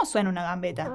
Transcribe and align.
¿Cómo 0.00 0.10
suena 0.10 0.30
una 0.30 0.44
gambeta? 0.44 0.90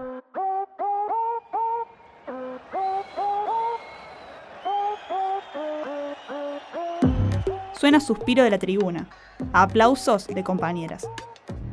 Suena 7.73 7.99
suspiro 7.99 8.44
de 8.44 8.49
la 8.49 8.57
tribuna, 8.57 9.07
a 9.54 9.62
aplausos 9.62 10.26
de 10.26 10.44
compañeras. 10.44 11.07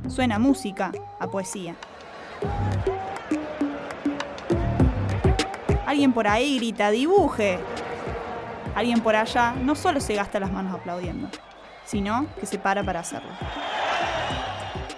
Suena 0.08 0.38
música, 0.38 0.92
a 1.20 1.26
poesía. 1.28 1.74
Alguien 5.86 6.12
por 6.12 6.28
ahí 6.28 6.58
grita, 6.58 6.90
dibuje. 6.90 7.58
Alguien 8.74 9.00
por 9.00 9.16
allá 9.16 9.54
no 9.58 9.74
solo 9.74 10.00
se 10.00 10.14
gasta 10.16 10.38
las 10.38 10.52
manos 10.52 10.74
aplaudiendo, 10.74 11.30
sino 11.86 12.26
que 12.38 12.44
se 12.44 12.58
para 12.58 12.84
para 12.84 13.00
hacerlo. 13.00 13.30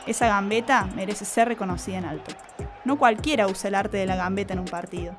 Esa 0.06 0.28
gambeta 0.28 0.86
merece 0.94 1.24
ser 1.24 1.48
reconocida 1.48 1.96
en 1.96 2.04
alto. 2.04 2.34
No 2.84 2.98
cualquiera 2.98 3.46
usa 3.46 3.68
el 3.68 3.74
arte 3.74 3.96
de 3.96 4.04
la 4.04 4.16
gambeta 4.16 4.52
en 4.52 4.58
un 4.58 4.66
partido, 4.66 5.16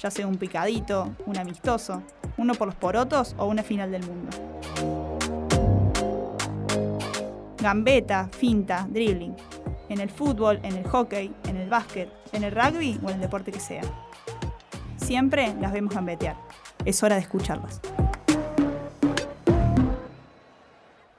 ya 0.00 0.10
sea 0.10 0.26
un 0.26 0.38
picadito, 0.38 1.14
un 1.24 1.38
amistoso, 1.38 2.02
uno 2.36 2.54
por 2.54 2.66
los 2.66 2.74
porotos 2.74 3.36
o 3.38 3.46
una 3.46 3.62
final 3.62 3.92
del 3.92 4.04
mundo. 4.04 4.36
Gambeta, 7.58 8.28
finta, 8.36 8.86
dribbling. 8.88 9.36
En 9.88 10.00
el 10.00 10.10
fútbol, 10.10 10.58
en 10.64 10.74
el 10.76 10.88
hockey, 10.88 11.32
en 11.44 11.56
el 11.56 11.68
básquet, 11.68 12.10
en 12.32 12.42
el 12.42 12.50
rugby 12.50 12.98
o 13.04 13.10
en 13.10 13.14
el 13.16 13.20
deporte 13.20 13.52
que 13.52 13.60
sea. 13.60 13.82
Siempre 14.96 15.54
las 15.60 15.72
vemos 15.72 15.94
gambetear. 15.94 16.34
Es 16.84 17.04
hora 17.04 17.14
de 17.14 17.20
escucharlas. 17.20 17.80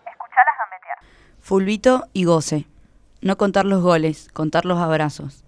Escuchalas 0.05 0.55
gambetear. 0.59 0.97
Fulvito 1.39 2.09
y 2.11 2.25
goce. 2.25 2.67
No 3.25 3.39
contar 3.39 3.65
los 3.65 3.81
goles, 3.81 4.27
contar 4.33 4.65
los 4.65 4.77
abrazos. 4.77 5.43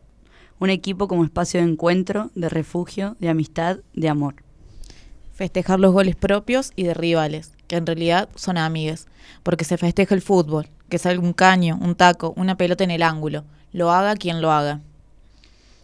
Un 0.57 0.71
equipo 0.71 1.07
como 1.07 1.23
espacio 1.23 1.59
de 1.59 1.67
encuentro, 1.67 2.31
de 2.33 2.49
refugio, 2.49 3.15
de 3.19 3.29
amistad, 3.29 3.77
de 3.93 4.09
amor. 4.09 4.33
Festejar 5.31 5.79
los 5.79 5.93
goles 5.93 6.15
propios 6.15 6.71
y 6.75 6.85
de 6.85 6.95
rivales, 6.95 7.51
que 7.67 7.75
en 7.75 7.85
realidad 7.85 8.29
son 8.33 8.57
amigues, 8.57 9.05
porque 9.43 9.63
se 9.63 9.77
festeja 9.77 10.15
el 10.15 10.23
fútbol, 10.23 10.69
que 10.89 10.97
salga 10.97 11.21
un 11.21 11.33
caño, 11.33 11.77
un 11.79 11.93
taco, 11.93 12.33
una 12.35 12.57
pelota 12.57 12.83
en 12.83 12.89
el 12.89 13.03
ángulo, 13.03 13.43
lo 13.71 13.91
haga 13.91 14.15
quien 14.15 14.41
lo 14.41 14.51
haga. 14.51 14.81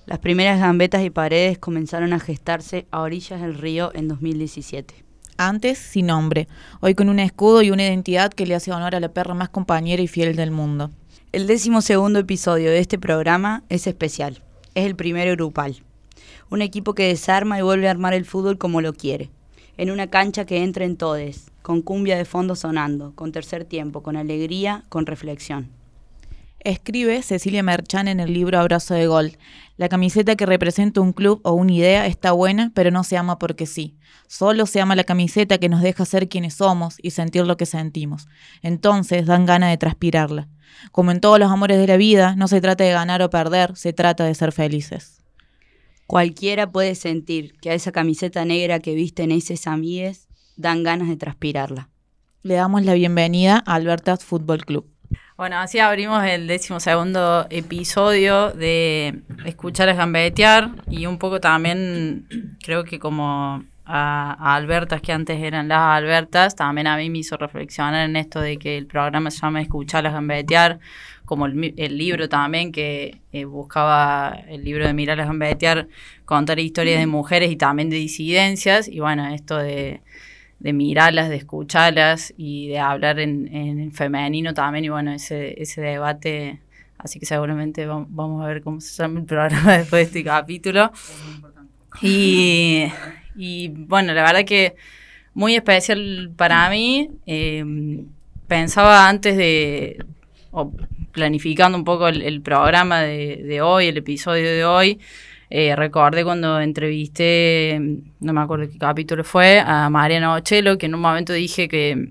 Las 0.07 0.17
primeras 0.17 0.59
gambetas 0.59 1.03
y 1.03 1.11
paredes 1.11 1.59
comenzaron 1.59 2.11
a 2.13 2.19
gestarse 2.19 2.87
a 2.89 3.01
orillas 3.01 3.39
del 3.39 3.53
río 3.53 3.91
en 3.93 4.07
2017. 4.07 4.95
Antes 5.37 5.77
sin 5.77 6.07
nombre, 6.07 6.47
hoy 6.79 6.95
con 6.95 7.09
un 7.09 7.19
escudo 7.19 7.61
y 7.61 7.69
una 7.69 7.83
identidad 7.83 8.33
que 8.33 8.47
le 8.47 8.55
hace 8.55 8.71
honor 8.71 8.95
a 8.95 8.99
la 8.99 9.09
perra 9.09 9.35
más 9.35 9.49
compañera 9.49 10.01
y 10.01 10.07
fiel 10.07 10.35
del 10.35 10.49
mundo. 10.49 10.89
El 11.33 11.47
décimo 11.47 11.81
segundo 11.81 12.19
episodio 12.19 12.69
de 12.69 12.77
este 12.77 12.99
programa 12.99 13.63
es 13.67 13.87
especial. 13.87 14.43
Es 14.75 14.85
el 14.85 14.95
primero 14.95 15.31
grupal. 15.31 15.81
Un 16.51 16.61
equipo 16.61 16.93
que 16.93 17.07
desarma 17.07 17.57
y 17.57 17.63
vuelve 17.63 17.87
a 17.87 17.91
armar 17.91 18.13
el 18.13 18.23
fútbol 18.23 18.59
como 18.59 18.81
lo 18.81 18.93
quiere. 18.93 19.31
En 19.77 19.89
una 19.89 20.11
cancha 20.11 20.45
que 20.45 20.63
entra 20.63 20.85
en 20.85 20.95
todes, 20.95 21.49
con 21.63 21.81
cumbia 21.81 22.17
de 22.17 22.25
fondo 22.25 22.55
sonando, 22.55 23.13
con 23.15 23.31
tercer 23.31 23.65
tiempo, 23.65 24.03
con 24.03 24.15
alegría, 24.15 24.83
con 24.89 25.07
reflexión. 25.07 25.71
Escribe 26.59 27.23
Cecilia 27.23 27.63
Merchan 27.63 28.07
en 28.07 28.19
el 28.19 28.31
libro 28.31 28.59
Abrazo 28.59 28.93
de 28.93 29.07
Gol. 29.07 29.39
La 29.75 29.89
camiseta 29.89 30.35
que 30.35 30.45
representa 30.45 31.01
un 31.01 31.13
club 31.13 31.41
o 31.43 31.53
una 31.53 31.73
idea 31.73 32.05
está 32.05 32.31
buena, 32.33 32.71
pero 32.75 32.91
no 32.91 33.03
se 33.03 33.17
ama 33.17 33.39
porque 33.39 33.65
sí. 33.65 33.95
Solo 34.27 34.67
se 34.67 34.81
ama 34.81 34.95
la 34.95 35.03
camiseta 35.03 35.57
que 35.57 35.67
nos 35.67 35.81
deja 35.81 36.05
ser 36.05 36.29
quienes 36.29 36.53
somos 36.53 36.97
y 37.01 37.09
sentir 37.09 37.47
lo 37.47 37.57
que 37.57 37.65
sentimos. 37.65 38.27
Entonces 38.61 39.25
dan 39.25 39.47
ganas 39.47 39.71
de 39.71 39.77
transpirarla. 39.77 40.47
Como 40.91 41.11
en 41.11 41.19
todos 41.19 41.39
los 41.39 41.51
amores 41.51 41.77
de 41.77 41.87
la 41.87 41.97
vida, 41.97 42.35
no 42.35 42.47
se 42.47 42.61
trata 42.61 42.83
de 42.83 42.91
ganar 42.91 43.21
o 43.21 43.29
perder, 43.29 43.75
se 43.75 43.93
trata 43.93 44.25
de 44.25 44.35
ser 44.35 44.51
felices. 44.51 45.23
Cualquiera 46.07 46.71
puede 46.71 46.95
sentir 46.95 47.53
que 47.61 47.69
a 47.69 47.73
esa 47.73 47.91
camiseta 47.91 48.45
negra 48.45 48.79
que 48.79 48.95
visten 48.95 49.31
esos 49.31 49.67
amigues 49.67 50.27
dan 50.57 50.83
ganas 50.83 51.07
de 51.07 51.17
transpirarla. 51.17 51.89
Le 52.43 52.55
damos 52.55 52.83
la 52.83 52.93
bienvenida 52.93 53.63
a 53.65 53.75
Albertas 53.75 54.23
Fútbol 54.23 54.65
Club. 54.65 54.85
Bueno, 55.37 55.57
así 55.57 55.79
abrimos 55.79 56.23
el 56.25 56.47
décimo 56.47 56.79
segundo 56.79 57.47
episodio 57.49 58.51
de 58.51 59.23
Escuchar 59.45 59.89
a 59.89 59.93
Gambetear 59.93 60.71
y 60.89 61.05
un 61.07 61.17
poco 61.17 61.39
también 61.39 62.27
creo 62.61 62.83
que 62.83 62.99
como 62.99 63.63
a, 63.85 64.35
a, 64.39 64.55
Albertas 64.55 65.01
que 65.01 65.11
antes 65.11 65.41
eran 65.41 65.67
las 65.67 65.79
Albertas, 65.79 66.55
también 66.55 66.87
a 66.87 66.97
mí 66.97 67.09
me 67.09 67.19
hizo 67.19 67.37
reflexionar 67.37 68.09
en 68.09 68.15
esto 68.15 68.39
de 68.39 68.57
que 68.57 68.77
el 68.77 68.87
programa 68.87 69.31
se 69.31 69.41
llama 69.41 69.61
Escuchar 69.61 70.05
a 70.07 70.11
Gambetear, 70.11 70.79
como 71.25 71.45
el, 71.45 71.73
el, 71.77 71.97
libro 71.97 72.29
también 72.29 72.71
que 72.71 73.21
eh, 73.31 73.45
buscaba 73.45 74.37
el 74.47 74.63
libro 74.63 74.85
de 74.85 74.93
Mirar 74.93 75.19
a 75.21 75.25
Gambetear, 75.25 75.87
contar 76.25 76.59
historias 76.59 76.99
de 76.99 77.07
mujeres 77.07 77.51
y 77.51 77.55
también 77.55 77.89
de 77.89 77.97
disidencias 77.97 78.87
y 78.87 78.99
bueno, 78.99 79.27
esto 79.27 79.57
de 79.57 80.01
de 80.63 80.71
mirarlas, 80.71 81.29
de 81.29 81.35
escucharlas 81.35 82.33
y 82.37 82.69
de 82.69 82.79
hablar 82.79 83.19
en, 83.19 83.53
en 83.53 83.91
femenino 83.91 84.53
también. 84.53 84.85
Y 84.85 84.89
bueno, 84.89 85.11
ese, 85.11 85.61
ese 85.61 85.81
debate, 85.81 86.61
así 86.97 87.19
que 87.19 87.25
seguramente 87.25 87.85
vamos 87.85 88.43
a 88.43 88.47
ver 88.47 88.63
cómo 88.63 88.79
se 88.79 88.95
llama 88.95 89.19
el 89.19 89.25
programa 89.25 89.73
después 89.77 89.99
de 89.99 90.19
este 90.19 90.23
capítulo. 90.23 90.91
Y, 92.01 92.85
y 93.35 93.69
bueno, 93.69 94.13
la 94.13 94.23
verdad 94.23 94.45
que 94.45 94.75
muy 95.33 95.55
especial 95.55 96.31
para 96.35 96.69
mí. 96.69 97.09
Eh, 97.25 98.05
pensaba 98.47 99.09
antes 99.09 99.35
de, 99.37 100.03
o 100.51 100.71
planificando 101.11 101.77
un 101.77 101.83
poco 101.83 102.07
el, 102.07 102.41
programa 102.41 103.01
de, 103.01 103.37
de 103.37 103.61
hoy, 103.61 103.87
el 103.87 103.97
episodio 103.97 104.45
de 104.45 104.65
hoy, 104.65 104.99
eh, 105.49 105.75
recordé 105.75 106.23
cuando 106.23 106.59
entrevisté, 106.59 107.79
no 108.19 108.33
me 108.33 108.41
acuerdo 108.41 108.67
qué 108.71 108.77
capítulo 108.77 109.23
fue, 109.23 109.59
a 109.59 109.89
Mariana 109.89 110.33
Ochelo, 110.33 110.77
que 110.77 110.87
en 110.87 110.95
un 110.95 111.01
momento 111.01 111.33
dije 111.33 111.67
que 111.67 112.09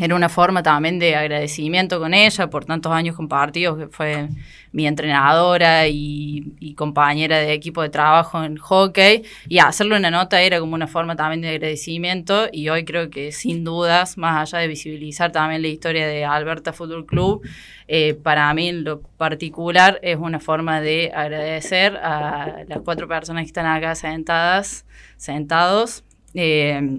era 0.00 0.16
una 0.16 0.28
forma 0.28 0.62
también 0.62 0.98
de 0.98 1.14
agradecimiento 1.14 2.00
con 2.00 2.14
ella 2.14 2.50
por 2.50 2.64
tantos 2.64 2.92
años 2.92 3.14
compartidos, 3.14 3.78
que 3.78 3.86
fue 3.86 4.28
mi 4.72 4.88
entrenadora 4.88 5.86
y, 5.86 6.74
compañera 6.76 7.38
de 7.38 7.52
equipo 7.52 7.82
de 7.82 7.90
trabajo 7.90 8.42
en 8.42 8.56
hockey, 8.56 9.22
y 9.48 9.58
hacerlo 9.58 9.96
una 9.96 10.10
nota 10.10 10.42
era 10.42 10.58
como 10.58 10.74
una 10.74 10.88
forma 10.88 11.14
también 11.14 11.42
de 11.42 11.50
agradecimiento, 11.50 12.48
y 12.50 12.68
hoy 12.68 12.84
creo 12.84 13.08
que 13.08 13.30
sin 13.30 13.62
dudas, 13.62 14.18
más 14.18 14.52
allá 14.52 14.62
de 14.62 14.68
visibilizar 14.68 15.30
también 15.30 15.62
la 15.62 15.68
historia 15.68 16.08
de 16.08 16.24
Alberta 16.24 16.72
Fútbol 16.72 17.06
Club, 17.06 17.42
eh, 17.86 18.14
para 18.14 18.52
mí 18.52 18.68
en 18.68 18.82
lo 18.82 19.00
particular 19.00 20.00
es 20.02 20.16
una 20.18 20.40
forma 20.40 20.80
de 20.80 21.12
agradecer 21.14 21.96
a 21.98 22.64
las 22.66 22.80
cuatro 22.80 23.06
personas 23.06 23.42
que 23.42 23.48
están 23.48 23.66
acá 23.66 23.94
sentadas, 23.94 24.84
sentados. 25.16 26.02
Eh, 26.34 26.98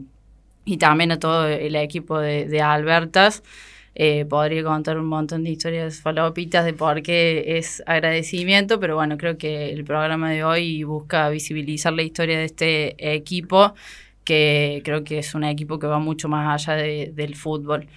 y 0.66 0.78
también 0.78 1.12
a 1.12 1.20
todo 1.20 1.48
el 1.48 1.76
equipo 1.76 2.20
de, 2.20 2.48
de 2.48 2.62
Albertas. 2.62 3.44
Eh, 3.98 4.26
podría 4.26 4.62
contar 4.62 4.98
un 4.98 5.06
montón 5.06 5.46
de 5.46 5.52
historias 5.52 6.02
falopitas 6.02 6.66
de 6.66 6.74
por 6.74 7.02
qué 7.02 7.58
es 7.58 7.82
agradecimiento, 7.86 8.78
pero 8.78 8.96
bueno, 8.96 9.18
creo 9.18 9.38
que 9.38 9.70
el 9.70 9.86
programa 9.86 10.32
de 10.32 10.44
hoy 10.44 10.84
busca 10.84 11.30
visibilizar 11.30 11.94
la 11.94 12.04
historia 12.04 12.38
de 12.38 12.44
este 12.44 13.16
equipo, 13.16 13.74
que 14.26 14.82
creo 14.84 15.06
que 15.06 15.20
es 15.20 15.34
un 15.34 15.46
equipo 15.46 15.80
que 15.80 15.88
va 15.88 16.00
mucho 16.00 16.28
más 16.28 16.68
allá 16.68 16.78
de, 16.78 17.14
del 17.16 17.36
fútbol. 17.36 17.88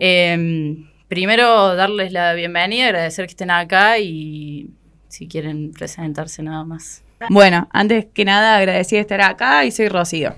Eh, 0.00 0.84
primero, 1.06 1.76
darles 1.76 2.10
la 2.10 2.34
bienvenida, 2.34 2.86
agradecer 2.86 3.26
que 3.26 3.30
estén 3.30 3.52
acá 3.52 4.00
y 4.00 4.70
si 5.06 5.28
quieren 5.28 5.70
presentarse 5.70 6.42
nada 6.42 6.64
más. 6.64 7.04
Bueno, 7.30 7.68
antes 7.72 8.06
que 8.12 8.24
nada, 8.24 8.56
agradecí 8.56 8.96
de 8.96 9.02
estar 9.02 9.20
acá 9.20 9.64
y 9.64 9.70
soy 9.70 9.88
Rocío. 9.88 10.34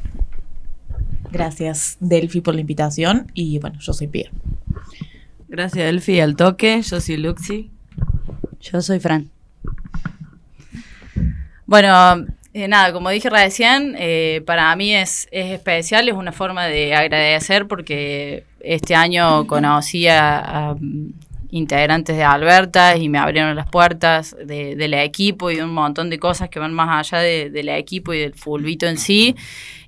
Gracias, 1.31 1.97
Delphi, 2.00 2.41
por 2.41 2.55
la 2.55 2.61
invitación. 2.61 3.31
Y 3.34 3.59
bueno, 3.59 3.78
yo 3.81 3.93
soy 3.93 4.06
Pia. 4.09 4.31
Gracias, 5.49 5.84
Delphi, 5.84 6.21
al 6.21 6.37
toque. 6.37 6.83
Yo 6.83 7.00
soy 7.00 7.16
Luxi. 7.16 7.71
Yo 8.61 8.81
soy 8.83 9.00
Fran. 9.00 9.31
Bueno, 11.66 12.27
eh, 12.54 12.66
nada, 12.66 12.92
como 12.92 13.10
dije 13.10 13.28
recién, 13.28 13.95
eh, 13.98 14.42
para 14.47 14.75
mí 14.75 14.95
es, 14.95 15.28
es, 15.30 15.53
especial, 15.53 16.09
es 16.09 16.15
una 16.15 16.33
forma 16.33 16.66
de 16.66 16.95
agradecer 16.95 17.66
porque 17.66 18.45
este 18.60 18.95
año 18.95 19.47
conocí 19.47 20.09
a, 20.09 20.71
a 20.71 20.77
integrantes 21.50 22.16
de 22.16 22.24
Alberta 22.24 22.97
y 22.97 23.09
me 23.09 23.18
abrieron 23.18 23.56
las 23.56 23.68
puertas 23.68 24.36
de, 24.45 24.77
del 24.77 24.95
equipo 24.95 25.50
y 25.50 25.60
un 25.60 25.72
montón 25.72 26.10
de 26.10 26.18
cosas 26.18 26.48
que 26.48 26.59
van 26.59 26.74
más 26.74 27.12
allá 27.12 27.22
de, 27.22 27.50
del 27.50 27.68
equipo 27.71 28.12
y 28.12 28.18
del 28.18 28.34
fulbito 28.34 28.86
en 28.86 28.98
sí. 28.98 29.34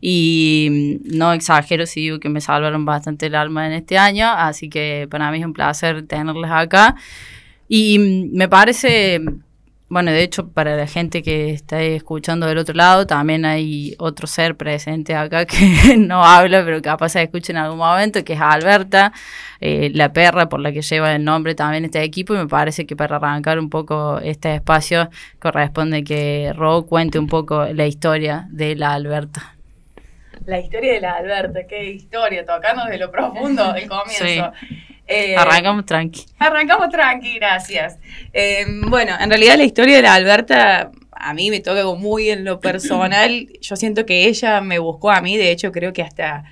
Y 0.00 0.98
no 1.04 1.32
exagero 1.32 1.84
si 1.86 2.00
digo 2.00 2.20
que 2.20 2.28
me 2.28 2.40
salvaron 2.40 2.84
bastante 2.84 3.26
el 3.26 3.34
alma 3.34 3.66
en 3.66 3.74
este 3.74 3.98
año, 3.98 4.28
así 4.30 4.70
que 4.70 5.06
para 5.10 5.30
mí 5.30 5.38
es 5.38 5.44
un 5.44 5.52
placer 5.52 6.06
tenerles 6.06 6.50
acá. 6.50 6.96
Y 7.68 7.98
me 8.32 8.48
parece 8.48 9.20
bueno, 9.90 10.12
de 10.12 10.22
hecho, 10.22 10.48
para 10.52 10.76
la 10.76 10.86
gente 10.86 11.20
que 11.20 11.50
está 11.50 11.82
escuchando 11.82 12.46
del 12.46 12.58
otro 12.58 12.76
lado, 12.76 13.08
también 13.08 13.44
hay 13.44 13.96
otro 13.98 14.28
ser 14.28 14.56
presente 14.56 15.16
acá 15.16 15.46
que 15.46 15.96
no 15.98 16.24
habla, 16.24 16.64
pero 16.64 16.80
capaz 16.80 17.10
se 17.10 17.22
escucha 17.24 17.52
en 17.52 17.56
algún 17.56 17.78
momento, 17.78 18.22
que 18.22 18.34
es 18.34 18.40
Alberta, 18.40 19.12
eh, 19.60 19.90
la 19.92 20.12
perra 20.12 20.48
por 20.48 20.60
la 20.60 20.70
que 20.70 20.82
lleva 20.82 21.12
el 21.12 21.24
nombre 21.24 21.56
también 21.56 21.84
este 21.84 22.04
equipo, 22.04 22.34
y 22.34 22.36
me 22.36 22.46
parece 22.46 22.86
que 22.86 22.94
para 22.94 23.16
arrancar 23.16 23.58
un 23.58 23.68
poco 23.68 24.20
este 24.20 24.54
espacio 24.54 25.10
corresponde 25.40 26.04
que 26.04 26.52
Ro 26.54 26.86
cuente 26.86 27.18
un 27.18 27.26
poco 27.26 27.64
la 27.64 27.86
historia 27.88 28.46
de 28.48 28.76
la 28.76 28.92
Alberta. 28.92 29.56
La 30.46 30.60
historia 30.60 30.92
de 30.92 31.00
la 31.00 31.14
Alberta, 31.14 31.66
qué 31.68 31.90
historia, 31.90 32.46
tocando 32.46 32.84
de 32.84 32.96
lo 32.96 33.10
profundo 33.10 33.72
del 33.72 33.88
comienzo. 33.88 34.52
Eh, 35.12 35.34
Arrancamos 35.36 35.84
tranqui. 35.86 36.24
Arrancamos 36.38 36.88
tranqui, 36.88 37.34
gracias. 37.34 37.98
Eh, 38.32 38.64
bueno, 38.86 39.16
en 39.20 39.28
realidad 39.28 39.56
la 39.56 39.64
historia 39.64 39.96
de 39.96 40.02
la 40.02 40.14
Alberta 40.14 40.92
a 41.10 41.34
mí 41.34 41.50
me 41.50 41.58
toca 41.58 41.84
muy 41.96 42.30
en 42.30 42.44
lo 42.44 42.60
personal. 42.60 43.48
Yo 43.60 43.74
siento 43.74 44.06
que 44.06 44.28
ella 44.28 44.60
me 44.60 44.78
buscó 44.78 45.10
a 45.10 45.20
mí, 45.20 45.36
de 45.36 45.50
hecho 45.50 45.72
creo 45.72 45.92
que 45.92 46.02
hasta 46.02 46.44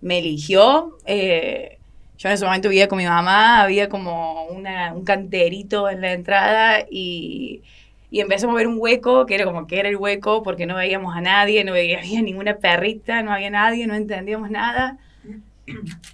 me 0.00 0.18
eligió. 0.18 0.98
Eh, 1.06 1.78
yo 2.18 2.28
en 2.28 2.34
ese 2.34 2.44
momento 2.44 2.68
vivía 2.68 2.88
con 2.88 2.98
mi 2.98 3.06
mamá, 3.06 3.62
había 3.62 3.88
como 3.88 4.44
una, 4.46 4.92
un 4.92 5.04
canterito 5.04 5.88
en 5.88 6.02
la 6.02 6.12
entrada 6.12 6.84
y, 6.90 7.62
y 8.10 8.20
empezamos 8.20 8.54
a 8.54 8.58
ver 8.58 8.66
un 8.66 8.76
hueco, 8.78 9.24
que 9.24 9.36
era 9.36 9.44
como 9.44 9.66
que 9.66 9.78
era 9.78 9.88
el 9.88 9.96
hueco 9.96 10.42
porque 10.42 10.66
no 10.66 10.74
veíamos 10.74 11.16
a 11.16 11.22
nadie, 11.22 11.64
no 11.64 11.72
veía, 11.72 12.00
había 12.00 12.20
ninguna 12.20 12.56
perrita, 12.56 13.22
no 13.22 13.32
había 13.32 13.50
nadie, 13.50 13.86
no 13.86 13.94
entendíamos 13.94 14.50
nada. 14.50 14.98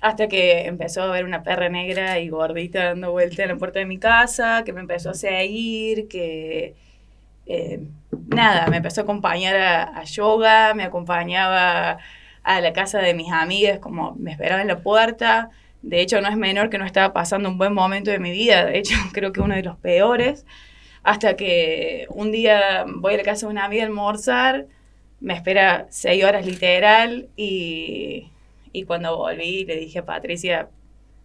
Hasta 0.01 0.29
que 0.29 0.67
empezó 0.67 1.03
a 1.03 1.11
ver 1.11 1.25
una 1.25 1.43
perra 1.43 1.69
negra 1.69 2.19
y 2.19 2.29
gordita 2.29 2.85
dando 2.85 3.13
vuelta 3.13 3.43
en 3.43 3.51
la 3.51 3.57
puerta 3.57 3.79
de 3.79 3.87
mi 3.87 3.99
casa, 3.99 4.63
que 4.65 4.73
me 4.73 4.81
empezó 4.81 5.11
a 5.11 5.15
seguir, 5.15 6.09
que 6.09 6.75
eh, 7.47 7.81
nada, 8.29 8.67
me 8.69 8.79
empezó 8.79 9.03
a 9.03 9.05
acompañar 9.05 9.57
a, 9.57 9.99
a, 9.99 10.05
yoga, 10.05 10.75
me 10.75 10.85
acompañaba 10.85 11.99
a 12.43 12.61
la 12.61 12.73
casa 12.73 12.99
de 13.01 13.15
mis 13.15 13.33
amigas, 13.33 13.79
como 13.79 14.15
me 14.17 14.33
esperaba 14.33 14.63
en 14.63 14.69
la 14.69 14.79
puerta. 14.81 15.51
De 15.83 16.01
hecho, 16.01 16.21
no 16.21 16.29
es 16.29 16.37
menor 16.37 16.71
que 16.71 16.79
no 16.79 16.85
estaba 16.85 17.13
pasando 17.13 17.49
un 17.49 17.59
buen 17.59 17.75
momento 17.75 18.11
de 18.11 18.19
mi 18.19 18.33
vida, 18.33 18.65
de 18.65 18.79
hecho, 18.79 18.95
creo 19.13 19.33
que 19.33 19.41
uno 19.41 19.55
de 19.55 19.63
los 19.63 19.77
peores. 19.79 20.45
Hasta 21.03 21.37
que 21.37 22.07
un 22.11 22.33
día 22.33 22.85
voy 22.89 23.15
a 23.15 23.19
la 23.19 23.23
casa 23.23 23.47
de 23.47 23.53
una 23.53 23.65
amiga 23.65 23.85
a 23.85 23.87
almorzar, 23.87 24.67
me 25.21 25.35
espera 25.35 25.87
seis 25.91 26.25
horas 26.25 26.45
literal 26.45 27.29
y 27.37 28.31
y 28.77 28.85
cuando 28.85 29.17
volví 29.17 29.65
le 29.65 29.77
dije 29.77 30.01
a 30.01 30.05
Patricia, 30.05 30.69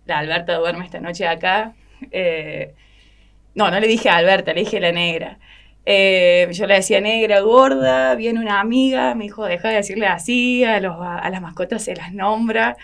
la 0.06 0.20
Alberta 0.20 0.56
duerme 0.56 0.86
esta 0.86 1.02
noche 1.02 1.28
acá. 1.28 1.74
Eh, 2.12 2.74
no, 3.56 3.70
no 3.70 3.80
le 3.80 3.88
dije 3.88 4.10
a 4.10 4.16
Alberta, 4.18 4.54
le 4.54 4.62
dije 4.62 4.80
la 4.80 4.94
negra. 4.94 5.38
Eh, 5.86 6.48
yo 6.52 6.66
le 6.66 6.76
decía 6.76 7.02
negra, 7.02 7.42
gorda, 7.42 8.16
viene 8.16 8.40
una 8.40 8.62
amiga, 8.62 9.16
me 9.16 9.26
dijo, 9.26 9.46
deja 9.46 9.68
de 9.70 9.76
decirle 9.76 10.08
así, 10.08 10.64
a, 10.64 10.80
los, 10.80 10.96
a 11.00 11.30
las 11.30 11.42
mascotas 11.42 11.84
se 11.84 11.94
las 11.96 12.14
nombra. 12.14 12.78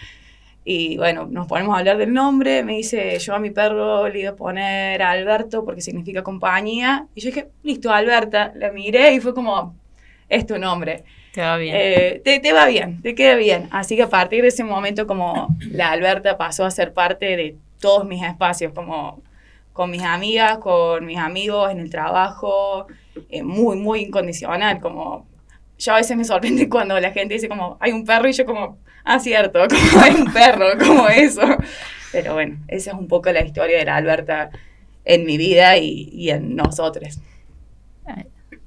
Y 0.66 0.98
bueno, 0.98 1.28
nos 1.31 1.48
ponemos 1.48 1.75
a 1.75 1.80
hablar 1.80 1.98
del 1.98 2.12
nombre, 2.14 2.62
me 2.64 2.74
dice, 2.75 3.18
yo 3.19 3.36
a 3.36 3.40
mi 3.40 3.52
perro 3.52 4.10
le 4.10 4.19
iba 4.19 4.31
a 4.31 4.36
poner 4.36 5.02
a 5.02 5.12
Alberto 5.12 5.64
porque 5.64 5.80
significa 5.81 6.24
compañía. 6.24 7.08
Y 7.16 7.22
yo 7.22 7.28
dije, 7.28 7.48
listo, 7.64 7.92
Alberta. 7.92 8.52
La 8.56 8.72
miré 8.72 9.14
y 9.14 9.22
fue 9.22 9.34
como, 9.34 9.78
es 10.28 10.46
tu 10.46 10.58
nombre. 10.60 11.06
Te 11.38 11.44
va 11.44 11.57
bien. 11.57 11.75
Eh, 11.78 12.22
te, 12.25 12.39
te, 12.39 12.51
va 12.51 12.66
bien, 12.66 13.00
te 13.04 13.13
queda 13.13 13.36
bien. 13.36 13.68
Así 13.69 13.95
que 13.95 14.01
a 14.01 14.10
partir 14.10 14.42
de 14.42 14.48
ese 14.48 14.63
momento, 14.63 15.06
como 15.06 15.56
la 15.69 15.92
Alberta 15.92 16.36
pasó 16.36 16.66
a 16.66 16.72
ser 16.72 16.94
parte 16.94 17.38
de 17.38 17.56
todos 17.80 18.07
mis 18.07 18.24
espacios, 18.24 18.74
como 18.74 19.22
con 19.72 19.92
mis 19.92 20.01
amigas, 20.01 20.57
con 20.57 21.06
mis 21.06 21.19
amigos, 21.19 21.69
en 21.69 21.80
el 21.80 21.92
trabajo, 21.92 22.88
eh, 23.30 23.44
muy, 23.44 23.78
muy 23.78 24.00
incondicional, 24.00 24.80
como 24.80 25.28
yo 25.78 25.94
a 25.94 25.98
veces 25.98 26.18
me 26.18 26.24
sorprende 26.24 26.68
cuando 26.72 27.00
la 27.00 27.12
gente 27.12 27.36
dice 27.36 27.48
como, 27.48 27.78
hay 27.81 27.92
un 27.92 28.04
perro 28.04 28.28
y 28.28 28.33
yo 28.33 28.44
como, 28.44 28.80
ah, 29.04 29.19
cierto, 29.19 29.60
como 29.69 30.01
hay 30.01 30.16
un 30.16 30.33
perro, 30.33 30.66
como 30.80 31.07
eso. 31.07 31.44
Pero 32.12 32.33
bueno, 32.33 32.57
esa 32.68 32.90
es 32.94 32.98
un 32.98 33.07
poco 33.07 33.31
la 33.31 33.44
historia 33.44 33.78
de 33.78 33.86
la 33.86 33.98
Alberta 33.98 34.50
en 35.06 35.24
mi 35.24 35.38
vida 35.38 35.78
y, 35.78 36.10
y 36.12 36.31
en 36.31 36.56
nosotros. 36.56 37.19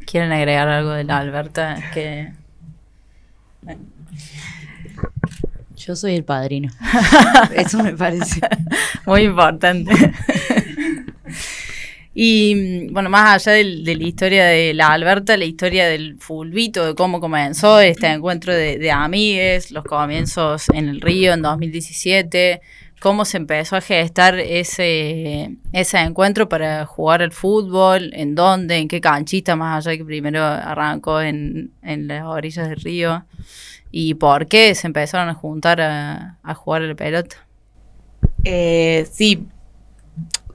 ¿Quieren 0.07 0.31
agregar 0.31 0.69
algo 0.69 0.93
de 0.93 1.03
la 1.03 1.19
Alberta? 1.19 1.91
Que 1.93 2.39
yo 5.77 5.97
soy 5.97 6.15
el 6.15 6.25
padrino. 6.25 6.71
Eso 7.57 7.83
me 7.83 7.95
parece. 7.95 8.41
Muy 9.07 9.23
importante. 9.23 9.93
Y 12.13 12.89
bueno, 12.91 13.09
más 13.09 13.47
allá 13.47 13.57
de, 13.57 13.83
de, 13.83 13.97
la 13.97 14.05
historia 14.05 14.45
de 14.47 14.75
la 14.75 14.89
Alberta, 14.93 15.37
la 15.37 15.45
historia 15.45 15.89
del 15.89 16.19
fulbito, 16.19 16.85
de 16.85 16.95
cómo 16.95 17.21
comenzó 17.21 17.81
este 17.81 18.09
encuentro 18.09 18.53
de, 18.53 18.79
de 18.79 18.91
amigues, 18.91 19.71
los 19.71 19.85
comienzos 19.85 20.69
en 20.71 20.89
el 20.89 21.01
río 21.01 21.33
en 21.33 21.43
2017, 21.43 22.61
cómo 23.01 23.25
se 23.25 23.39
empezó 23.39 23.77
a 23.77 23.81
gestar 23.81 24.39
ese, 24.39 25.57
ese 25.73 25.99
encuentro 25.99 26.49
para 26.49 26.85
jugar 26.87 27.23
al 27.23 27.33
fútbol, 27.33 28.11
en 28.13 28.35
dónde, 28.35 28.77
en 28.77 28.89
qué 28.89 29.01
canchita, 29.01 29.57
más 29.57 29.87
allá 29.87 29.97
que 29.97 30.05
primero 30.05 30.45
arrancó 30.45 31.21
en, 31.21 31.73
en 31.83 32.07
las 32.07 32.27
orillas 32.27 32.69
del 32.69 32.81
río, 32.81 33.25
y 33.91 34.15
por 34.15 34.47
qué 34.47 34.75
se 34.75 34.87
empezaron 34.87 35.29
a 35.29 35.35
juntar 35.35 35.81
a, 35.81 36.39
a 36.43 36.55
jugar 36.55 36.83
al 36.83 36.95
pelota. 36.95 37.37
Eh, 38.45 39.09
sí, 39.11 39.47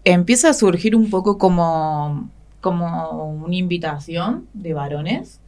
empieza 0.03 0.50
a 0.50 0.53
surgir 0.53 0.95
un 0.95 1.09
poco 1.09 1.38
como, 1.38 2.30
como 2.62 3.33
una 3.33 3.56
invitación 3.56 4.47
de 4.53 4.74
varones. 4.74 5.42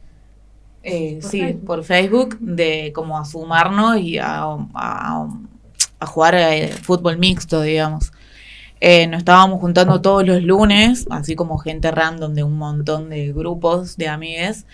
Eh, 0.82 1.18
¿Por 1.20 1.30
sí, 1.30 1.40
Facebook? 1.40 1.64
por 1.64 1.84
Facebook, 1.84 2.38
de 2.40 2.92
como 2.94 3.18
a 3.18 3.24
sumarnos 3.24 3.98
y 3.98 4.18
a, 4.18 4.42
a, 4.42 4.58
a 4.74 5.28
jugar 6.06 6.34
eh, 6.34 6.68
fútbol 6.82 7.18
mixto, 7.18 7.62
digamos. 7.62 8.12
Eh, 8.80 9.06
nos 9.08 9.18
estábamos 9.18 9.60
juntando 9.60 10.00
todos 10.00 10.24
los 10.24 10.42
lunes, 10.42 11.06
así 11.10 11.34
como 11.34 11.58
gente 11.58 11.90
random 11.90 12.34
de 12.34 12.44
un 12.44 12.56
montón 12.56 13.10
de 13.10 13.32
grupos 13.32 13.96
de 13.96 14.08
amigues, 14.08 14.66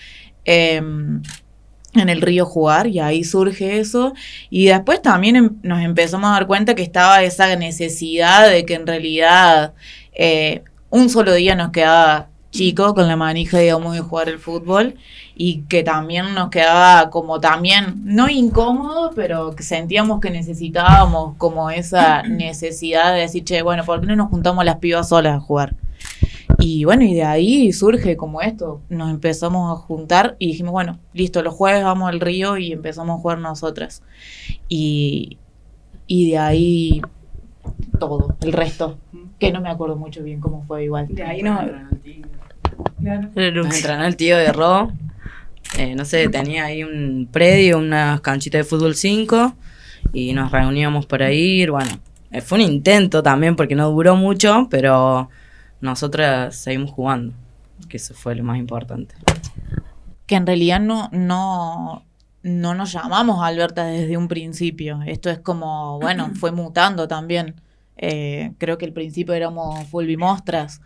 eh, 0.44 0.76
en 0.76 2.08
el 2.08 2.20
río 2.20 2.44
jugar, 2.44 2.86
y 2.86 3.00
ahí 3.00 3.24
surge 3.24 3.78
eso. 3.78 4.12
Y 4.50 4.66
después 4.66 5.00
también 5.00 5.36
em 5.36 5.50
nos 5.62 5.80
empezamos 5.82 6.28
a 6.28 6.34
dar 6.34 6.46
cuenta 6.46 6.74
que 6.74 6.82
estaba 6.82 7.22
esa 7.22 7.54
necesidad 7.56 8.50
de 8.50 8.64
que 8.66 8.74
en 8.74 8.86
realidad 8.86 9.74
eh, 10.12 10.62
un 10.90 11.08
solo 11.08 11.32
día 11.34 11.54
nos 11.54 11.70
quedaba 11.70 12.28
chico 12.54 12.94
con 12.94 13.08
la 13.08 13.16
manija, 13.16 13.58
digamos, 13.58 13.94
de 13.94 14.00
jugar 14.00 14.28
el 14.28 14.38
fútbol 14.38 14.94
y 15.34 15.62
que 15.62 15.82
también 15.82 16.34
nos 16.34 16.50
quedaba 16.50 17.10
como 17.10 17.40
también, 17.40 18.02
no 18.04 18.30
incómodo, 18.30 19.10
pero 19.14 19.56
que 19.56 19.64
sentíamos 19.64 20.20
que 20.20 20.30
necesitábamos 20.30 21.36
como 21.36 21.68
esa 21.70 22.22
necesidad 22.28 23.12
de 23.12 23.22
decir, 23.22 23.44
che, 23.44 23.62
bueno, 23.62 23.84
¿por 23.84 24.00
qué 24.00 24.06
no 24.06 24.14
nos 24.16 24.30
juntamos 24.30 24.64
las 24.64 24.76
pibas 24.76 25.08
solas 25.08 25.36
a 25.36 25.40
jugar? 25.40 25.74
Y 26.60 26.84
bueno, 26.84 27.02
y 27.02 27.14
de 27.14 27.24
ahí 27.24 27.72
surge 27.72 28.16
como 28.16 28.40
esto, 28.40 28.80
nos 28.88 29.10
empezamos 29.10 29.72
a 29.72 29.82
juntar 29.82 30.36
y 30.38 30.46
dijimos, 30.46 30.70
bueno, 30.70 31.00
listo, 31.12 31.42
los 31.42 31.54
jueves 31.54 31.82
vamos 31.82 32.08
al 32.08 32.20
río 32.20 32.56
y 32.56 32.72
empezamos 32.72 33.18
a 33.18 33.20
jugar 33.20 33.38
nosotras. 33.38 34.02
Y, 34.68 35.38
y 36.06 36.30
de 36.30 36.38
ahí 36.38 37.02
todo, 37.98 38.36
el 38.42 38.52
resto, 38.52 38.98
que 39.40 39.50
no 39.50 39.60
me 39.60 39.70
acuerdo 39.70 39.96
mucho 39.96 40.22
bien 40.22 40.40
cómo 40.40 40.64
fue 40.66 40.84
igual. 40.84 41.08
De 41.08 41.24
ahí 41.24 41.42
no... 41.42 41.60
Claro. 43.00 43.30
Nos 43.62 43.76
entrenó 43.76 44.04
el 44.04 44.16
tío 44.16 44.36
de 44.36 44.52
Ro. 44.52 44.92
Eh, 45.78 45.94
no 45.94 46.04
sé, 46.04 46.28
tenía 46.28 46.66
ahí 46.66 46.84
un 46.84 47.28
predio, 47.30 47.78
unas 47.78 48.20
canchitas 48.20 48.60
de 48.60 48.64
fútbol 48.64 48.94
5 48.94 49.54
y 50.12 50.32
nos 50.32 50.52
reuníamos 50.52 51.06
para 51.06 51.32
ir. 51.32 51.70
Bueno, 51.70 51.90
eh, 52.30 52.40
fue 52.40 52.58
un 52.58 52.64
intento 52.64 53.22
también 53.22 53.56
porque 53.56 53.74
no 53.74 53.90
duró 53.90 54.16
mucho, 54.16 54.68
pero 54.70 55.28
nosotras 55.80 56.56
seguimos 56.56 56.90
jugando, 56.90 57.34
que 57.88 57.96
eso 57.96 58.14
fue 58.14 58.34
lo 58.34 58.44
más 58.44 58.58
importante. 58.58 59.14
Que 60.26 60.36
en 60.36 60.46
realidad 60.46 60.80
no, 60.80 61.08
no, 61.12 62.04
no 62.42 62.74
nos 62.74 62.92
llamamos 62.92 63.44
Alberta 63.44 63.84
desde 63.84 64.16
un 64.16 64.28
principio. 64.28 65.00
Esto 65.06 65.30
es 65.30 65.38
como, 65.40 65.98
bueno, 66.00 66.30
fue 66.34 66.52
mutando 66.52 67.08
también. 67.08 67.56
Eh, 67.96 68.52
creo 68.58 68.78
que 68.78 68.86
al 68.86 68.92
principio 68.92 69.34
éramos 69.34 69.86
fulbimostras. 69.88 70.80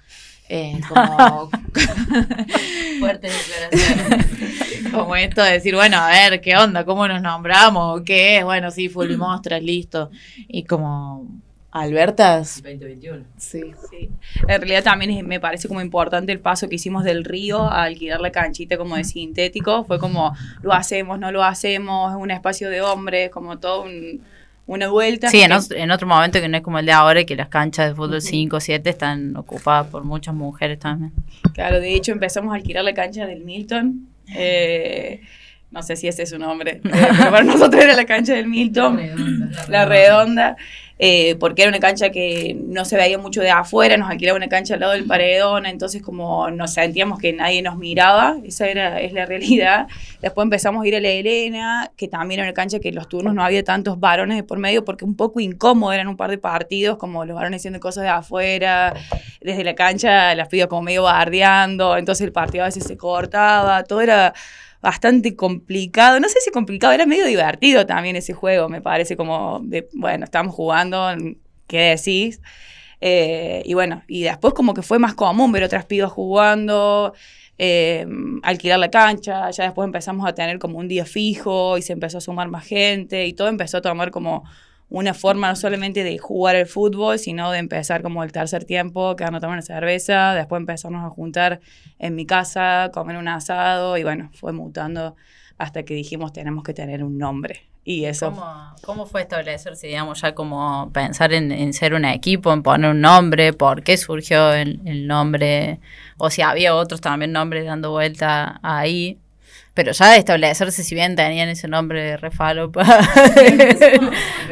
Eh, 0.48 0.80
como 0.88 1.50
fuerte 2.98 3.28
declaración. 3.28 4.92
como 4.92 5.16
esto 5.16 5.42
de 5.42 5.52
decir 5.52 5.74
bueno 5.74 5.98
a 5.98 6.08
ver 6.08 6.40
qué 6.40 6.56
onda 6.56 6.86
cómo 6.86 7.06
nos 7.06 7.20
nombramos 7.20 8.00
qué 8.02 8.38
es 8.38 8.44
bueno 8.44 8.70
sí 8.70 8.88
fulbimostras 8.88 9.62
listo. 9.62 10.10
Y 10.48 10.64
como 10.64 11.26
Albertas. 11.70 12.62
2021 12.62 13.24
sí, 13.36 13.72
sí. 13.90 14.10
En 14.48 14.60
realidad 14.60 14.82
también 14.82 15.26
me 15.26 15.38
parece 15.38 15.68
como 15.68 15.82
importante 15.82 16.32
el 16.32 16.40
paso 16.40 16.68
que 16.68 16.76
hicimos 16.76 17.04
del 17.04 17.24
río 17.24 17.60
a 17.60 17.84
alquilar 17.84 18.20
la 18.20 18.32
canchita 18.32 18.78
como 18.78 18.96
de 18.96 19.04
sintético. 19.04 19.84
Fue 19.84 19.98
como 19.98 20.34
lo 20.62 20.72
hacemos 20.72 21.18
no 21.18 21.30
lo 21.30 21.44
hacemos 21.44 22.12
es 22.12 22.16
un 22.16 22.30
espacio 22.30 22.70
de 22.70 22.80
hombres 22.80 23.30
como 23.30 23.58
todo 23.58 23.82
un 23.82 24.22
una 24.68 24.86
vuelta. 24.88 25.28
Sí, 25.28 25.40
en, 25.40 25.50
en 25.76 25.90
otro 25.90 26.06
momento 26.06 26.40
que 26.40 26.48
no 26.48 26.56
es 26.58 26.62
como 26.62 26.78
el 26.78 26.86
de 26.86 26.92
ahora, 26.92 27.24
que 27.24 27.34
las 27.34 27.48
canchas 27.48 27.88
de 27.88 27.94
fútbol 27.96 28.22
5 28.22 28.56
o 28.56 28.60
7 28.60 28.88
están 28.88 29.36
ocupadas 29.36 29.88
por 29.88 30.04
muchas 30.04 30.34
mujeres 30.34 30.78
también. 30.78 31.10
que- 31.42 31.50
Claro, 31.54 31.80
de 31.80 31.94
hecho 31.94 32.12
empezamos 32.12 32.52
a 32.52 32.56
alquilar 32.56 32.84
la 32.84 32.94
cancha 32.94 33.26
del 33.26 33.40
Milton. 33.44 34.06
eh, 34.36 35.22
no 35.70 35.82
sé 35.82 35.96
si 35.96 36.08
ese 36.08 36.22
es 36.22 36.30
su 36.30 36.38
nombre, 36.38 36.70
eh, 36.76 36.80
pero 37.18 37.30
para 37.30 37.42
nosotros 37.42 37.82
era 37.82 37.94
la 37.94 38.06
cancha 38.06 38.34
del 38.34 38.46
Milton. 38.46 39.50
La 39.68 39.84
redonda, 39.84 40.56
eh, 40.98 41.36
porque 41.36 41.62
era 41.62 41.68
una 41.68 41.78
cancha 41.78 42.10
que 42.10 42.56
no 42.60 42.84
se 42.84 42.96
veía 42.96 43.18
mucho 43.18 43.40
de 43.40 43.50
afuera, 43.50 43.96
nos 43.96 44.10
alquilaba 44.10 44.36
una 44.36 44.48
cancha 44.48 44.74
al 44.74 44.80
lado 44.80 44.92
del 44.94 45.04
paredón, 45.04 45.66
entonces 45.66 46.02
como 46.02 46.50
nos 46.50 46.72
sentíamos 46.72 47.20
que 47.20 47.32
nadie 47.32 47.62
nos 47.62 47.76
miraba, 47.76 48.36
esa 48.44 48.68
era, 48.68 49.00
es 49.00 49.12
la 49.12 49.24
realidad. 49.26 49.86
Después 50.20 50.44
empezamos 50.44 50.84
a 50.84 50.88
ir 50.88 50.96
a 50.96 51.00
la 51.00 51.08
Elena, 51.08 51.92
que 51.96 52.08
también 52.08 52.40
era 52.40 52.48
una 52.48 52.54
cancha 52.54 52.80
que 52.80 52.90
los 52.90 53.08
turnos 53.08 53.34
no 53.34 53.44
había 53.44 53.62
tantos 53.62 54.00
varones 54.00 54.36
de 54.36 54.42
por 54.42 54.58
medio, 54.58 54.84
porque 54.84 55.04
un 55.04 55.14
poco 55.14 55.38
incómodo 55.38 55.92
eran 55.92 56.08
un 56.08 56.16
par 56.16 56.30
de 56.30 56.38
partidos, 56.38 56.98
como 56.98 57.24
los 57.24 57.36
varones 57.36 57.60
haciendo 57.60 57.78
cosas 57.78 58.02
de 58.02 58.10
afuera, 58.10 58.94
desde 59.40 59.62
la 59.62 59.74
cancha 59.74 60.34
las 60.34 60.48
pibas 60.48 60.68
como 60.68 60.82
medio 60.82 61.04
bardeando, 61.04 61.96
entonces 61.96 62.26
el 62.26 62.32
partido 62.32 62.64
a 62.64 62.66
veces 62.66 62.84
se 62.84 62.96
cortaba, 62.96 63.84
todo 63.84 64.00
era 64.00 64.34
bastante 64.80 65.36
complicado. 65.36 66.20
No 66.20 66.28
sé 66.28 66.40
si 66.40 66.50
complicado, 66.50 66.92
era 66.92 67.06
medio 67.06 67.26
divertido 67.26 67.86
también 67.86 68.16
ese 68.16 68.32
juego, 68.32 68.68
me 68.68 68.80
parece 68.80 69.16
como 69.16 69.60
de, 69.62 69.88
bueno, 69.92 70.24
estamos 70.24 70.54
jugando, 70.54 71.08
¿qué 71.66 71.96
decís? 71.96 72.40
Eh, 73.00 73.62
y 73.64 73.74
bueno, 73.74 74.02
y 74.08 74.22
después 74.22 74.54
como 74.54 74.74
que 74.74 74.82
fue 74.82 74.98
más 74.98 75.14
común 75.14 75.52
ver 75.52 75.62
otras 75.62 75.84
pibas 75.84 76.10
jugando, 76.10 77.14
eh, 77.58 78.06
alquilar 78.42 78.78
la 78.78 78.90
cancha, 78.90 79.50
ya 79.50 79.64
después 79.64 79.86
empezamos 79.86 80.28
a 80.28 80.34
tener 80.34 80.58
como 80.58 80.78
un 80.78 80.88
día 80.88 81.04
fijo 81.04 81.78
y 81.78 81.82
se 81.82 81.92
empezó 81.92 82.18
a 82.18 82.20
sumar 82.20 82.48
más 82.48 82.66
gente 82.66 83.26
y 83.26 83.32
todo 83.34 83.48
empezó 83.48 83.78
a 83.78 83.82
tomar 83.82 84.10
como 84.10 84.44
una 84.90 85.14
forma 85.14 85.48
no 85.48 85.56
solamente 85.56 86.02
de 86.02 86.18
jugar 86.18 86.56
el 86.56 86.66
fútbol, 86.66 87.18
sino 87.18 87.50
de 87.50 87.58
empezar 87.58 88.02
como 88.02 88.22
el 88.22 88.32
tercer 88.32 88.64
tiempo, 88.64 89.16
quedarnos 89.16 89.40
tomar 89.40 89.54
una 89.54 89.62
cerveza, 89.62 90.34
después 90.34 90.60
empezarnos 90.60 91.04
a 91.04 91.10
juntar 91.10 91.60
en 91.98 92.14
mi 92.14 92.26
casa, 92.26 92.90
comer 92.92 93.16
un 93.16 93.28
asado 93.28 93.96
y 93.98 94.02
bueno, 94.02 94.30
fue 94.34 94.52
mutando 94.52 95.16
hasta 95.58 95.82
que 95.82 95.94
dijimos 95.94 96.32
tenemos 96.32 96.64
que 96.64 96.72
tener 96.72 97.04
un 97.04 97.18
nombre. 97.18 97.68
Y 97.84 98.04
eso 98.04 98.30
¿Cómo, 98.32 98.74
cómo 98.82 99.06
fue 99.06 99.22
establecerse, 99.22 99.86
digamos, 99.86 100.20
ya 100.20 100.34
como 100.34 100.90
pensar 100.92 101.32
en, 101.32 101.72
ser 101.72 101.94
un 101.94 102.04
equipo, 102.04 102.52
en 102.52 102.62
poner 102.62 102.90
un 102.90 103.00
nombre? 103.00 103.54
¿Por 103.54 103.82
qué 103.82 103.96
surgió 103.96 104.52
el 104.52 105.06
nombre? 105.06 105.80
O 106.18 106.28
si 106.28 106.42
había 106.42 106.74
otros 106.74 107.00
también 107.00 107.32
nombres 107.32 107.64
dando 107.64 107.90
vuelta 107.90 108.60
ahí. 108.62 109.18
Pero 109.74 109.92
ya 109.92 110.10
de 110.10 110.18
establecerse, 110.18 110.82
si 110.82 110.94
bien 110.94 111.14
tenían 111.14 111.48
ese 111.48 111.68
nombre 111.68 112.02
de 112.02 112.16
refalopa, 112.16 112.84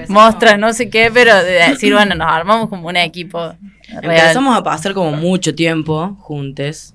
mostras, 0.08 0.58
no 0.58 0.72
sé 0.72 0.88
qué, 0.88 1.10
pero 1.12 1.34
de 1.42 1.68
decir, 1.68 1.92
bueno, 1.92 2.14
nos 2.14 2.28
armamos 2.28 2.68
como 2.68 2.88
un 2.88 2.96
equipo 2.96 3.54
real. 3.88 4.20
Empezamos 4.20 4.56
a 4.56 4.62
pasar 4.62 4.94
como 4.94 5.12
mucho 5.12 5.54
tiempo 5.54 6.16
juntos. 6.20 6.94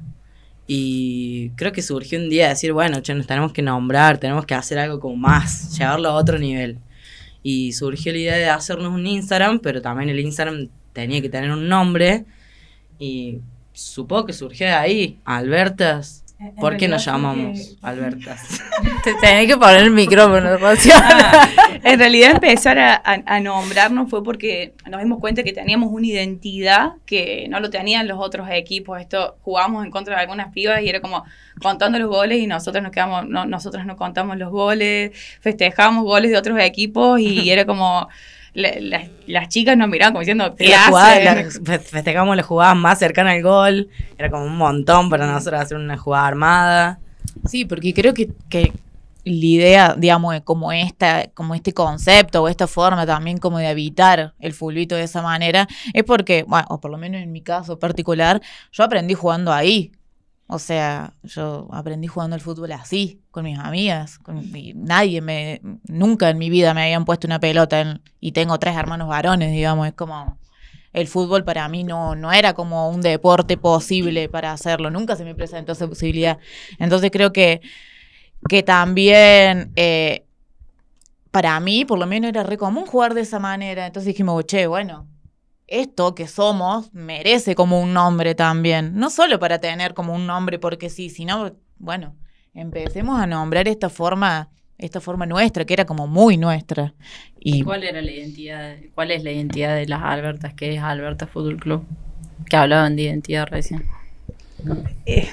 Y 0.74 1.50
creo 1.58 1.74
que 1.74 1.82
surgió 1.82 2.18
un 2.18 2.30
día 2.30 2.44
de 2.44 2.50
decir, 2.52 2.72
bueno, 2.72 3.02
che, 3.02 3.14
nos 3.14 3.28
tenemos 3.28 3.52
que 3.52 3.62
nombrar, 3.62 4.18
tenemos 4.18 4.46
que 4.46 4.54
hacer 4.54 4.80
algo 4.80 5.02
como 5.02 5.18
más, 5.18 5.78
llevarlo 5.78 6.08
a 6.08 6.14
otro 6.14 6.40
nivel. 6.40 6.78
Y 7.44 7.74
surgió 7.74 8.14
la 8.14 8.20
idea 8.20 8.38
de 8.38 8.50
hacernos 8.50 8.94
un 8.94 9.06
Instagram, 9.06 9.60
pero 9.60 9.82
también 9.82 10.10
el 10.10 10.22
Instagram 10.22 10.70
tenía 10.94 11.22
que 11.22 11.28
tener 11.28 11.52
un 11.52 11.68
nombre. 11.68 12.24
Y 13.00 13.40
supongo 13.74 14.28
que 14.28 14.32
surgió 14.32 14.68
de 14.68 14.74
ahí, 14.74 15.20
Albertas. 15.26 16.21
¿Por 16.60 16.76
qué 16.78 16.88
nos 16.88 17.06
llamamos 17.06 17.78
Albertas? 17.82 18.62
Te 19.04 19.14
tenés 19.16 19.48
que 19.48 19.58
poner 19.58 19.82
el 19.84 19.92
micrófono. 19.92 20.50
Ah, 20.94 21.48
en 21.84 22.00
realidad 22.00 22.32
empezar 22.32 22.78
a, 22.80 22.96
a- 22.96 23.24
a 23.26 23.40
nombrarnos 23.40 24.10
fue 24.10 24.24
porque 24.24 24.74
nos 24.90 25.02
dimos 25.02 25.20
cuenta 25.20 25.44
que 25.44 25.54
teníamos 25.54 25.90
una 25.92 26.08
identidad 26.08 26.94
que 27.06 27.48
no 27.50 27.60
lo 27.60 27.70
tenían 27.70 28.08
los 28.08 28.20
otros 28.20 28.48
equipos. 28.52 29.00
Esto 29.00 29.38
jugábamos 29.42 29.86
en 29.86 29.92
contra 29.92 30.16
de 30.16 30.22
algunas 30.22 30.52
pibas 30.52 30.82
y 30.82 30.90
era 30.90 31.00
como 31.00 31.26
contando 31.62 32.00
los 32.00 32.10
goles 32.10 32.40
y 32.40 32.48
nosotros 32.48 32.82
nos 32.84 32.92
quedamos, 32.92 33.28
no, 33.28 33.46
nosotros 33.46 33.86
no 33.86 33.96
contamos 33.96 34.38
los 34.38 34.50
goles, 34.52 35.12
festejábamos 35.42 36.04
goles 36.06 36.32
de 36.32 36.38
otros 36.38 36.60
equipos 36.60 37.20
y 37.20 37.50
era 37.52 37.66
como 37.66 38.08
la- 38.54 38.74
la- 38.80 39.08
las 39.28 39.48
chicas 39.50 39.78
nos 39.78 39.88
miraban 39.88 40.14
como 40.14 40.22
diciendo, 40.22 40.54
Y 40.60 40.66
¿qué 40.66 40.70
la 40.72 40.88
jugada, 40.88 41.36
festejamos 41.84 42.36
las 42.36 42.46
jugadas 42.46 42.76
más 42.76 43.00
cercanas 43.00 43.34
al 43.36 43.44
gol. 43.44 43.90
Era 44.18 44.30
como 44.30 44.46
un 44.46 44.58
montón 44.58 45.10
para 45.10 45.26
nosotros 45.26 45.62
hacer 45.62 45.78
una 45.78 45.98
jugada 45.98 46.28
armada. 46.28 47.00
Sí, 47.46 47.66
porque 47.66 47.94
creo 47.94 48.14
que, 48.14 48.30
que 48.50 48.74
la 49.24 49.46
idea, 49.46 49.96
digamos, 49.98 50.34
de 50.34 50.42
como 50.42 50.72
esta, 50.72 51.28
como 51.34 51.54
este 51.56 51.74
concepto 51.74 52.42
o 52.44 52.48
esta 52.48 52.68
forma 52.68 53.06
también 53.06 53.38
como 53.38 53.60
de 53.60 53.68
habitar 53.68 54.34
el 54.40 54.54
fulbito 54.54 54.96
de 54.96 55.04
esa 55.04 55.22
manera, 55.22 55.68
es 55.94 56.04
porque, 56.04 56.44
bueno, 56.44 56.66
o 56.70 56.80
por 56.82 56.90
lo 56.92 56.98
menos 56.98 57.22
en 57.22 57.32
mi 57.32 57.42
caso 57.42 57.78
particular, 57.80 58.42
yo 58.72 58.84
aprendí 58.84 59.14
jugando 59.14 59.54
ahí. 59.54 59.92
O 60.54 60.60
sea, 60.60 61.14
yo 61.24 61.70
aprendí 61.72 62.08
jugando 62.08 62.36
al 62.36 62.42
fútbol 62.42 62.74
así, 62.74 63.22
con 63.32 63.46
mis 63.46 63.58
amigas. 63.58 64.20
Con, 64.20 64.52
nadie 64.76 65.22
me, 65.22 65.62
nunca 65.88 66.30
en 66.30 66.38
mi 66.38 66.50
vida 66.50 66.74
me 66.74 66.84
habían 66.84 67.06
puesto 67.06 67.26
una 67.26 67.40
pelota 67.40 68.02
y 68.20 68.34
tengo 68.34 68.60
tres 68.60 68.76
hermanos 68.76 69.08
varones, 69.08 69.54
digamos, 69.54 69.88
es 69.88 69.94
como 69.94 70.38
el 70.92 71.08
fútbol 71.08 71.46
para 71.46 71.70
mí 71.70 71.86
no, 71.86 72.16
no 72.16 72.34
era 72.34 72.54
como 72.54 72.90
un 72.90 73.00
deporte 73.00 73.56
posible 73.56 74.28
para 74.28 74.52
hacerlo, 74.52 74.92
nunca 74.92 75.16
se 75.16 75.24
me 75.24 75.36
presentó 75.36 75.72
esa 75.72 75.88
posibilidad. 75.88 76.38
Entonces 76.80 77.12
creo 77.12 77.32
que, 77.32 77.62
que 78.50 78.62
también 78.62 79.72
eh, 79.78 80.26
para 81.32 81.58
mí, 81.62 81.86
por 81.86 81.98
lo 81.98 82.08
menos, 82.08 82.28
era 82.28 82.44
re 82.44 82.58
común 82.58 82.86
jugar 82.86 83.14
de 83.14 83.22
esa 83.22 83.40
manera. 83.40 83.88
Entonces 83.88 84.08
dijimos, 84.08 84.46
che, 84.48 84.68
bueno, 84.68 85.08
esto 85.72 86.14
que 86.14 86.28
somos 86.28 86.94
merece 86.94 87.56
como 87.56 87.82
un 87.82 87.94
nombre 87.94 88.36
también. 88.36 88.96
No 88.96 89.10
solo 89.10 89.40
para 89.40 89.60
tener 89.60 89.94
como 89.94 90.14
un 90.14 90.28
nombre 90.28 90.60
porque 90.60 90.90
sí, 90.90 91.10
sino, 91.10 91.54
bueno, 91.80 92.16
empecemos 92.54 93.20
a 93.20 93.26
nombrar 93.26 93.68
esta 93.70 93.90
forma, 93.90 94.50
esta 94.78 95.00
forma 95.00 95.26
nuestra, 95.26 95.66
que 95.66 95.74
era 95.74 95.86
como 95.86 96.08
muy 96.08 96.38
nuestra. 96.38 96.94
Y 97.40 97.64
¿Cuál 97.64 97.84
era 97.84 98.02
la 98.02 98.12
identidad? 98.12 98.76
¿Cuál 98.94 99.12
es 99.12 99.24
la 99.24 99.32
identidad 99.32 99.76
de 99.76 99.88
las 99.88 100.04
Albertas? 100.04 100.54
que 100.54 100.76
es 100.76 100.82
Alberta 100.82 101.26
Fútbol 101.26 101.58
Club? 101.58 101.86
Que 102.50 102.58
hablaban 102.58 102.98
de 102.98 103.04
identidad 103.04 103.48
recién. 103.48 103.86
Eh, 105.06 105.30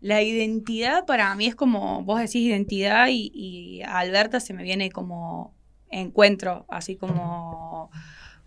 la 0.00 0.22
identidad 0.22 1.04
para 1.04 1.34
mí 1.34 1.46
es 1.46 1.54
como, 1.54 2.02
vos 2.02 2.18
decís 2.18 2.36
identidad 2.36 3.08
y, 3.10 3.30
y 3.34 3.82
a 3.82 3.98
Alberta 3.98 4.40
se 4.40 4.54
me 4.54 4.62
viene 4.62 4.90
como 4.90 5.54
encuentro, 5.90 6.64
así 6.68 6.96
como 6.96 7.90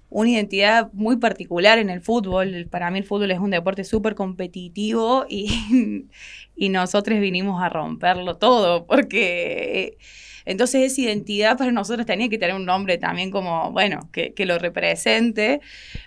una 0.10 0.30
identidad 0.30 0.90
muy 0.94 1.18
particular 1.18 1.78
en 1.80 1.90
el 1.90 2.02
fútbol. 2.02 2.68
Para 2.70 2.90
mí 2.92 3.00
el 3.00 3.06
fútbol 3.06 3.32
es 3.32 3.40
un 3.40 3.52
deporte 3.52 3.84
súper 3.84 4.16
competitivo 4.16 5.26
y, 5.30 6.08
y 6.56 6.70
nosotros 6.70 7.20
vinimos 7.20 7.62
a 7.62 7.70
romperlo 7.70 8.38
todo, 8.38 8.86
porque 8.88 9.98
entonces 10.46 10.92
esa 10.92 11.02
identidad 11.02 11.58
para 11.60 11.72
nosotros 11.72 12.08
tenía 12.08 12.28
que 12.28 12.40
tener 12.40 12.56
un 12.56 12.66
nombre 12.66 12.98
también 12.98 13.30
como, 13.30 13.72
bueno, 13.72 14.10
que, 14.12 14.34
que 14.34 14.48
lo 14.48 14.58
represente. 14.58 15.62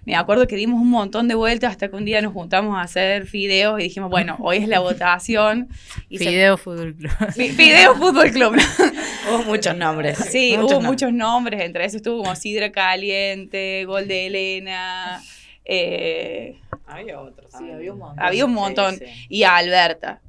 Me 0.04 0.16
acuerdo 0.16 0.48
que 0.48 0.56
dimos 0.56 0.80
un 0.80 0.90
montón 0.90 1.28
de 1.28 1.36
vueltas 1.36 1.70
hasta 1.70 1.88
que 1.88 1.94
un 1.94 2.04
día 2.04 2.20
nos 2.22 2.32
juntamos 2.32 2.76
a 2.76 2.80
hacer 2.80 3.26
fideos 3.28 3.78
y 3.78 3.84
dijimos, 3.84 4.10
bueno, 4.10 4.36
hoy 4.40 4.56
es 4.56 4.66
la 4.66 4.80
votación. 4.80 5.68
Y 6.08 6.18
se- 6.18 6.56
Fútbol 6.56 6.96
Club. 6.96 7.12
Fi- 7.36 7.50
Fideo 7.50 7.94
Fútbol 7.94 8.30
Club. 8.32 8.56
Hubo 9.28 9.42
muchos 9.44 9.76
nombres. 9.76 10.18
Sí, 10.18 10.52
muchos 10.56 10.64
hubo 10.64 10.82
nombres. 10.82 10.90
muchos 10.90 11.12
nombres, 11.12 11.60
entre 11.62 11.84
esos 11.84 11.96
estuvo 11.96 12.22
como 12.22 12.34
Sidra 12.36 12.72
Caliente, 12.72 13.84
Gol 13.84 14.08
de 14.08 14.26
Elena, 14.26 15.22
eh, 15.64 16.58
Había 16.86 17.20
otros. 17.20 17.50
también. 17.50 17.76
había 17.76 17.92
un 17.92 17.98
montón. 17.98 18.24
había 18.24 18.44
un 18.44 18.52
montón, 18.54 18.98
Sí, 18.98 19.04
sí. 19.06 19.26
y 19.28 19.42
Alberta. 19.44 20.20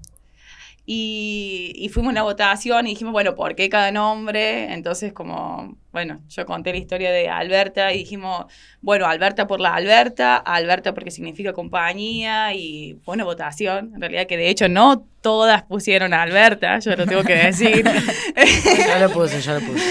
Y, 0.85 1.71
y 1.77 1.87
fuimos 1.89 2.11
a 2.11 2.15
la 2.15 2.23
votación 2.23 2.87
y 2.87 2.89
dijimos, 2.89 3.13
bueno, 3.13 3.35
¿por 3.35 3.55
qué 3.55 3.69
cada 3.69 3.91
nombre? 3.91 4.73
Entonces, 4.73 5.13
como, 5.13 5.77
bueno, 5.93 6.19
yo 6.27 6.45
conté 6.45 6.71
la 6.71 6.77
historia 6.77 7.09
de 7.11 7.29
Alberta 7.29 7.93
y 7.93 7.99
dijimos, 7.99 8.47
bueno, 8.81 9.05
Alberta 9.05 9.47
por 9.47 9.61
la 9.61 9.75
Alberta, 9.75 10.35
Alberta 10.35 10.93
porque 10.93 11.09
significa 11.09 11.53
compañía 11.53 12.53
y, 12.53 12.99
bueno, 13.05 13.23
votación. 13.23 13.93
En 13.95 14.01
realidad 14.01 14.27
que 14.27 14.35
de 14.35 14.49
hecho 14.49 14.67
no 14.67 15.07
todas 15.21 15.63
pusieron 15.63 16.13
a 16.13 16.21
Alberta, 16.21 16.79
yo 16.79 16.95
lo 16.97 17.05
tengo 17.05 17.23
que 17.23 17.35
decir. 17.35 17.85
Yo 18.35 18.99
lo 18.99 19.09
puse, 19.09 19.41
yo 19.41 19.53
lo 19.53 19.61
puse. 19.61 19.85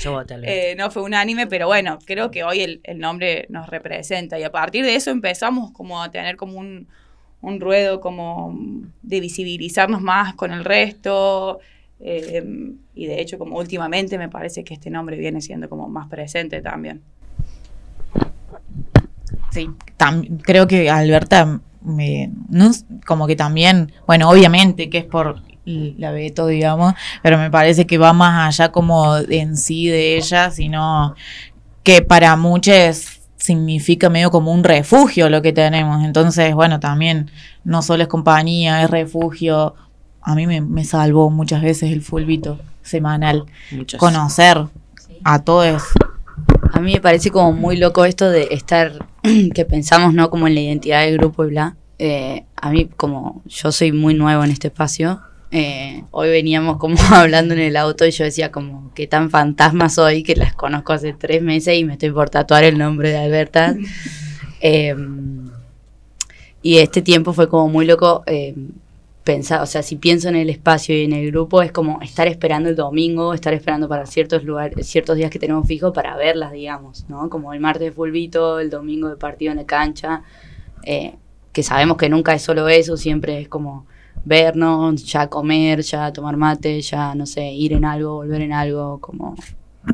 Yo 0.00 0.12
voté 0.12 0.36
Eh, 0.42 0.74
no 0.76 0.90
fue 0.90 1.02
unánime, 1.02 1.46
pero 1.46 1.66
bueno, 1.66 1.98
creo 2.04 2.30
que 2.30 2.44
hoy 2.44 2.60
el, 2.60 2.80
el 2.84 2.98
nombre 2.98 3.46
nos 3.48 3.68
representa 3.68 4.38
y 4.38 4.44
a 4.44 4.50
partir 4.50 4.84
de 4.84 4.94
eso 4.94 5.10
empezamos 5.10 5.72
como 5.72 6.02
a 6.02 6.10
tener 6.10 6.36
como 6.36 6.58
un, 6.58 6.88
un 7.40 7.60
ruedo 7.60 8.00
como 8.00 8.54
de 9.02 9.20
visibilizarnos 9.20 10.00
más 10.02 10.34
con 10.34 10.52
el 10.52 10.64
resto 10.64 11.60
eh, 12.00 12.44
y 12.94 13.06
de 13.06 13.20
hecho 13.20 13.38
como 13.38 13.58
últimamente 13.58 14.18
me 14.18 14.28
parece 14.28 14.64
que 14.64 14.74
este 14.74 14.90
nombre 14.90 15.16
viene 15.16 15.40
siendo 15.40 15.68
como 15.68 15.88
más 15.88 16.08
presente 16.08 16.60
también. 16.60 17.02
Sí, 19.50 19.70
creo 20.42 20.66
que 20.66 20.90
Alberta, 20.90 21.60
me- 21.82 22.30
no 22.48 22.70
como 23.06 23.26
que 23.26 23.36
también, 23.36 23.92
bueno, 24.06 24.28
obviamente 24.30 24.90
que 24.90 24.98
es 24.98 25.04
por 25.04 25.42
la 25.64 26.12
veto, 26.12 26.46
digamos, 26.46 26.94
pero 27.22 27.36
me 27.38 27.50
parece 27.50 27.86
que 27.86 27.98
va 27.98 28.12
más 28.12 28.58
allá 28.60 28.72
como 28.72 29.16
en 29.18 29.56
sí 29.56 29.86
de 29.88 30.16
ella, 30.16 30.50
sino 30.50 31.14
que 31.82 32.00
para 32.02 32.36
muchos 32.36 33.17
significa 33.38 34.10
medio 34.10 34.30
como 34.30 34.52
un 34.52 34.64
refugio 34.64 35.30
lo 35.30 35.40
que 35.40 35.52
tenemos. 35.52 36.04
Entonces, 36.04 36.54
bueno, 36.54 36.80
también 36.80 37.30
no 37.64 37.82
solo 37.82 38.02
es 38.02 38.08
compañía, 38.08 38.82
es 38.82 38.90
refugio. 38.90 39.74
A 40.20 40.34
mí 40.34 40.46
me, 40.46 40.84
salvó 40.84 41.30
muchas 41.30 41.62
veces 41.62 41.92
el 41.92 42.02
fulbito 42.02 42.58
semanal. 42.82 43.46
Conocer 43.96 44.66
a 45.24 45.42
todos. 45.42 45.84
A 46.72 46.80
mí 46.80 46.92
me 46.92 47.00
parece 47.00 47.30
como 47.30 47.52
muy 47.52 47.76
loco 47.76 48.04
esto 48.04 48.28
de 48.28 48.48
estar, 48.50 49.06
que 49.54 49.64
pensamos, 49.64 50.12
¿no? 50.12 50.28
Como 50.28 50.46
en 50.46 50.54
la 50.54 50.60
identidad 50.60 51.02
del 51.02 51.18
grupo 51.18 51.44
y 51.44 51.48
bla. 51.48 51.76
Eh, 51.98 52.44
a 52.56 52.70
mí, 52.70 52.88
como 52.96 53.42
yo 53.46 53.72
soy 53.72 53.92
muy 53.92 54.14
nuevo 54.14 54.44
en 54.44 54.50
este 54.50 54.68
espacio, 54.68 55.20
eh, 55.50 56.04
hoy 56.10 56.28
veníamos 56.28 56.76
como 56.76 56.96
hablando 57.12 57.54
en 57.54 57.60
el 57.60 57.76
auto 57.76 58.06
y 58.06 58.10
yo 58.10 58.24
decía 58.24 58.52
como 58.52 58.92
que 58.94 59.06
tan 59.06 59.30
fantasma 59.30 59.88
soy 59.88 60.22
que 60.22 60.36
las 60.36 60.54
conozco 60.54 60.92
hace 60.92 61.14
tres 61.14 61.42
meses 61.42 61.76
y 61.76 61.84
me 61.84 61.94
estoy 61.94 62.10
por 62.10 62.30
tatuar 62.30 62.64
el 62.64 62.78
nombre 62.78 63.10
de 63.10 63.18
Alberta. 63.18 63.76
Em, 64.60 65.48
y 66.62 66.78
este 66.78 67.00
tiempo 67.00 67.32
fue 67.32 67.48
como 67.48 67.68
muy 67.68 67.86
loco 67.86 68.24
em, 68.26 68.72
pensar, 69.22 69.62
o 69.62 69.66
sea, 69.66 69.84
si 69.84 69.94
pienso 69.94 70.28
en 70.28 70.34
el 70.34 70.50
espacio 70.50 70.98
y 70.98 71.04
en 71.04 71.12
el 71.12 71.30
grupo, 71.30 71.62
es 71.62 71.70
como 71.70 72.00
estar 72.02 72.26
esperando 72.26 72.68
el 72.68 72.74
domingo, 72.74 73.34
estar 73.34 73.54
esperando 73.54 73.88
para 73.88 74.04
ciertos 74.04 74.42
lugares, 74.42 74.84
ciertos 74.88 75.16
días 75.16 75.30
que 75.30 75.38
tenemos 75.38 75.68
fijos 75.68 75.92
para 75.94 76.16
verlas, 76.16 76.50
digamos, 76.50 77.04
¿no? 77.08 77.30
Como 77.30 77.54
el 77.54 77.60
martes 77.60 77.82
de 77.82 77.92
fulvito, 77.92 78.58
el 78.58 78.68
domingo 78.68 79.08
de 79.08 79.16
partido 79.16 79.52
en 79.52 79.58
la 79.58 79.66
cancha, 79.66 80.22
eh, 80.82 81.14
que 81.52 81.62
sabemos 81.62 81.96
que 81.98 82.08
nunca 82.08 82.34
es 82.34 82.42
solo 82.42 82.68
eso, 82.68 82.96
siempre 82.96 83.40
es 83.40 83.48
como 83.48 83.86
vernos, 84.24 85.04
ya 85.04 85.28
comer, 85.28 85.82
ya 85.82 86.12
tomar 86.12 86.36
mate, 86.36 86.80
ya, 86.80 87.14
no 87.14 87.26
sé, 87.26 87.50
ir 87.52 87.72
en 87.72 87.84
algo, 87.84 88.16
volver 88.16 88.42
en 88.42 88.52
algo, 88.52 89.00
como 89.00 89.36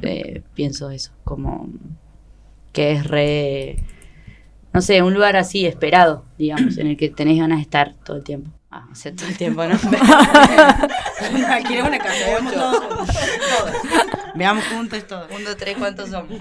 eh, 0.02 0.42
pienso 0.54 0.90
eso, 0.90 1.12
como 1.24 1.68
que 2.72 2.92
es 2.92 3.06
re, 3.06 3.76
no 4.72 4.80
sé, 4.80 5.02
un 5.02 5.14
lugar 5.14 5.36
así 5.36 5.66
esperado, 5.66 6.24
digamos, 6.38 6.78
en 6.78 6.88
el 6.88 6.96
que 6.96 7.08
tenés 7.08 7.38
ganas 7.38 7.58
de 7.58 7.62
estar 7.62 7.94
todo 8.04 8.16
el 8.16 8.24
tiempo. 8.24 8.50
Ah, 8.70 8.88
o 8.90 8.94
sea, 8.96 9.14
todo 9.14 9.28
el 9.28 9.36
tiempo, 9.36 9.64
¿no? 9.64 9.78
Quiero 11.68 11.86
una 11.86 11.98
casa, 11.98 12.26
veamos 12.26 12.52
todos 12.52 12.78
juntos. 12.80 13.16
Veamos 14.34 14.64
juntos 14.64 15.06
todos. 15.06 15.30
Un, 15.30 15.44
dos, 15.44 15.56
tres, 15.56 15.76
¿cuántos 15.78 16.10
somos? 16.10 16.32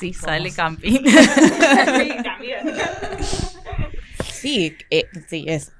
sí, 0.00 0.12
sale 0.12 0.50
camping. 0.50 1.00
sí, 1.04 2.16
también. 2.24 2.74
Sí, 4.44 4.76
eh, 4.90 5.08
sí, 5.26 5.46
es 5.48 5.72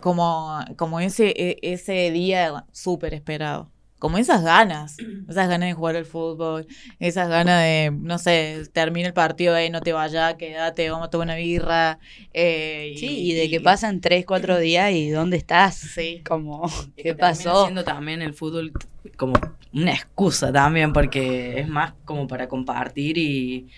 como, 0.00 0.58
como 0.78 1.00
ese, 1.00 1.34
e, 1.36 1.58
ese 1.60 2.10
día 2.10 2.64
súper 2.72 3.12
esperado. 3.12 3.70
Como 3.98 4.16
esas 4.16 4.42
ganas, 4.42 4.96
esas 5.28 5.50
ganas 5.50 5.68
de 5.68 5.74
jugar 5.74 5.96
al 5.96 6.06
fútbol, 6.06 6.66
esas 6.98 7.28
ganas 7.28 7.62
de, 7.62 7.90
no 7.94 8.16
sé, 8.16 8.62
termina 8.72 9.08
el 9.08 9.12
partido, 9.12 9.54
ahí 9.54 9.68
no 9.68 9.82
te 9.82 9.92
vayas, 9.92 10.36
quédate, 10.36 10.88
vamos 10.88 11.08
a 11.08 11.10
tomar 11.10 11.26
una 11.26 11.34
birra. 11.34 11.98
Eh, 12.32 12.94
sí, 12.96 13.18
y, 13.20 13.34
de 13.34 13.50
que 13.50 13.60
pasan 13.60 14.00
tres, 14.00 14.24
cuatro 14.24 14.58
días 14.58 14.92
y 14.92 15.10
¿dónde 15.10 15.36
estás? 15.36 15.74
Sí. 15.74 16.22
Como, 16.26 16.70
¿qué 16.96 17.14
pasó? 17.14 17.64
Siendo 17.64 17.84
también 17.84 18.22
el 18.22 18.32
fútbol 18.32 18.72
como 19.18 19.34
una 19.74 19.92
excusa 19.92 20.50
también, 20.50 20.94
porque 20.94 21.60
es 21.60 21.68
más 21.68 21.92
como 22.06 22.26
para 22.26 22.48
compartir 22.48 23.18
y 23.18 23.68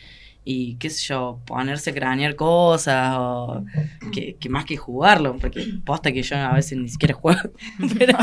y 0.45 0.77
qué 0.77 0.91
sé 0.91 1.07
yo, 1.07 1.41
ponerse 1.47 1.91
a 1.91 1.95
cranear 1.95 2.35
cosas 2.35 3.15
o 3.19 3.65
que, 4.13 4.37
más 4.49 4.65
que 4.65 4.77
jugarlo, 4.77 5.37
porque 5.39 5.65
posta 5.85 6.13
que 6.13 6.23
yo 6.23 6.37
a 6.37 6.55
veces 6.55 6.79
ni 6.79 6.89
siquiera 6.89 7.15
juego, 7.15 7.41
pero, 7.99 8.19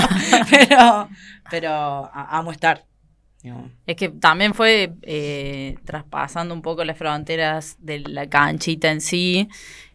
pero, 0.50 1.10
pero 1.50 2.10
amo 2.14 2.52
estar. 2.52 2.86
Es 3.86 3.96
que 3.96 4.10
también 4.10 4.54
fue 4.54 4.94
eh, 5.04 5.78
traspasando 5.86 6.54
un 6.54 6.62
poco 6.62 6.84
las 6.84 6.98
fronteras 6.98 7.78
de 7.80 8.00
la 8.00 8.28
canchita 8.28 8.92
en 8.92 9.00
sí 9.00 9.48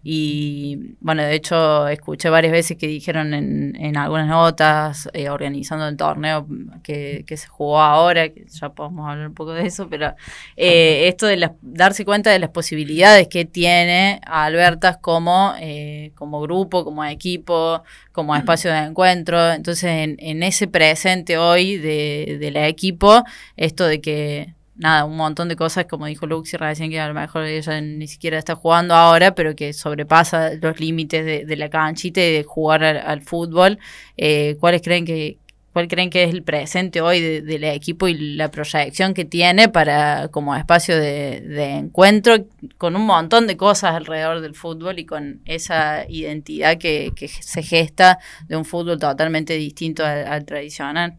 y 0.06 0.96
bueno, 1.00 1.22
de 1.22 1.34
hecho 1.34 1.88
escuché 1.88 2.28
varias 2.28 2.52
veces 2.52 2.76
que 2.76 2.86
dijeron 2.86 3.32
en, 3.32 3.74
en 3.74 3.96
algunas 3.96 4.28
notas, 4.28 5.08
eh, 5.14 5.30
organizando 5.30 5.88
el 5.88 5.96
torneo 5.96 6.46
que, 6.82 7.24
se 7.26 7.48
jugó 7.48 7.80
ahora, 7.80 8.28
que 8.28 8.44
ya 8.44 8.68
podemos 8.68 9.08
hablar 9.08 9.28
un 9.28 9.34
poco 9.34 9.54
de 9.54 9.66
eso, 9.66 9.88
pero 9.88 10.14
eh, 10.58 11.08
esto 11.08 11.26
de 11.26 11.50
darse 11.62 12.04
cuenta 12.04 12.30
de 12.30 12.38
las 12.38 12.50
posibilidades 12.50 13.28
que 13.28 13.46
tiene 13.46 14.20
Albertas 14.26 14.98
como, 14.98 15.54
eh, 15.58 16.12
como 16.16 16.42
grupo, 16.42 16.84
como 16.84 17.02
equipo, 17.06 17.82
como 18.12 18.36
espacio 18.36 18.70
de 18.70 18.80
encuentro. 18.80 19.52
Entonces, 19.52 19.84
en, 19.84 20.16
en 20.18 20.42
ese 20.42 20.68
presente 20.68 21.38
hoy 21.38 21.78
de, 21.78 22.36
del 22.38 22.58
equipo, 22.58 23.24
esto 23.56 23.86
de 23.86 24.02
que 24.02 24.54
nada, 24.76 25.04
un 25.04 25.16
montón 25.16 25.48
de 25.48 25.56
cosas, 25.56 25.86
como 25.86 26.06
dijo 26.06 26.26
Luxi 26.26 26.56
recién, 26.56 26.90
que 26.90 27.00
a 27.00 27.08
lo 27.08 27.14
mejor 27.14 27.44
ella 27.44 27.80
ni 27.80 28.06
siquiera 28.08 28.38
está 28.38 28.54
jugando 28.54 28.94
ahora, 28.94 29.34
pero 29.34 29.54
que 29.54 29.72
sobrepasa 29.72 30.54
los 30.54 30.80
límites 30.80 31.46
de, 31.46 31.56
la 31.56 31.68
canchita 31.70 32.20
y 32.20 32.32
de 32.32 32.44
jugar 32.44 32.84
al, 32.84 33.22
fútbol. 33.22 33.78
Eh, 34.16 34.56
¿Cuáles 34.60 34.82
creen 34.82 35.04
que, 35.04 35.38
cuál 35.74 35.88
creen 35.88 36.08
que 36.08 36.24
es 36.24 36.32
el 36.32 36.44
presente 36.44 37.00
hoy 37.00 37.20
del 37.20 37.64
equipo 37.64 38.06
y 38.06 38.36
la 38.36 38.50
proyección 38.50 39.12
que 39.12 39.24
tiene 39.24 39.68
para 39.68 40.28
como 40.28 40.54
espacio 40.54 40.96
de, 40.96 41.70
encuentro 41.70 42.46
con 42.78 42.94
un 42.96 43.04
montón 43.04 43.46
de 43.46 43.56
cosas 43.56 43.94
alrededor 43.94 44.40
del 44.40 44.54
fútbol 44.54 45.00
y 45.00 45.04
con 45.04 45.40
esa 45.44 46.08
identidad 46.08 46.78
que, 46.78 47.12
se 47.28 47.62
gesta 47.62 48.18
de 48.46 48.56
un 48.56 48.64
fútbol 48.64 48.98
totalmente 48.98 49.54
distinto 49.54 50.04
al, 50.04 50.44
tradicional? 50.44 51.18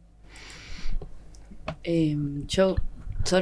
Eh, 1.83 2.15
yo 2.47 2.75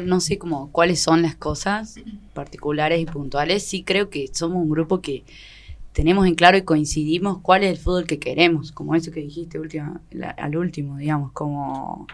no 0.05 0.19
sé 0.19 0.37
cómo 0.37 0.71
cuáles 0.71 1.01
son 1.01 1.21
las 1.21 1.35
cosas 1.35 1.95
particulares 2.33 3.01
y 3.01 3.05
puntuales. 3.05 3.63
Sí 3.63 3.83
creo 3.83 4.09
que 4.09 4.27
somos 4.31 4.63
un 4.63 4.69
grupo 4.69 5.01
que 5.01 5.23
tenemos 5.93 6.25
en 6.27 6.35
claro 6.35 6.57
y 6.57 6.63
coincidimos 6.63 7.39
cuál 7.39 7.63
es 7.63 7.71
el 7.71 7.77
fútbol 7.77 8.07
que 8.07 8.19
queremos, 8.19 8.71
como 8.71 8.95
eso 8.95 9.11
que 9.11 9.21
dijiste 9.21 9.59
última, 9.59 10.01
al 10.37 10.57
último, 10.57 10.97
digamos, 10.97 11.31
como 11.31 12.07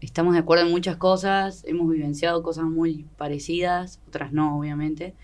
estamos 0.00 0.34
de 0.34 0.40
acuerdo 0.40 0.64
en 0.64 0.72
muchas 0.72 0.96
cosas, 0.96 1.62
hemos 1.66 1.88
vivenciado 1.88 2.42
cosas 2.42 2.64
muy 2.64 3.06
parecidas, 3.16 4.00
otras 4.08 4.32
no, 4.32 4.58
obviamente, 4.58 5.14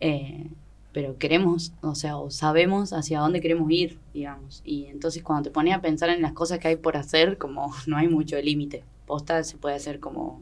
eh, 0.00 0.48
pero 0.92 1.18
queremos, 1.18 1.72
o 1.82 1.94
sea, 1.94 2.16
o 2.16 2.30
sabemos 2.30 2.94
hacia 2.94 3.20
dónde 3.20 3.42
queremos 3.42 3.70
ir, 3.70 3.98
digamos, 4.14 4.62
y 4.64 4.86
entonces 4.86 5.22
cuando 5.22 5.44
te 5.44 5.50
pones 5.50 5.74
a 5.74 5.82
pensar 5.82 6.08
en 6.08 6.22
las 6.22 6.32
cosas 6.32 6.58
que 6.58 6.68
hay 6.68 6.76
por 6.76 6.96
hacer, 6.96 7.36
como 7.36 7.70
no 7.86 7.98
hay 7.98 8.08
mucho 8.08 8.40
límite, 8.40 8.84
posta 9.06 9.44
se 9.44 9.58
puede 9.58 9.76
hacer 9.76 10.00
como 10.00 10.40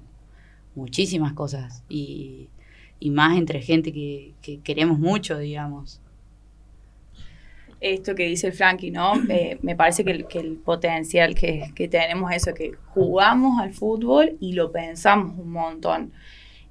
muchísimas 0.75 1.33
cosas 1.33 1.83
y, 1.89 2.49
más 3.03 3.39
entre 3.39 3.63
gente 3.63 3.93
que, 3.93 4.35
queremos 4.63 4.99
mucho, 4.99 5.39
digamos. 5.39 6.01
Esto 7.81 8.15
que 8.15 8.27
dice 8.27 8.49
el 8.49 8.53
Frankie, 8.53 8.91
¿no? 8.91 9.15
Eh, 9.31 9.59
me 9.63 9.75
parece 9.75 10.05
que 10.05 10.39
el, 10.39 10.57
potencial 10.57 11.35
que, 11.35 11.89
tenemos 11.91 12.31
es 12.31 12.43
eso, 12.43 12.55
que 12.55 12.73
jugamos 12.89 13.59
al 13.59 13.73
fútbol 13.73 14.37
y 14.39 14.53
lo 14.53 14.71
pensamos 14.71 15.39
un 15.39 15.53
montón. 15.53 16.13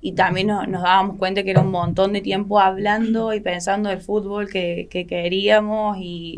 Y 0.02 0.14
también 0.14 0.48
nos, 0.48 0.70
dábamos 0.70 1.18
cuenta 1.18 1.44
que 1.44 1.52
era 1.52 1.62
un 1.62 1.72
montón 1.72 2.14
de 2.14 2.22
tiempo 2.22 2.60
hablando 2.60 3.34
y 3.34 3.40
pensando 3.40 3.90
del 3.90 4.02
fútbol 4.02 4.50
que, 4.50 4.88
que 4.90 5.08
queríamos 5.08 5.98
y, 6.00 6.38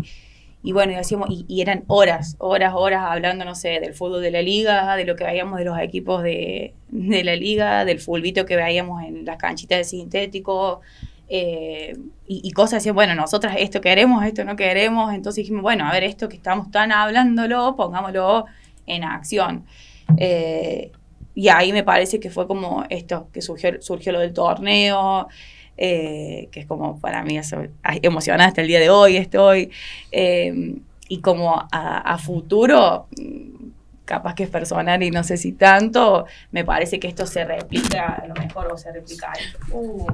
y 0.63 0.73
bueno, 0.73 0.91
y, 0.91 0.95
hacíamos, 0.95 1.29
y, 1.29 1.61
eran 1.61 1.83
horas, 1.87 2.35
horas, 2.37 2.73
horas 2.75 3.01
hablando, 3.03 3.45
no 3.45 3.55
sé, 3.55 3.79
del 3.79 3.93
fútbol 3.93 4.21
de 4.21 4.31
la 4.31 4.41
liga, 4.41 4.95
de 4.95 5.05
lo 5.05 5.15
que 5.15 5.23
veíamos 5.23 5.57
de 5.57 5.65
los 5.65 5.79
equipos 5.79 6.21
de, 6.21 6.73
la 6.91 7.35
liga, 7.35 7.83
del 7.83 7.99
fulbito 7.99 8.45
que 8.45 8.55
veíamos 8.55 9.03
en 9.03 9.25
las 9.25 9.37
canchitas 9.37 9.79
de 9.79 9.83
sintético, 9.85 10.81
eh, 11.29 11.97
y, 12.27 12.51
cosas 12.51 12.77
así, 12.77 12.91
bueno, 12.91 13.15
nosotras 13.15 13.55
esto 13.57 13.81
queremos, 13.81 14.23
esto 14.23 14.43
no 14.43 14.55
queremos, 14.55 15.13
entonces 15.13 15.43
dijimos, 15.43 15.63
bueno, 15.63 15.87
a 15.87 15.91
ver, 15.91 16.03
esto 16.03 16.29
que 16.29 16.35
estamos 16.35 16.69
tan 16.69 16.91
hablándolo, 16.91 17.75
pongámoslo 17.75 18.45
en 18.85 19.03
acción. 19.03 19.65
Eh, 20.17 20.91
y 21.33 21.49
ahí 21.49 21.71
me 21.73 21.83
parece 21.83 22.19
que 22.19 22.29
fue 22.29 22.47
como 22.47 22.83
esto, 22.89 23.29
que 23.33 23.41
surgió, 23.41 23.81
surgió 23.81 24.11
lo 24.11 24.19
del 24.19 24.33
torneo, 24.33 25.27
eh, 25.77 26.49
que 26.51 26.61
es 26.61 26.65
como 26.65 26.99
para 26.99 27.23
mí 27.23 27.37
eso, 27.37 27.63
emocionada 28.01 28.49
hasta 28.49 28.61
el 28.61 28.67
día 28.67 28.79
de 28.79 28.89
hoy 28.89 29.17
estoy. 29.17 29.71
Eh, 30.11 30.75
y 31.07 31.19
como 31.19 31.67
a, 31.71 32.17
futuro, 32.17 33.07
mm, 33.17 33.71
capaz 34.05 34.33
que 34.33 34.43
es 34.43 34.49
personal 34.49 35.03
y 35.03 35.11
no 35.11 35.23
sé 35.23 35.35
si 35.35 35.51
tanto, 35.51 36.25
me 36.51 36.63
parece 36.63 37.01
que 37.01 37.07
esto 37.09 37.25
se 37.25 37.43
replica, 37.43 38.21
a 38.23 38.27
lo 38.27 38.33
mejor 38.35 38.71
o 38.71 38.77
se 38.77 38.93
replica. 38.93 39.33
Uh. 39.71 40.07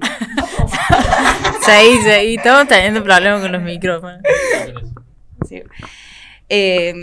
sí, 1.66 1.98
sí, 2.04 2.34
estamos 2.36 2.68
teniendo 2.68 3.02
problemas 3.02 3.42
con 3.42 3.50
los 3.50 3.62
micrófonos. 3.62 4.20
Eh, 6.48 6.94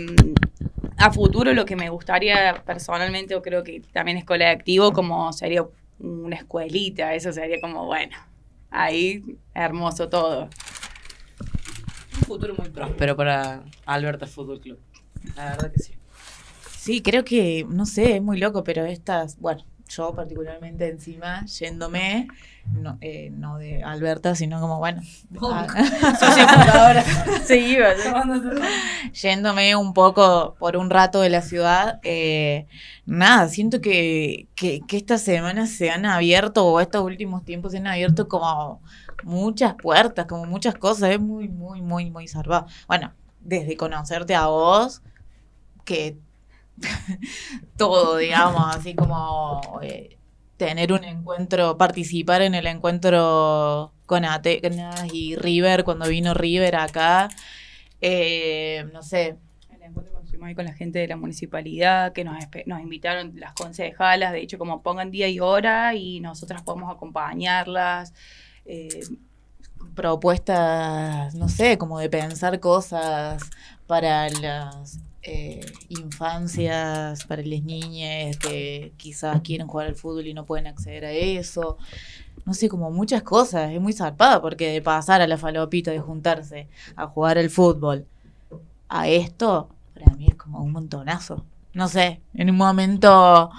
a 0.98 1.12
futuro 1.12 1.52
lo 1.52 1.64
que 1.64 1.76
me 1.76 1.90
gustaría 1.90 2.62
personalmente, 2.66 3.34
o 3.34 3.42
creo 3.42 3.62
que 3.62 3.82
también 3.92 4.18
es 4.18 4.24
colectivo, 4.24 4.92
como 4.92 5.32
sería 5.32 5.64
una 5.98 6.36
escuelita, 6.36 7.14
eso 7.14 7.32
sería 7.32 7.60
como, 7.60 7.86
bueno, 7.86 8.16
ahí 8.70 9.24
hermoso 9.54 10.08
todo. 10.08 10.48
futuro 12.26 12.54
muy 12.56 12.68
próspero 12.68 13.16
para 13.16 13.64
Alberta 13.86 14.26
Fútbol 14.26 14.60
Club. 14.60 14.78
La 15.36 15.50
verdad 15.50 15.72
que 15.72 15.78
sí. 15.80 15.92
Sí, 16.76 17.02
creo 17.02 17.24
que, 17.24 17.66
no 17.68 17.86
sé, 17.86 18.16
es 18.16 18.22
muy 18.22 18.38
loco, 18.38 18.64
pero 18.64 18.84
estas, 18.84 19.38
bueno, 19.38 19.64
yo 19.88 20.14
particularmente 20.14 20.88
encima, 20.88 21.44
yéndome, 21.46 22.28
no, 22.72 22.98
eh, 23.00 23.30
no 23.32 23.56
de 23.58 23.82
Alberta, 23.82 24.34
sino 24.34 24.60
como, 24.60 24.78
bueno, 24.78 25.00
a- 25.54 25.66
Se 27.44 27.56
iba. 27.58 27.88
yéndome 29.12 29.74
un 29.76 29.94
poco 29.94 30.54
por 30.58 30.76
un 30.76 30.90
rato 30.90 31.20
de 31.20 31.30
la 31.30 31.42
ciudad, 31.42 32.00
eh, 32.02 32.66
nada, 33.06 33.48
siento 33.48 33.80
que, 33.80 34.46
que, 34.54 34.80
que 34.86 34.96
estas 34.96 35.22
semanas 35.22 35.70
se 35.70 35.90
han 35.90 36.04
abierto, 36.06 36.66
o 36.66 36.80
estos 36.80 37.02
últimos 37.02 37.44
tiempos 37.44 37.72
se 37.72 37.78
han 37.78 37.86
abierto 37.86 38.28
como 38.28 38.80
muchas 39.24 39.74
puertas, 39.74 40.26
como 40.26 40.44
muchas 40.44 40.74
cosas, 40.74 41.10
es 41.10 41.20
muy, 41.20 41.48
muy, 41.48 41.80
muy, 41.82 42.10
muy 42.10 42.28
salvado. 42.28 42.66
Bueno, 42.86 43.12
desde 43.40 43.76
conocerte 43.76 44.34
a 44.34 44.46
vos, 44.46 45.02
que 45.84 46.18
todo, 47.76 48.16
digamos, 48.16 48.76
así 48.76 48.94
como 48.94 49.80
eh, 49.82 50.16
tener 50.56 50.92
un 50.92 51.04
encuentro, 51.04 51.76
participar 51.78 52.42
en 52.42 52.54
el 52.54 52.66
encuentro 52.66 53.92
con 54.06 54.24
Atenas 54.24 55.12
y 55.12 55.36
River, 55.36 55.84
cuando 55.84 56.08
vino 56.08 56.34
River 56.34 56.76
acá, 56.76 57.28
eh, 58.00 58.86
no 58.92 59.02
sé, 59.02 59.36
El 59.74 59.82
encuentro 59.82 60.18
estuvimos 60.20 60.48
ahí 60.48 60.54
con 60.54 60.64
la 60.64 60.74
gente 60.74 60.98
de 60.98 61.08
la 61.08 61.16
municipalidad, 61.16 62.12
que 62.12 62.24
nos, 62.24 62.36
nos 62.66 62.80
invitaron 62.80 63.32
las 63.36 63.52
concejalas, 63.54 64.32
de 64.32 64.40
hecho, 64.40 64.58
como 64.58 64.82
pongan 64.82 65.10
día 65.10 65.28
y 65.28 65.40
hora 65.40 65.94
y 65.94 66.20
nosotras 66.20 66.62
podemos 66.62 66.94
acompañarlas. 66.94 68.12
eh, 68.64 69.00
propuestas, 69.94 71.34
no 71.34 71.48
sé, 71.48 71.78
como 71.78 71.98
de 71.98 72.08
pensar 72.08 72.60
cosas 72.60 73.42
para 73.86 74.28
las 74.28 75.00
eh, 75.30 75.60
infancias, 75.90 77.26
para 77.26 77.42
las 77.42 77.62
niñas 77.62 78.38
que 78.38 78.94
quizás 78.96 79.42
quieren 79.42 79.66
jugar 79.66 79.88
al 79.88 79.94
fútbol 79.94 80.26
y 80.26 80.32
no 80.32 80.46
pueden 80.46 80.66
acceder 80.66 81.04
a 81.04 81.12
eso. 81.12 81.76
No 82.46 82.54
sé, 82.54 82.70
como 82.70 82.90
muchas 82.90 83.22
cosas, 83.22 83.70
es 83.70 83.78
muy 83.78 83.92
zarpada 83.92 84.40
porque 84.40 84.72
de 84.72 84.80
pasar 84.80 85.20
a 85.20 85.26
la 85.26 85.36
falopita, 85.36 85.90
de 85.90 85.98
juntarse 86.00 86.66
a 86.96 87.06
jugar 87.08 87.36
al 87.36 87.50
fútbol 87.50 88.06
a 88.88 89.06
esto, 89.08 89.68
para 89.92 90.10
mí 90.14 90.28
es 90.28 90.34
como 90.34 90.62
un 90.62 90.72
montonazo. 90.72 91.44
No 91.74 91.88
sé, 91.88 92.22
en 92.32 92.48
un 92.48 92.56
momento 92.56 93.50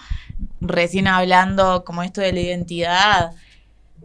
recién 0.61 1.07
hablando 1.07 1.83
como 1.85 2.01
esto 2.01 2.21
de 2.21 2.33
la 2.33 2.39
identidad, 2.39 3.31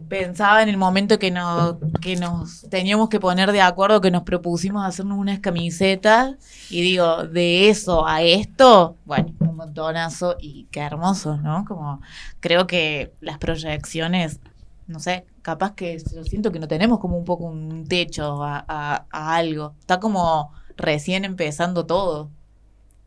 pensaba 0.09 0.61
en 0.63 0.69
el 0.69 0.77
momento 0.77 1.17
que 1.19 1.31
nos, 1.31 1.77
que 2.01 2.15
nos 2.15 2.61
teníamos 2.69 3.09
que 3.09 3.19
poner 3.19 3.51
de 3.51 3.61
acuerdo, 3.61 4.01
que 4.01 4.11
nos 4.11 4.23
propusimos 4.23 4.85
hacernos 4.85 5.17
unas 5.17 5.39
camisetas, 5.39 6.35
y 6.69 6.81
digo, 6.81 7.23
de 7.25 7.69
eso 7.69 8.05
a 8.07 8.21
esto, 8.21 8.97
bueno, 9.05 9.33
un 9.39 9.55
montonazo, 9.55 10.35
y 10.39 10.67
qué 10.71 10.81
hermoso, 10.81 11.37
¿no? 11.37 11.65
Como 11.65 12.01
creo 12.39 12.67
que 12.67 13.13
las 13.21 13.37
proyecciones, 13.37 14.39
no 14.87 14.99
sé, 14.99 15.25
capaz 15.41 15.73
que 15.75 15.97
yo 16.13 16.23
siento 16.23 16.51
que 16.51 16.59
no 16.59 16.67
tenemos 16.67 16.99
como 16.99 17.17
un 17.17 17.25
poco 17.25 17.45
un 17.45 17.85
techo 17.87 18.43
a, 18.43 18.63
a- 18.67 19.05
a 19.11 19.35
algo, 19.35 19.75
está 19.79 19.99
como 19.99 20.51
recién 20.77 21.25
empezando 21.25 21.85
todo. 21.85 22.29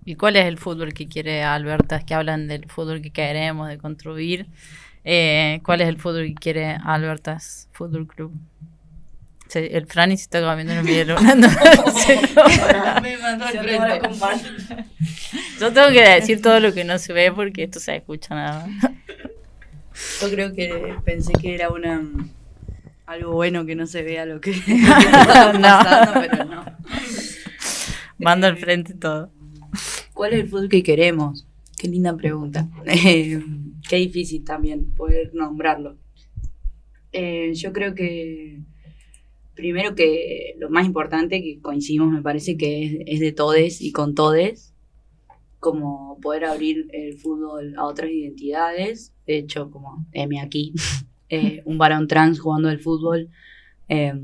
¿Y 0.04 0.14
cuál 0.16 0.36
es 0.36 0.46
el 0.46 0.58
fútbol 0.58 0.94
que 0.94 1.06
quiere 1.06 1.44
Alberta? 1.44 1.96
Es 1.96 2.04
que 2.04 2.14
hablan 2.14 2.48
del 2.48 2.70
fútbol 2.70 3.02
que 3.02 3.10
queremos, 3.12 3.68
de 3.68 3.78
construir. 3.78 4.48
Eh, 5.10 5.60
¿Cuál 5.64 5.80
es 5.80 5.88
el 5.88 5.96
fútbol 5.98 6.26
que 6.26 6.34
quiere 6.34 6.76
Albertas 6.84 7.70
Fútbol 7.72 8.06
Club? 8.06 8.30
Se- 9.48 9.74
el 9.74 9.86
Franny 9.86 10.18
se 10.18 10.24
está 10.24 10.42
comiendo 10.42 10.74
en 10.74 10.80
el 10.80 10.84
video. 10.84 11.18
Me 11.18 11.24
mandó 11.34 11.48
frente. 11.48 12.34
Yo 15.58 15.72
tengo 15.72 15.88
que 15.88 16.02
decir 16.02 16.42
todo 16.42 16.60
lo 16.60 16.74
que 16.74 16.84
no 16.84 16.98
se 16.98 17.14
ve 17.14 17.32
porque 17.32 17.62
esto 17.64 17.80
se 17.80 17.96
escucha 17.96 18.34
nada 18.34 18.66
más. 18.66 18.92
Yo 20.20 20.30
creo 20.30 20.52
que 20.54 20.94
pensé 21.06 21.32
que 21.32 21.54
era 21.54 21.70
una 21.70 22.02
algo 23.06 23.32
bueno 23.32 23.64
que 23.64 23.74
no 23.74 23.86
se 23.86 24.02
vea 24.02 24.26
lo 24.26 24.42
que 24.42 24.50
está 24.66 25.52
No. 25.54 25.60
pasando, 25.62 26.20
pero 26.20 26.44
no. 26.44 26.64
Mando 28.18 28.46
al 28.46 28.58
frente 28.58 28.92
todo. 28.92 29.30
¿Cuál 30.12 30.34
es 30.34 30.40
el 30.40 30.50
fútbol 30.50 30.68
que 30.68 30.82
queremos? 30.82 31.46
Qué 31.78 31.88
linda 31.88 32.16
pregunta. 32.16 32.68
Qué 32.84 33.96
difícil 33.96 34.44
también 34.44 34.90
poder 34.90 35.32
nombrarlo. 35.34 35.96
Eh, 37.12 37.52
yo 37.54 37.72
creo 37.72 37.94
que 37.94 38.60
primero 39.54 39.94
que 39.94 40.54
lo 40.58 40.70
más 40.70 40.86
importante 40.86 41.42
que 41.42 41.60
coincidimos 41.60 42.12
me 42.12 42.22
parece 42.22 42.56
que 42.56 42.84
es, 42.84 42.98
es 43.06 43.20
de 43.20 43.32
todes 43.32 43.80
y 43.80 43.92
con 43.92 44.14
todes, 44.14 44.74
como 45.60 46.18
poder 46.20 46.44
abrir 46.44 46.88
el 46.92 47.16
fútbol 47.18 47.74
a 47.76 47.84
otras 47.84 48.10
identidades. 48.10 49.12
De 49.26 49.38
hecho, 49.38 49.70
como 49.70 50.06
M 50.12 50.40
aquí, 50.40 50.74
eh, 51.28 51.62
un 51.64 51.78
varón 51.78 52.08
trans 52.08 52.40
jugando 52.40 52.68
al 52.68 52.80
fútbol, 52.80 53.30
eh, 53.88 54.14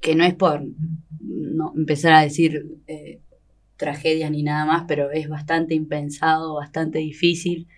que 0.00 0.14
no 0.14 0.24
es 0.24 0.34
por 0.34 0.62
no 1.20 1.72
empezar 1.76 2.12
a 2.14 2.22
decir 2.22 2.78
eh, 2.86 3.20
tragedias 3.80 4.30
ni 4.30 4.44
nada 4.44 4.66
más, 4.66 4.84
pero 4.88 5.10
es 5.10 5.28
bastante 5.28 5.74
impensado, 5.74 6.54
bastante 6.56 7.00
difícil 7.00 7.68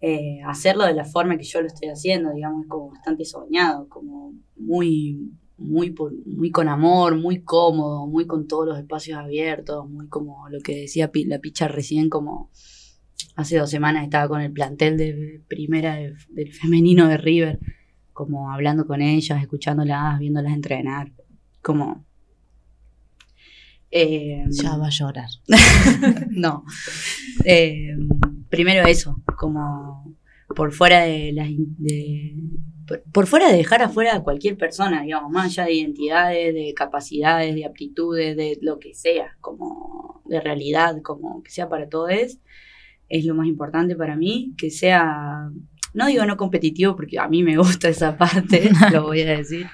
eh, 0.00 0.40
hacerlo 0.46 0.84
de 0.86 0.94
la 0.94 1.04
forma 1.04 1.36
que 1.38 1.44
yo 1.44 1.60
lo 1.60 1.66
estoy 1.66 1.88
haciendo, 1.88 2.32
digamos, 2.32 2.66
como 2.68 2.90
bastante 2.90 3.24
soñado, 3.24 3.88
como 3.88 4.34
muy, 4.56 5.32
muy, 5.56 5.94
muy 6.26 6.50
con 6.50 6.68
amor, 6.68 7.16
muy 7.16 7.42
cómodo, 7.42 8.06
muy 8.06 8.26
con 8.26 8.46
todos 8.46 8.66
los 8.68 8.78
espacios 8.78 9.18
abiertos, 9.18 9.88
muy 9.90 10.08
como 10.08 10.48
lo 10.50 10.60
que 10.60 10.76
decía 10.82 11.10
la 11.26 11.38
picha 11.40 11.68
recién, 11.68 12.08
como 12.10 12.50
hace 13.36 13.58
dos 13.58 13.70
semanas 13.70 14.04
estaba 14.04 14.28
con 14.28 14.40
el 14.40 14.52
plantel 14.52 14.96
de 14.96 15.42
primera 15.48 15.96
de- 15.96 16.14
del 16.30 16.52
femenino 16.52 17.08
de 17.08 17.16
River, 17.16 17.58
como 18.12 18.52
hablando 18.52 18.86
con 18.86 19.00
ellas, 19.02 19.40
escuchándolas, 19.42 20.18
viéndolas 20.18 20.52
entrenar, 20.54 21.12
como... 21.62 22.04
eh, 23.90 24.44
Ya 24.50 24.76
va 24.76 24.86
a 24.86 24.90
llorar. 24.90 25.28
no. 26.30 26.64
Eh, 27.44 27.96
primero 28.50 28.86
eso, 28.86 29.22
como 29.36 30.16
por 30.54 30.72
fuera 30.72 31.02
de 31.02 31.32
las 31.32 31.48
de, 31.48 32.34
por, 32.86 33.02
por 33.12 33.26
fuera 33.26 33.50
de 33.50 33.58
dejar 33.58 33.82
afuera 33.82 34.16
a 34.16 34.22
cualquier 34.22 34.56
persona, 34.56 35.02
digamos, 35.02 35.30
más 35.30 35.46
allá 35.46 35.66
de 35.66 35.74
identidades, 35.74 36.54
de 36.54 36.72
capacidades, 36.74 37.54
de 37.54 37.64
aptitudes, 37.64 38.36
de 38.36 38.58
lo 38.62 38.78
que 38.78 38.94
sea, 38.94 39.36
como 39.40 40.22
de 40.26 40.40
realidad, 40.40 41.00
como 41.02 41.42
que 41.42 41.50
sea 41.50 41.68
para 41.68 41.88
todos, 41.88 42.38
es 43.08 43.24
lo 43.24 43.34
más 43.34 43.46
importante 43.46 43.96
para 43.96 44.16
mí, 44.16 44.54
que 44.56 44.70
sea, 44.70 45.50
no 45.94 46.06
digo 46.06 46.24
no 46.26 46.36
competitivo, 46.36 46.96
porque 46.96 47.18
a 47.18 47.28
mí 47.28 47.42
me 47.42 47.56
gusta 47.56 47.88
esa 47.88 48.16
parte, 48.16 48.70
lo 48.92 49.04
voy 49.04 49.22
a 49.22 49.36
decir. 49.36 49.66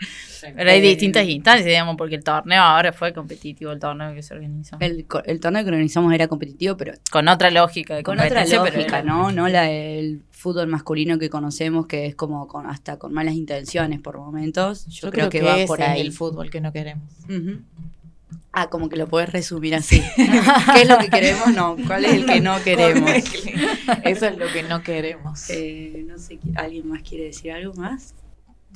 Pero 0.56 0.70
hay 0.70 0.80
distintas 0.80 1.24
instancias, 1.26 1.66
digamos, 1.66 1.96
porque 1.96 2.16
el 2.16 2.24
torneo 2.24 2.62
ahora 2.62 2.92
fue 2.92 3.12
competitivo, 3.12 3.72
el 3.72 3.78
torneo 3.80 4.14
que 4.14 4.22
se 4.22 4.34
organizó. 4.34 4.76
El, 4.80 5.04
torneo 5.40 5.62
que 5.64 5.70
organizamos 5.70 6.12
era 6.12 6.28
competitivo, 6.28 6.76
pero 6.76 6.94
Con 7.10 7.28
otra 7.28 7.50
lógica 7.50 7.94
de 7.96 8.02
con 8.02 8.18
otra 8.18 8.44
pero 8.44 8.64
lógica, 8.64 8.98
era- 8.98 9.02
¿no? 9.02 9.32
No 9.32 9.48
la 9.48 9.62
del 9.62 10.22
fútbol 10.30 10.66
masculino 10.66 11.18
que 11.18 11.30
conocemos, 11.30 11.86
que 11.86 12.06
es 12.06 12.14
como 12.14 12.46
con, 12.48 12.66
hasta 12.66 12.98
con 12.98 13.12
malas 13.14 13.34
intenciones 13.34 14.00
por 14.00 14.18
momentos. 14.18 14.86
Yo, 14.86 15.10
creo, 15.10 15.30
que, 15.30 15.40
va 15.42 15.56
ese 15.56 15.66
por 15.66 15.80
es 15.80 15.88
ahí. 15.88 16.00
el 16.02 16.12
fútbol 16.12 16.50
que 16.50 16.60
no 16.60 16.72
queremos. 16.72 17.08
Ah, 18.56 18.68
como 18.70 18.88
que 18.88 18.96
lo 18.96 19.08
puedes 19.08 19.30
resumir 19.32 19.74
así. 19.74 20.00
¿Qué 20.16 20.82
es 20.82 20.88
lo 20.88 20.98
que 20.98 21.08
queremos? 21.08 21.48
No. 21.54 21.76
¿Cuál 21.88 22.04
es 22.04 22.12
el 22.12 22.26
que 22.26 22.40
no 22.40 22.54
queremos? 22.64 23.10
Eso 24.04 24.26
es 24.26 24.38
lo 24.38 24.46
que 24.52 24.62
no 24.62 24.82
queremos. 24.82 25.50
Eh, 25.50 26.04
no 26.06 26.18
sé, 26.18 26.38
¿alguien 26.54 26.88
más 26.88 27.02
quiere 27.02 27.24
decir 27.24 27.50
algo 27.50 27.74
más? 27.74 28.14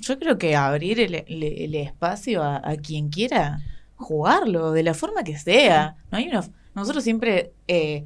Yo 0.00 0.18
creo 0.18 0.38
que 0.38 0.56
abrir 0.56 1.00
el, 1.00 1.14
el- 1.14 1.42
el 1.44 1.74
espacio 1.74 2.42
a, 2.42 2.56
a 2.64 2.76
quien 2.76 3.08
quiera 3.10 3.60
jugarlo, 3.96 4.72
de 4.72 4.82
la 4.82 4.94
forma 4.94 5.24
que 5.24 5.38
sea. 5.38 5.96
No 6.10 6.18
hay 6.18 6.28
una, 6.28 6.44
nosotros 6.74 7.02
siempre 7.04 7.52
eh, 7.68 8.04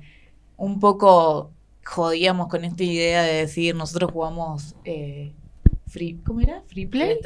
un 0.56 0.80
poco 0.80 1.50
jodíamos 1.84 2.48
con 2.48 2.64
esta 2.64 2.82
idea 2.84 3.22
de 3.22 3.34
decir, 3.34 3.74
nosotros 3.74 4.10
jugamos 4.12 4.74
eh, 4.84 5.32
free, 5.88 6.18
¿cómo 6.24 6.40
era? 6.40 6.62
¿Free 6.68 6.86
play? 6.86 7.16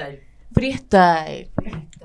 Freestyle. 0.53 1.51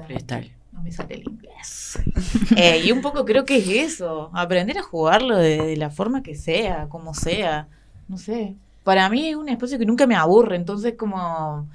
Freestyle. 0.08 0.52
No 0.72 0.82
me 0.84 0.92
sale 0.92 1.16
el 1.16 1.24
inglés. 1.24 2.00
Eh, 2.58 2.82
y 2.86 2.92
un 2.92 3.02
poco 3.02 3.24
creo 3.26 3.46
que 3.46 3.58
es 3.58 3.68
eso, 3.68 4.30
aprender 4.34 4.78
a 4.78 4.84
jugarlo 4.84 5.38
de, 5.38 5.58
de 5.58 5.78
la 5.78 5.90
forma 5.90 6.22
que 6.24 6.36
sea, 6.36 6.88
como 6.90 7.14
sea. 7.14 7.68
No 8.08 8.18
sé. 8.18 8.56
Para 8.84 9.10
mí 9.10 9.28
es 9.30 9.36
un 9.36 9.48
espacio 9.50 9.78
que 9.80 9.86
nunca 9.86 10.06
me 10.08 10.16
aburre, 10.16 10.56
entonces 10.58 10.96
como, 10.98 11.70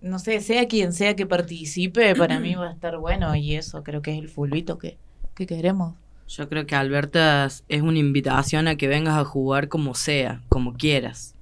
no 0.00 0.18
sé, 0.18 0.40
sea 0.40 0.66
quien 0.68 0.92
sea 0.92 1.16
que 1.16 1.26
participe, 1.26 2.14
para 2.14 2.40
mí 2.40 2.54
va 2.56 2.68
a 2.68 2.72
estar 2.72 2.98
bueno 2.98 3.34
y 3.36 3.54
eso 3.54 3.82
creo 3.82 4.02
que 4.02 4.12
es 4.12 4.18
el 4.18 4.28
fulbito 4.28 4.78
que, 4.78 4.98
que 5.34 5.46
queremos. 5.46 5.94
Yo 6.28 6.48
creo 6.48 6.64
que 6.64 6.76
Albertas 6.76 7.64
es 7.68 7.82
una 7.82 7.98
invitación 7.98 8.68
a 8.68 8.76
que 8.76 8.86
vengas 8.86 9.18
a 9.18 9.24
jugar 9.24 9.68
como 9.68 9.94
sea, 9.94 10.42
como 10.48 10.74
quieras. 10.74 11.34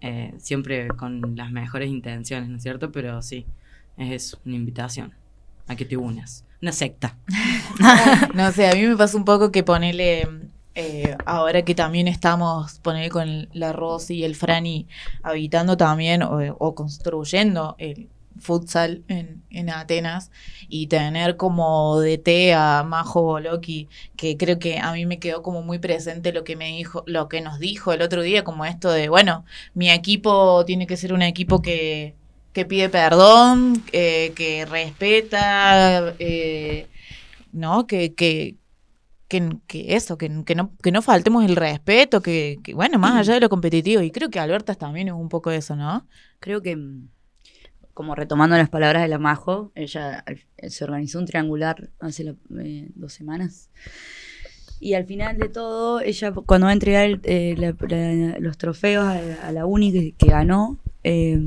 Eh, 0.00 0.34
siempre 0.38 0.88
con 0.88 1.36
las 1.36 1.50
mejores 1.50 1.88
intenciones, 1.88 2.50
¿no 2.50 2.56
es 2.56 2.62
cierto? 2.62 2.90
Pero 2.90 3.22
sí, 3.22 3.46
es 3.96 4.12
eso, 4.12 4.40
una 4.44 4.56
invitación. 4.56 5.14
a 5.66 5.76
que 5.76 5.84
te 5.84 5.96
unas. 5.96 6.44
Una 6.60 6.72
secta. 6.72 7.16
no 8.34 8.52
sé, 8.52 8.68
a 8.68 8.74
mí 8.74 8.82
me 8.86 8.96
pasa 8.96 9.16
un 9.16 9.24
poco 9.24 9.52
que 9.52 9.62
ponele, 9.62 10.28
eh, 10.74 11.16
ahora 11.24 11.62
que 11.62 11.74
también 11.74 12.08
estamos, 12.08 12.78
poner 12.80 13.10
con 13.10 13.48
la 13.52 13.72
Rosy 13.72 14.16
y 14.16 14.24
el 14.24 14.34
Franny 14.34 14.86
habitando 15.22 15.76
también 15.76 16.22
o, 16.22 16.74
construyendo 16.74 17.76
el 17.78 18.08
futsal 18.40 19.04
en, 19.08 19.44
en, 19.50 19.70
Atenas 19.70 20.32
y 20.68 20.88
tener 20.88 21.36
como 21.36 22.00
DT 22.00 22.52
a 22.54 22.82
Majo 22.82 23.22
Boloki, 23.22 23.88
que 24.16 24.36
creo 24.36 24.58
que 24.58 24.78
a 24.78 24.92
mí 24.92 25.06
me 25.06 25.20
quedó 25.20 25.42
como 25.42 25.62
muy 25.62 25.78
presente 25.78 26.32
lo 26.32 26.42
que 26.42 26.56
me 26.56 26.68
dijo, 26.76 27.04
lo 27.06 27.28
que 27.28 27.40
nos 27.40 27.60
dijo 27.60 27.92
el 27.92 28.02
otro 28.02 28.22
día, 28.22 28.42
como 28.42 28.64
esto 28.64 28.90
de, 28.90 29.08
bueno, 29.08 29.44
mi 29.74 29.90
equipo 29.90 30.64
tiene 30.64 30.86
que 30.86 30.96
ser 30.96 31.12
un 31.12 31.22
equipo 31.22 31.62
que 31.62 32.16
que 32.54 32.64
pide 32.64 32.88
perdón, 32.88 33.82
eh, 33.92 34.32
que 34.36 34.64
respeta, 34.64 36.14
eh, 36.20 36.86
¿no? 37.52 37.86
Que, 37.86 38.14
que, 38.14 38.56
que, 39.66 39.94
eso, 39.94 40.18
que, 40.18 40.28
no, 40.28 40.44
que 40.44 40.92
no 40.92 41.02
faltemos 41.02 41.44
el 41.44 41.56
respeto, 41.56 42.20
que, 42.20 42.60
bueno, 42.74 42.98
más 42.98 43.16
allá 43.16 43.34
de 43.34 43.40
lo 43.40 43.48
competitivo. 43.48 44.02
Y 44.02 44.10
creo 44.10 44.30
que 44.30 44.38
Albertas 44.38 44.78
también 44.78 45.08
es 45.08 45.14
un 45.14 45.28
poco 45.28 45.50
eso, 45.50 45.76
¿no? 45.76 46.06
Creo 46.40 46.62
que, 46.62 46.78
como 47.92 48.14
retomando 48.14 48.56
las 48.56 48.68
palabras 48.68 49.02
de 49.02 49.08
la 49.08 49.18
Majo, 49.18 49.72
ella 49.74 50.24
se 50.68 50.84
organizó 50.84 51.18
un 51.18 51.26
triangular 51.26 51.90
hace 52.00 52.34
eh, 52.58 52.90
dos 52.94 53.12
semanas. 53.12 53.70
Y 54.80 54.94
al 54.94 55.06
final 55.06 55.38
de 55.38 55.48
todo, 55.48 56.00
ella 56.00 56.32
cuando 56.32 56.66
va 56.66 56.70
a 56.70 56.74
entregar 56.74 57.08
los 58.40 58.58
trofeos 58.58 59.06
a, 59.06 59.52
la 59.52 59.66
Uni 59.66 60.12
que, 60.12 60.26
ganó, 60.26 60.78
eh, 61.04 61.40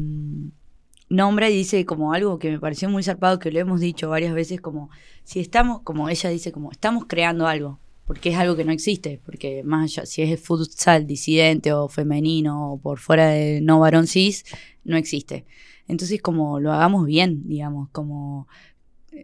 nombra 1.10 1.50
y 1.50 1.56
dice 1.56 1.86
como 1.86 2.14
algo 2.14 2.40
que 2.40 2.52
me 2.52 2.60
pareció 2.60 2.90
muy 2.90 3.04
zarpado, 3.04 3.40
que 3.40 3.52
lo 3.52 3.60
hemos 3.60 3.80
dicho 3.80 4.10
varias 4.10 4.34
veces, 4.34 4.62
como 4.62 4.90
si 5.24 5.40
estamos, 5.40 5.82
como 5.82 6.10
ella 6.10 6.30
dice, 6.30 6.52
como 6.52 6.72
estamos 6.72 7.06
creando 7.08 7.48
algo, 7.48 7.80
porque 8.06 8.30
es 8.30 8.38
algo 8.38 8.56
que 8.56 8.66
no 8.66 8.72
existe, 8.72 9.22
porque 9.26 9.64
más 9.64 9.92
allá, 9.92 10.06
si 10.06 10.22
es 10.22 10.40
futsal 10.40 11.08
disidente 11.08 11.74
o 11.74 11.88
femenino 11.88 12.72
o 12.74 12.78
por 12.78 13.00
fuera 13.00 13.28
de 13.30 13.62
no 13.62 13.80
varón 13.80 14.08
cis, 14.08 14.46
no 14.84 14.98
existe. 14.98 15.46
Entonces 15.88 16.22
como 16.22 16.60
lo 16.60 16.74
hagamos 16.74 17.06
bien, 17.06 17.48
digamos, 17.48 17.90
como 17.90 18.48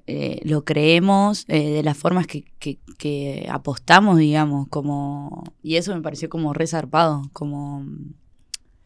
eh, 0.07 0.41
lo 0.43 0.63
creemos 0.65 1.45
eh, 1.47 1.69
de 1.69 1.83
las 1.83 1.97
formas 1.97 2.25
que, 2.25 2.45
que, 2.59 2.79
que, 2.97 3.47
apostamos, 3.49 4.17
digamos, 4.17 4.67
como... 4.69 5.43
Y 5.61 5.75
eso 5.75 5.93
me 5.93 6.01
pareció 6.01 6.29
como 6.29 6.53
resarpado, 6.53 7.29
como 7.31 7.85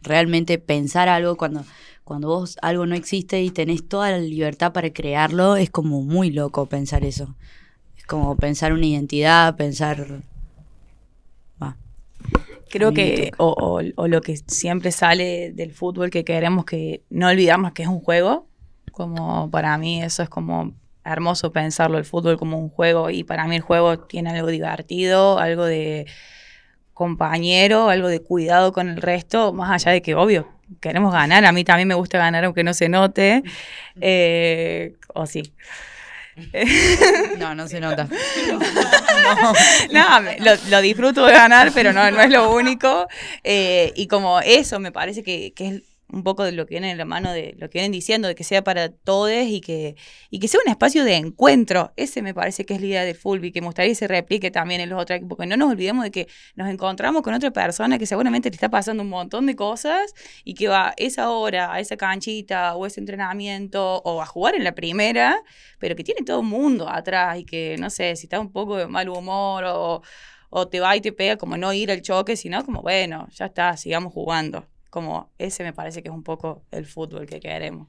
realmente 0.08 0.58
pensar 0.58 1.10
algo 1.10 1.38
cuando 1.38 1.64
cuando 2.08 2.30
vos 2.30 2.58
algo 2.62 2.86
no 2.86 2.96
existe 2.96 3.42
y 3.42 3.52
tenés 3.52 3.86
toda 3.86 4.12
la 4.12 4.20
libertad 4.20 4.72
para 4.72 4.92
crearlo, 4.92 5.58
es 5.58 5.70
como 5.70 6.02
muy 6.02 6.32
loco 6.32 6.66
pensar 6.66 7.04
eso. 7.04 7.36
Es 7.98 8.06
como 8.06 8.38
pensar 8.38 8.72
una 8.72 8.86
identidad, 8.86 9.56
pensar... 9.58 10.22
Creo 12.70 12.94
que, 12.94 13.32
o, 13.38 13.82
lo 13.82 14.22
que 14.22 14.38
siempre 14.46 14.92
sale 14.92 15.52
del 15.54 15.72
fútbol, 15.72 16.10
que 16.10 16.26
queremos 16.26 16.66
que 16.66 17.02
no 17.10 17.28
olvidamos 17.28 17.72
que 17.72 17.84
es 17.84 17.90
un 17.90 18.02
juego, 18.02 18.46
como 18.92 19.50
para 19.52 19.78
mí 19.78 20.04
eso 20.04 20.22
es 20.22 20.30
como 20.30 20.74
hermoso 21.06 21.54
pensarlo, 21.54 21.98
el 21.98 22.04
fútbol 22.04 22.38
como 22.38 22.60
un 22.60 22.70
juego, 22.70 23.10
y 23.10 23.24
para 23.24 23.48
mí 23.48 23.56
el 23.56 23.62
juego 23.62 24.00
tiene 24.00 24.32
algo 24.32 24.48
divertido, 24.48 25.40
algo 25.40 25.64
de 25.64 26.08
compañero, 26.98 27.90
algo 27.90 28.08
de 28.08 28.22
cuidado 28.22 28.74
con 28.74 28.90
el 28.90 28.98
resto, 28.98 29.54
más 29.54 29.70
allá 29.70 29.92
de 29.92 30.02
que, 30.02 30.16
obvio, 30.16 30.48
queremos 30.82 31.14
ganar. 31.14 31.46
A 31.46 31.52
mí 31.52 31.64
también 31.64 31.88
me 31.88 31.94
gusta 31.94 32.18
ganar, 32.18 32.44
aunque 32.44 32.64
no 32.64 32.74
se 32.74 32.90
note. 32.90 33.44
Eh, 34.00 34.94
o 35.16 35.26
sí. 35.26 35.52
No, 37.40 37.56
no 37.56 37.68
se 37.68 37.80
nota. 37.80 38.08
No, 39.92 40.06
lo, 40.70 40.82
disfruto 40.82 41.26
de 41.26 41.34
ganar, 41.34 41.72
pero 41.74 41.92
no, 41.94 42.10
no 42.12 42.22
es 42.22 42.30
lo 42.30 42.52
único. 42.52 43.08
Eh, 43.44 43.92
y 43.96 44.08
como 44.08 44.40
eso 44.40 44.80
me 44.80 44.92
parece 44.92 45.24
que, 45.24 45.52
que 45.56 45.68
es 45.68 45.82
un 46.10 46.24
poco 46.24 46.44
de 46.44 46.54
lo 46.54 46.66
que 46.66 46.76
viene 46.76 46.92
en 46.92 46.98
la 46.98 47.06
mano 47.06 47.32
de 47.32 47.56
lo 47.58 47.70
que 47.70 47.80
vienen 47.80 47.92
diciendo, 47.92 48.28
de 48.28 48.36
que 48.36 48.44
sea 48.44 48.64
para 48.64 48.90
todos 48.90 49.32
y 49.32 49.62
que, 49.62 49.96
y 50.30 50.40
que 50.40 50.48
sea 50.48 50.60
un 50.66 50.72
espacio 50.72 51.04
de 51.04 51.16
encuentro. 51.16 51.92
Ese 51.98 52.22
me 52.22 52.34
parece 52.34 52.66
que 52.66 52.76
es 52.76 52.82
la 52.82 52.88
idea 52.88 53.04
del 53.04 53.16
Fulby, 53.16 53.52
que 53.52 53.62
me 53.62 53.68
gustaría 53.68 53.92
que 53.92 53.96
se 53.96 54.08
replique 54.08 54.50
también 54.52 54.82
en 54.82 54.90
los 54.90 55.02
otros 55.02 55.18
equipos, 55.18 55.38
no 55.46 55.58
nos 55.58 55.72
olvidemos 55.72 56.04
de 56.04 56.12
que 56.12 56.28
nos 56.56 56.70
encontramos 56.70 57.22
con 57.24 57.34
otra 57.34 57.52
persona 57.52 57.98
que 57.98 58.06
seguramente 58.06 58.50
le 58.50 58.56
está 58.56 58.70
pasando 58.70 59.04
un 59.04 59.10
montón 59.10 59.46
de 59.46 59.56
cosas 59.56 60.14
y 60.44 60.54
que 60.54 60.68
va 60.68 60.94
esa 60.98 61.30
hora, 61.30 61.74
a 61.74 61.80
esa 61.80 61.98
canchita 61.98 62.76
o 62.76 62.86
ese 62.86 63.00
entrenamiento 63.00 63.98
o 64.04 64.22
a 64.22 64.26
jugar 64.26 64.56
en 64.56 64.64
la 64.64 64.74
primera, 64.74 65.42
pero 65.80 65.96
que 65.96 66.04
tiene 66.04 66.24
todo 66.24 66.40
el 66.42 66.48
mundo 66.48 66.90
atrás 66.90 67.40
y 67.40 67.46
que, 67.46 67.76
no 67.80 67.90
sé, 67.90 68.16
si 68.16 68.28
está 68.28 68.40
un 68.40 68.52
poco 68.52 68.78
de 68.78 68.88
mal 68.88 69.10
humor 69.10 69.66
o, 69.66 70.02
o 70.50 70.68
te 70.68 70.80
va 70.80 70.96
y 70.96 71.02
te 71.02 71.12
pega, 71.12 71.38
como 71.38 71.58
no 71.58 71.74
ir 71.74 71.92
al 71.92 72.02
choque, 72.02 72.36
sino 72.38 72.64
como, 72.64 72.82
bueno, 72.82 73.28
ya 73.32 73.48
está, 73.48 73.76
sigamos 73.78 74.14
jugando 74.14 74.66
como 74.90 75.30
ese 75.38 75.64
me 75.64 75.74
parece 75.74 76.02
que 76.02 76.10
es 76.10 76.14
un 76.14 76.24
poco 76.24 76.64
el 76.72 76.86
fútbol 76.86 77.26
que 77.26 77.40
queremos. 77.40 77.88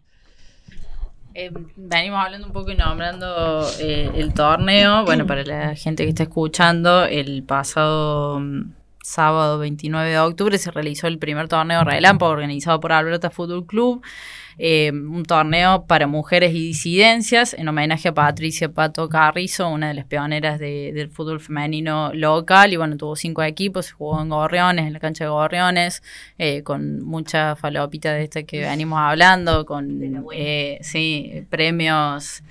Eh, 1.35 1.53
venimos 1.77 2.25
hablando 2.25 2.47
un 2.47 2.53
poco 2.53 2.73
y 2.73 2.77
nombrando 2.77 3.65
eh, 3.79 4.11
el 4.15 4.35
torneo. 4.35 5.05
Bueno, 5.05 5.27
para 5.27 5.45
la 5.45 5.77
gente 5.77 6.05
que 6.05 6.09
está 6.09 6.25
escuchando, 6.25 7.05
el 7.05 7.45
pasado 7.45 8.41
mm, 8.41 8.73
sábado 9.03 9.59
29 9.59 10.11
de 10.11 10.19
octubre 10.19 10.59
se 10.59 10.71
realizó 10.71 11.07
el 11.07 11.19
primer 11.19 11.49
torneo 11.49 11.85
Relámpago 11.85 12.33
organizado 12.33 12.81
por 12.81 12.93
Alberta 12.93 13.31
Fútbol 13.31 13.67
Club. 13.67 14.03
Eh, 14.59 14.91
un 14.91 15.25
torneo 15.25 15.87
para 15.87 16.09
mujeres 16.09 16.53
y 16.53 16.59
disidencias 16.59 17.55
en 17.55 17.69
homenaje 17.69 18.09
a 18.09 18.15
Patricia 18.15 18.69
Pato 18.69 19.09
Carrizo, 19.09 19.69
una 19.69 19.89
de 19.89 19.95
las 19.95 20.05
pioneras 20.07 20.59
del 20.59 21.11
fútbol 21.11 21.41
femenino 21.41 22.13
local. 22.13 22.73
Y 22.73 22.77
bueno, 22.77 22.97
tuvo 22.97 23.15
cinco 23.15 23.43
equipos, 23.43 23.87
se 23.87 23.93
jugó 23.93 24.21
en 24.21 24.29
Gorriones, 24.29 24.87
en 24.87 24.93
la 24.93 25.01
cancha 25.01 25.25
de 25.25 25.31
Gorriones, 25.31 26.03
eh, 26.39 26.63
con 26.63 27.05
mucha 27.05 27.55
falopita 27.55 28.13
de 28.13 28.25
esta 28.25 28.43
que 28.43 28.61
venimos 28.63 28.99
hablando, 28.99 29.65
con 29.65 30.27
eh, 30.33 30.79
sí, 30.83 31.47
premios 31.49 32.43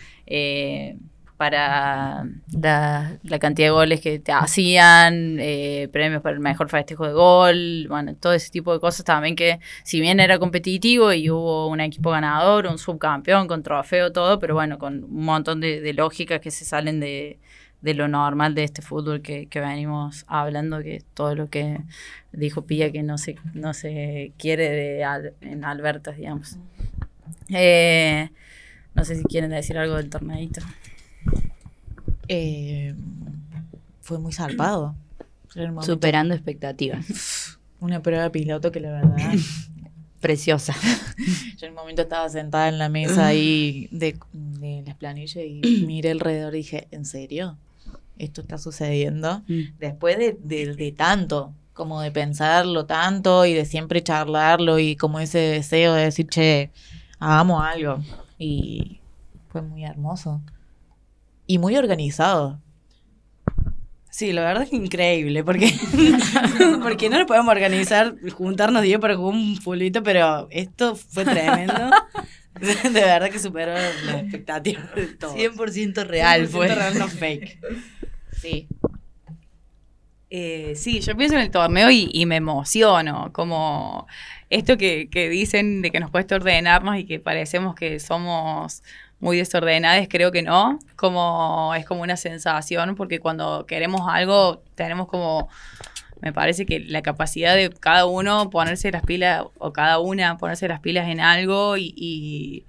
para 1.37 2.25
la, 2.51 3.39
cantidad 3.39 3.67
de 3.67 3.71
goles 3.71 4.01
que 4.01 4.17
te 4.17 4.31
hacían, 4.31 5.37
eh, 5.39 5.87
premios 5.91 6.23
para 6.23 6.33
el 6.33 6.41
mejor 6.41 6.67
festejo 6.69 7.05
de 7.05 7.13
gol, 7.13 7.85
bueno, 7.87 8.15
todo 8.15 8.33
ese 8.33 8.49
tipo 8.49 8.73
de 8.73 8.79
cosas 8.79 9.05
también 9.05 9.35
que 9.35 9.59
si 9.83 10.01
bien 10.01 10.19
era 10.19 10.39
competitivo 10.39 11.13
y 11.13 11.29
hubo 11.29 11.67
un 11.67 11.79
equipo 11.79 12.09
ganador, 12.09 12.65
un 12.65 12.79
subcampeón 12.79 13.47
con 13.47 13.61
trofeo, 13.61 14.11
todo, 14.11 14.39
pero 14.39 14.55
bueno, 14.55 14.79
con 14.79 15.03
un 15.03 15.25
montón 15.25 15.61
de, 15.61 15.93
lógicas 15.93 16.41
que 16.41 16.49
se 16.49 16.65
salen 16.65 16.99
de, 16.99 17.39
lo 17.81 18.07
normal 18.07 18.55
de 18.55 18.63
este 18.63 18.81
fútbol 18.81 19.21
que, 19.21 19.47
venimos 19.53 20.25
hablando, 20.27 20.79
que 20.79 21.03
todo 21.13 21.35
lo 21.35 21.49
que 21.49 21.81
dijo 22.31 22.63
Pía 22.63 22.91
que 22.91 23.03
no 23.03 23.19
se, 23.19 23.35
no 23.53 23.73
se 23.75 24.33
quiere 24.37 24.69
de 24.69 25.31
en 25.41 25.63
Albertas, 25.63 26.17
digamos. 26.17 26.57
Eh, 27.49 28.29
no 28.95 29.05
sé 29.05 29.15
si 29.15 29.23
quieren 29.23 29.51
decir 29.51 29.77
algo 29.77 29.95
del 29.95 30.09
torneito. 30.09 30.61
Eh, 32.27 32.95
fue 34.01 34.19
muy 34.19 34.31
salvado. 34.31 34.95
Superando 35.81 36.33
expectativas. 36.33 37.59
Una 37.79 38.01
prueba 38.01 38.29
piloto 38.31 38.71
que 38.71 38.79
la 38.79 38.91
verdad. 38.91 39.33
Preciosa. 40.19 40.75
Yo 41.57 41.67
en 41.67 41.73
un 41.73 41.75
momento 41.75 42.01
estaba 42.01 42.27
sentada 42.29 42.69
en 42.69 42.79
la 42.79 42.89
mesa 42.89 43.27
ahí 43.27 43.87
de, 43.91 44.17
las 44.85 44.95
planillas 44.95 45.43
y 45.43 45.61
miré 45.87 46.11
alrededor 46.11 46.55
y 46.55 46.59
dije, 46.59 46.87
¿en 46.91 47.05
serio? 47.05 47.57
¿Esto 48.17 48.41
está 48.41 48.57
sucediendo? 48.57 49.43
Mm. 49.47 49.77
Después 49.79 50.17
de, 50.17 50.37
de, 50.41 50.91
tanto, 50.91 51.53
como 51.73 52.01
de 52.01 52.11
pensarlo 52.11 52.85
tanto 52.85 53.45
y 53.45 53.53
de 53.53 53.65
siempre 53.65 54.01
charlarlo 54.01 54.79
y 54.79 54.95
como 54.95 55.19
ese 55.19 55.37
deseo 55.37 55.93
de 55.93 56.05
decir, 56.05 56.27
che, 56.27 56.71
hagamos 57.19 57.63
algo. 57.63 57.99
Y 58.39 58.99
fue 59.49 59.61
muy 59.61 59.85
hermoso 59.85 60.41
y 61.47 61.57
muy 61.57 61.75
organizado. 61.77 62.61
Sí, 64.17 64.33
la 64.33 64.41
verdad 64.41 64.63
es 64.63 64.73
increíble, 64.73 65.43
porque, 65.43 65.71
porque 66.81 67.09
no 67.09 67.19
lo 67.19 67.27
podemos 67.27 67.49
organizar, 67.49 68.15
juntarnos 68.31 68.81
10 68.81 68.99
para 68.99 69.15
jugar 69.15 69.35
un 69.35 69.55
fulito, 69.57 70.01
pero 70.01 70.47
esto 70.49 70.95
fue 70.95 71.23
tremendo. 71.23 71.73
De 72.59 72.89
verdad 72.89 73.29
que 73.29 73.37
superó 73.37 73.73
la 73.73 74.19
expectativa 74.19 74.81
de 74.95 75.05
todo. 75.07 75.35
100% 75.35 76.07
real 76.07 76.47
100% 76.47 76.49
fue. 76.49 76.67
real, 76.67 76.97
no 76.97 77.07
fake. 77.07 77.59
Sí. 78.41 78.67
Eh, 80.29 80.73
sí, 80.75 80.99
yo 80.99 81.15
pienso 81.15 81.35
en 81.35 81.41
el 81.41 81.51
torneo 81.51 81.89
y, 81.89 82.09
y, 82.11 82.25
me 82.25 82.35
emociono, 82.35 83.31
como 83.33 84.05
esto 84.49 84.77
que, 84.77 85.09
que 85.09 85.29
dicen 85.29 85.81
de 85.81 85.89
que 85.89 85.99
nos 85.99 86.11
cuesta 86.11 86.35
ordenarnos 86.35 86.97
y 86.97 87.05
que 87.05 87.19
parecemos 87.19 87.73
que 87.73 87.99
somos 87.99 88.83
muy 89.19 89.37
desordenadas, 89.37 90.07
creo 90.09 90.31
que 90.31 90.43
no, 90.43 90.79
como 90.95 91.73
es 91.75 91.85
como 91.85 92.01
una 92.01 92.17
sensación, 92.17 92.95
porque 92.95 93.19
cuando 93.19 93.65
queremos 93.65 94.01
algo 94.07 94.61
tenemos 94.75 95.07
como, 95.07 95.49
me 96.21 96.33
parece 96.33 96.65
que 96.65 96.79
la 96.79 97.01
capacidad 97.01 97.55
de 97.55 97.69
cada 97.69 98.05
uno 98.05 98.49
ponerse 98.49 98.91
las 98.91 99.03
pilas, 99.03 99.43
o 99.57 99.73
cada 99.73 99.99
una 99.99 100.37
ponerse 100.37 100.67
las 100.67 100.79
pilas 100.79 101.09
en 101.09 101.19
algo 101.19 101.77
y, 101.77 102.65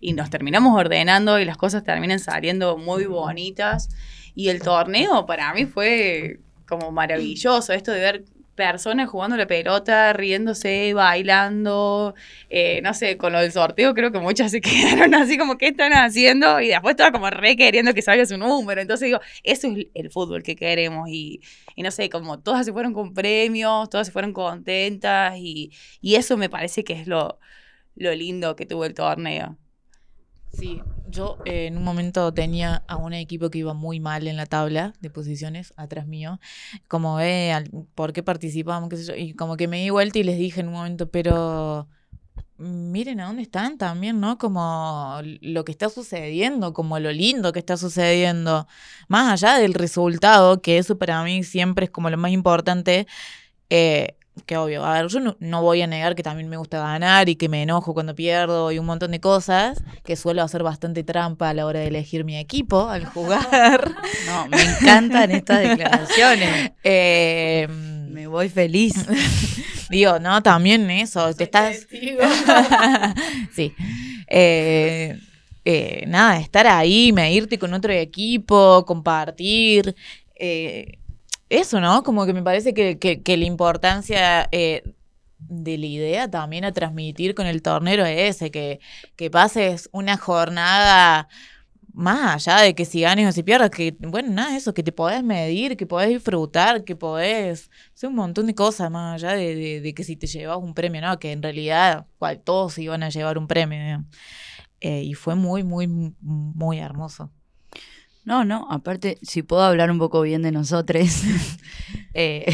y 0.00 0.12
nos 0.12 0.30
terminamos 0.30 0.78
ordenando 0.78 1.38
y 1.38 1.44
las 1.44 1.56
cosas 1.56 1.84
terminan 1.84 2.18
saliendo 2.18 2.76
muy 2.76 3.06
bonitas. 3.06 3.88
Y 4.34 4.48
el 4.48 4.62
torneo 4.62 5.26
para 5.26 5.52
mí 5.52 5.66
fue 5.66 6.40
como 6.66 6.92
maravilloso, 6.92 7.72
esto 7.72 7.90
de 7.92 8.00
ver 8.00 8.24
personas 8.60 9.08
jugando 9.08 9.38
la 9.38 9.46
pelota, 9.46 10.12
riéndose, 10.12 10.92
bailando, 10.92 12.14
eh, 12.50 12.82
no 12.82 12.92
sé, 12.92 13.16
con 13.16 13.32
lo 13.32 13.40
del 13.40 13.52
sorteo 13.52 13.94
creo 13.94 14.12
que 14.12 14.18
muchas 14.18 14.50
se 14.50 14.60
quedaron 14.60 15.14
así 15.14 15.38
como, 15.38 15.56
¿qué 15.56 15.68
están 15.68 15.94
haciendo? 15.94 16.60
Y 16.60 16.68
después 16.68 16.92
estaba 16.92 17.10
como 17.10 17.30
re 17.30 17.56
queriendo 17.56 17.94
que 17.94 18.02
salga 18.02 18.26
su 18.26 18.36
número. 18.36 18.82
Entonces 18.82 19.06
digo, 19.06 19.20
eso 19.44 19.68
es 19.68 19.86
el 19.94 20.10
fútbol 20.10 20.42
que 20.42 20.56
queremos 20.56 21.08
y, 21.08 21.40
no 21.78 21.90
sé, 21.90 22.10
como 22.10 22.38
todas 22.40 22.66
se 22.66 22.72
fueron 22.74 22.92
con 22.92 23.14
premios, 23.14 23.88
todas 23.88 24.08
se 24.08 24.12
fueron 24.12 24.34
contentas 24.34 25.38
y, 25.38 25.72
eso 26.02 26.36
me 26.36 26.50
parece 26.50 26.84
que 26.84 26.92
es 26.92 27.06
lo 27.06 27.38
lindo 27.96 28.56
que 28.56 28.66
tuvo 28.66 28.84
el 28.84 28.92
torneo. 28.92 29.56
Sí, 30.52 30.82
yo 31.10 31.38
eh, 31.44 31.66
en 31.66 31.76
un 31.76 31.84
momento 31.84 32.32
tenía 32.32 32.84
a 32.86 32.96
un 32.96 33.12
equipo 33.12 33.50
que 33.50 33.58
iba 33.58 33.74
muy 33.74 34.00
mal 34.00 34.26
en 34.26 34.36
la 34.36 34.46
tabla 34.46 34.94
de 35.00 35.10
posiciones 35.10 35.72
atrás 35.76 36.06
mío, 36.06 36.40
como, 36.88 37.20
eh, 37.20 37.52
¿por 37.94 38.12
qué 38.12 38.22
participamos? 38.22 38.88
¿Qué 38.88 38.96
sé 38.96 39.04
yo? 39.04 39.14
Y 39.14 39.34
como 39.34 39.56
que 39.56 39.68
me 39.68 39.80
di 39.82 39.90
vuelta 39.90 40.18
y 40.18 40.22
les 40.24 40.38
dije 40.38 40.60
en 40.60 40.68
un 40.68 40.74
momento, 40.74 41.10
pero 41.10 41.88
miren 42.60 43.20
a 43.20 43.26
dónde 43.26 43.42
están 43.42 43.78
también, 43.78 44.20
¿no? 44.20 44.38
Como 44.38 45.20
lo 45.40 45.64
que 45.64 45.72
está 45.72 45.88
sucediendo, 45.88 46.72
como 46.74 46.98
lo 46.98 47.10
lindo 47.10 47.52
que 47.52 47.58
está 47.58 47.76
sucediendo, 47.76 48.66
más 49.08 49.32
allá 49.42 49.58
del 49.58 49.74
resultado, 49.74 50.60
que 50.60 50.78
eso 50.78 50.98
para 50.98 51.22
mí 51.24 51.42
siempre 51.42 51.86
es 51.86 51.90
como 51.90 52.10
lo 52.10 52.18
más 52.18 52.32
importante. 52.32 53.06
Eh, 53.70 54.16
que 54.42 54.56
obvio, 54.56 54.84
a 54.84 54.94
ver, 54.94 55.08
yo 55.08 55.20
no, 55.38 55.62
voy 55.62 55.82
a 55.82 55.86
negar 55.86 56.14
que 56.14 56.22
también 56.22 56.48
me 56.48 56.56
gusta 56.56 56.78
ganar 56.78 57.28
y 57.28 57.36
que 57.36 57.48
me 57.48 57.62
enojo 57.62 57.94
cuando 57.94 58.14
pierdo 58.14 58.72
y 58.72 58.78
un 58.78 58.86
montón 58.86 59.10
de 59.10 59.20
cosas, 59.20 59.82
que 60.04 60.16
suelo 60.16 60.42
hacer 60.42 60.62
bastante 60.62 61.04
trampa 61.04 61.50
a 61.50 61.54
la 61.54 61.66
hora 61.66 61.80
de 61.80 61.88
elegir 61.88 62.24
mi 62.24 62.36
equipo 62.36 62.88
al 62.88 63.04
jugar. 63.06 63.94
No, 64.26 64.46
me 64.48 64.62
encantan 64.62 65.30
estas 65.30 65.60
declaraciones. 65.60 66.72
Eh, 66.84 67.66
me 67.68 68.26
voy 68.26 68.48
feliz. 68.48 68.94
Digo, 69.90 70.18
no, 70.18 70.42
también 70.42 70.90
eso, 70.90 71.34
te 71.34 71.44
estás... 71.44 71.86
sí. 73.54 73.74
Eh, 74.28 75.18
eh, 75.64 76.04
nada, 76.06 76.38
estar 76.38 76.66
ahí, 76.66 77.12
medirte 77.12 77.58
con 77.58 77.74
otro 77.74 77.92
equipo, 77.92 78.84
compartir. 78.86 79.94
Eh, 80.34 80.99
eso, 81.50 81.80
¿no? 81.80 82.02
Como 82.02 82.26
que 82.26 82.32
me 82.32 82.42
parece 82.42 82.72
que, 82.74 82.98
que, 82.98 83.36
la 83.36 83.44
importancia 83.44 84.48
eh, 84.52 84.82
de 85.38 85.78
la 85.78 85.86
idea 85.86 86.30
también 86.30 86.64
a 86.64 86.72
transmitir 86.72 87.34
con 87.34 87.46
el 87.46 87.62
tornero 87.62 88.04
es 88.06 88.36
ese, 88.36 88.50
que, 88.50 88.80
que 89.16 89.30
pases 89.30 89.88
una 89.92 90.16
jornada 90.16 91.28
más 91.92 92.46
allá 92.46 92.62
de 92.62 92.74
que 92.74 92.84
si 92.84 93.00
ganes 93.02 93.28
o 93.28 93.32
si 93.32 93.42
pierdas, 93.42 93.70
que, 93.70 93.96
bueno, 94.00 94.30
nada, 94.30 94.56
eso, 94.56 94.74
que 94.74 94.82
te 94.82 94.92
podés 94.92 95.22
medir, 95.24 95.76
que 95.76 95.86
podés 95.86 96.08
disfrutar, 96.10 96.84
que 96.84 96.96
podés 96.96 97.70
hacer 97.94 98.08
un 98.08 98.16
montón 98.16 98.46
de 98.46 98.54
cosas 98.54 98.90
más 98.90 99.22
allá 99.22 99.34
de, 99.36 99.80
de, 99.80 99.94
que 99.94 100.04
si 100.04 100.16
te 100.16 100.26
llevas 100.26 100.58
un 100.58 100.74
premio, 100.74 101.00
¿no? 101.00 101.18
Que 101.18 101.32
en 101.32 101.42
realidad 101.42 102.06
cual, 102.18 102.40
todos 102.40 102.78
iban 102.78 103.02
a 103.02 103.10
llevar 103.10 103.38
un 103.38 103.46
premio. 103.48 104.04
Eh, 104.80 105.02
y 105.02 105.14
fue 105.14 105.34
muy, 105.34 105.62
muy, 105.64 105.88
muy 106.20 106.78
hermoso. 106.78 107.30
No, 108.24 108.44
no, 108.44 108.66
aparte, 108.70 109.18
si 109.22 109.42
puedo 109.42 109.62
hablar 109.62 109.90
un 109.90 109.98
poco 109.98 110.20
bien 110.20 110.42
de 110.42 110.52
nosotros, 110.52 111.22
eh, 112.14 112.52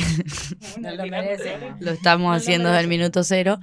lo, 1.81 1.91
estamos 1.91 2.37
haciendo 2.37 2.69
desde 2.69 2.83
el 2.83 2.89
minuto 2.89 3.25
cero. 3.25 3.59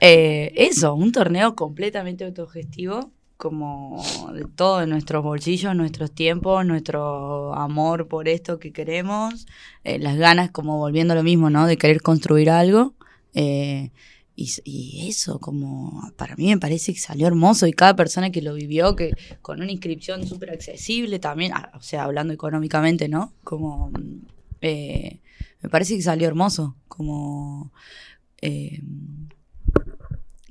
Eh, 0.00 0.52
eso, 0.54 0.94
un 0.94 1.10
torneo 1.10 1.56
completamente 1.56 2.24
autogestivo, 2.24 3.10
como 3.36 4.02
de 4.32 4.44
todos 4.54 4.86
nuestros 4.86 5.22
bolsillos, 5.24 5.74
nuestros 5.74 6.12
tiempos, 6.12 6.64
nuestro 6.64 7.54
amor 7.54 8.06
por 8.06 8.28
esto 8.28 8.58
que 8.58 8.72
queremos, 8.72 9.46
eh, 9.82 9.98
las 9.98 10.16
ganas, 10.16 10.50
como 10.50 10.78
volviendo 10.78 11.12
a 11.14 11.16
lo 11.16 11.24
mismo, 11.24 11.50
¿no? 11.50 11.66
De 11.66 11.76
querer 11.76 12.02
construir 12.02 12.50
algo. 12.50 12.94
Y, 14.40 15.08
eso, 15.08 15.40
como 15.40 16.12
para 16.16 16.36
mí 16.36 16.46
me 16.46 16.58
parece 16.58 16.94
que 16.94 17.00
salió 17.00 17.26
hermoso 17.26 17.66
y 17.66 17.72
cada 17.72 17.96
persona 17.96 18.30
que 18.30 18.40
lo 18.40 18.54
vivió, 18.54 18.94
que 18.94 19.12
con 19.42 19.60
una 19.60 19.72
inscripción 19.72 20.28
súper 20.28 20.50
accesible 20.50 21.18
también, 21.18 21.52
ah, 21.54 21.72
o 21.74 21.82
sea, 21.82 22.04
hablando 22.04 22.32
económicamente, 22.32 23.08
¿no? 23.08 23.32
Como, 23.42 23.90
eh, 24.60 25.18
me 25.60 25.68
parece 25.68 25.96
que 25.96 26.02
salió 26.02 26.28
hermoso, 26.28 26.76
como... 26.86 27.72
Eh, 28.40 28.80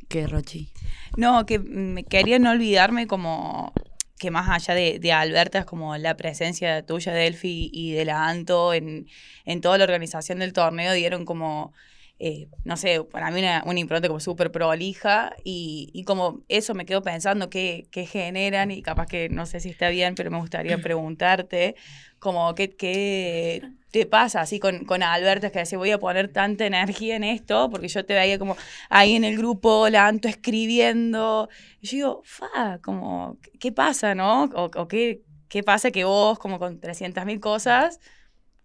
¿Qué, 0.10 0.28
Rochi? 0.28 0.70
No, 1.16 1.46
que 1.46 1.58
me 1.58 2.04
quería 2.04 2.40
no 2.40 2.52
olvidarme 2.52 3.08
como 3.08 3.72
que 4.20 4.32
más 4.32 4.50
allá 4.50 4.74
de, 4.74 5.00
de, 5.00 5.14
Alberta 5.14 5.60
es 5.60 5.66
como 5.66 5.96
la 5.96 6.18
presencia 6.18 6.86
tuya, 6.86 7.14
Delphi, 7.14 7.70
y 7.72 7.94
de 7.94 8.04
la 8.04 8.28
Anto 8.28 8.74
en, 8.74 9.08
en 9.46 9.62
toda 9.62 9.78
la 9.78 9.86
organización 9.86 10.40
del 10.40 10.52
torneo 10.52 10.92
dieron 10.92 11.24
como 11.24 11.72
eh, 12.20 12.48
no 12.64 12.78
sé, 12.78 13.04
para 13.04 13.30
mí 13.30 13.40
una, 13.40 13.64
una 13.66 13.80
impronta 13.80 14.08
como 14.08 14.20
súper 14.20 14.52
prolija 14.52 15.36
y, 15.44 15.92
y, 15.94 16.04
como 16.04 16.42
eso 16.48 16.74
me 16.74 16.86
quedo 16.86 17.04
pensando 17.04 17.50
qué, 17.50 17.88
qué, 17.92 18.08
generan 18.08 18.72
y 18.72 18.82
capaz 18.82 19.06
que 19.06 19.30
no 19.30 19.46
sé 19.46 19.60
si 19.60 19.70
está 19.70 19.90
bien, 19.90 20.16
pero 20.16 20.32
me 20.32 20.40
gustaría 20.40 20.80
preguntarte 20.80 21.76
como 22.20 22.56
qué, 22.56 22.76
qué 22.76 23.62
te 23.92 24.06
pasa 24.08 24.42
así 24.42 24.60
con, 24.60 24.86
con 24.86 25.04
Alberto, 25.04 25.52
que 25.52 25.60
decía 25.60 25.78
voy 25.78 25.92
a 25.92 26.00
poner 26.00 26.32
tanta 26.32 26.66
energía 26.66 27.16
en 27.16 27.24
esto, 27.24 27.70
porque 27.70 27.88
yo 27.88 28.04
te 28.06 28.16
veía 28.16 28.40
como 28.40 28.58
ahí 28.90 29.16
en 29.16 29.24
el 29.24 29.38
grupo, 29.38 29.88
la 29.90 30.08
Anto 30.08 30.28
escribiendo, 30.28 31.50
y 31.82 31.88
yo 31.88 31.96
digo, 31.98 32.22
fa, 32.26 32.80
como, 32.84 33.38
¿qué 33.60 33.72
pasa, 33.72 34.16
no? 34.16 34.46
O, 34.56 34.72
o 34.76 34.88
qué, 34.88 35.22
qué 35.50 35.64
pasa 35.64 35.92
que 35.92 36.04
vos, 36.04 36.40
como 36.40 36.58
con 36.60 36.80
300.000 36.80 37.40
cosas, 37.40 38.00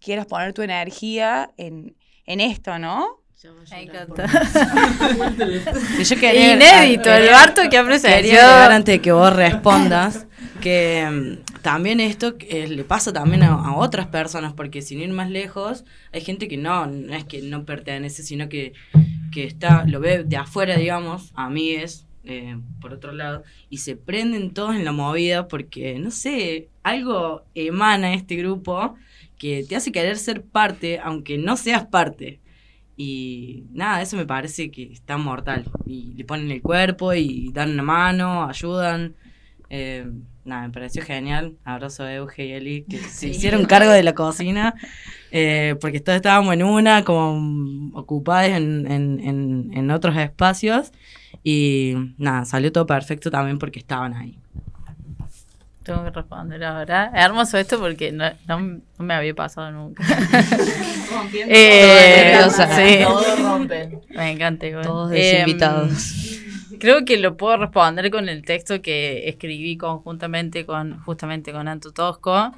quieras 0.00 0.26
poner 0.26 0.54
tu 0.54 0.62
energía 0.62 1.52
en, 1.58 1.96
en 2.24 2.40
esto, 2.40 2.78
¿no? 2.78 3.21
Me 3.70 3.83
encanta. 3.83 4.26
yo 6.02 6.16
quería, 6.16 6.55
Inédito, 6.55 7.12
el 7.12 7.28
Barto 7.31 7.62
que 7.68 7.76
apreciaría. 7.76 8.66
antes 8.66 8.94
de 8.94 9.00
que 9.00 9.11
vos 9.11 9.35
respondas 9.35 10.26
que 10.61 11.09
mm, 11.11 11.61
también 11.62 12.00
esto 12.00 12.35
eh, 12.40 12.68
le 12.68 12.85
pasa 12.85 13.12
también 13.12 13.42
a, 13.42 13.76
otras 13.76 14.07
personas, 14.07 14.52
porque 14.52 14.81
sin 14.81 15.00
ir 15.00 15.11
más 15.11 15.28
lejos, 15.28 15.85
hay 16.12 16.20
gente 16.20 16.46
que 16.46 16.57
no, 16.57 16.87
no 16.87 17.14
es 17.14 17.24
que 17.24 17.42
no 17.42 17.64
pertenece, 17.64 18.22
sino 18.22 18.48
que, 18.48 18.72
que 19.33 19.44
está, 19.44 19.85
lo 19.87 19.98
ve 19.98 20.24
de 20.24 20.37
afuera, 20.37 20.76
digamos, 20.76 21.33
a 21.35 21.50
mí 21.50 21.70
es, 21.70 22.07
eh, 22.24 22.57
por 22.81 22.92
otro 22.92 23.12
lado, 23.12 23.42
y 23.68 23.78
se 23.78 23.96
prenden 23.96 24.55
todos 24.55 24.76
en 24.76 24.85
la 24.85 24.92
movida 24.92 25.48
porque, 25.48 25.98
no 25.98 26.11
sé, 26.11 26.68
algo 26.85 27.42
emana 27.55 28.14
este 28.14 28.37
grupo 28.37 28.94
que 29.37 29.64
te 29.68 29.74
hace 29.74 29.90
querer 29.90 30.16
ser 30.16 30.42
parte, 30.42 31.00
aunque 31.02 31.38
no 31.38 31.57
seas 31.57 31.87
parte. 31.87 32.41
Y 32.96 33.64
nada, 33.72 34.02
eso 34.02 34.16
me 34.16 34.26
parece 34.26 34.70
que 34.70 34.92
está 34.92 35.16
mortal. 35.16 35.64
Y 35.87 36.14
le 36.14 36.24
ponen 36.24 36.50
el 36.50 36.62
cuerpo 36.62 37.14
y 37.14 37.50
dan 37.52 37.72
una 37.72 37.83
mano, 37.83 38.44
ayudan. 38.44 39.14
Eh, 39.70 40.07
nada, 40.44 40.66
me 40.66 40.72
pareció 40.72 41.02
genial. 41.02 41.57
Abrazo 41.64 42.05
a 42.05 42.14
Euge 42.14 42.46
y 42.46 42.52
Eli, 42.52 42.83
que 42.85 42.98
se 42.98 43.28
hicieron 43.31 43.64
cargo 43.64 43.90
de 43.90 44.02
la 44.02 44.14
cocina. 44.14 44.74
Eh, 45.31 45.76
porque 45.81 46.00
todos 46.00 46.16
estábamos 46.16 46.52
en 46.55 46.62
una, 46.62 47.05
como 47.05 47.90
ocupadas 47.98 48.50
en, 48.50 48.90
en, 48.90 49.70
en 49.72 49.90
otros 49.90 50.16
espacios. 50.16 50.92
Y 51.42 51.94
nada, 52.18 52.44
salió 52.44 52.70
todo 52.72 52.87
perfecto 52.87 53.31
también 53.31 53.59
porque 53.59 53.78
estaban 53.78 54.14
ahí. 54.14 54.38
Tengo 55.82 56.04
que 56.04 56.10
responder 56.10 56.62
ahora. 56.64 57.10
Es 57.14 57.24
hermoso 57.24 57.58
esto 57.58 57.78
porque 57.78 58.12
no, 58.12 58.30
no, 58.46 58.80
me 58.98 59.14
había 59.14 59.34
pasado 59.34 59.70
nunca. 59.70 60.04
eh, 61.48 62.40
sí. 62.50 63.04
Todos 63.04 63.42
rompen. 63.42 64.00
Me 64.10 64.30
encanta 64.30 64.66
igual. 64.66 64.84
Todos 64.84 65.10
desinvitados. 65.10 66.32
Eh, 66.72 66.78
creo 66.78 67.04
que 67.04 67.16
lo 67.18 67.36
puedo 67.36 67.56
responder 67.56 68.10
con 68.10 68.28
el 68.28 68.44
texto 68.44 68.80
que 68.82 69.28
escribí 69.28 69.76
conjuntamente 69.76 70.66
con, 70.66 71.00
justamente 71.00 71.52
con 71.52 71.68
Anto 71.68 71.92
Tosco 71.92 72.52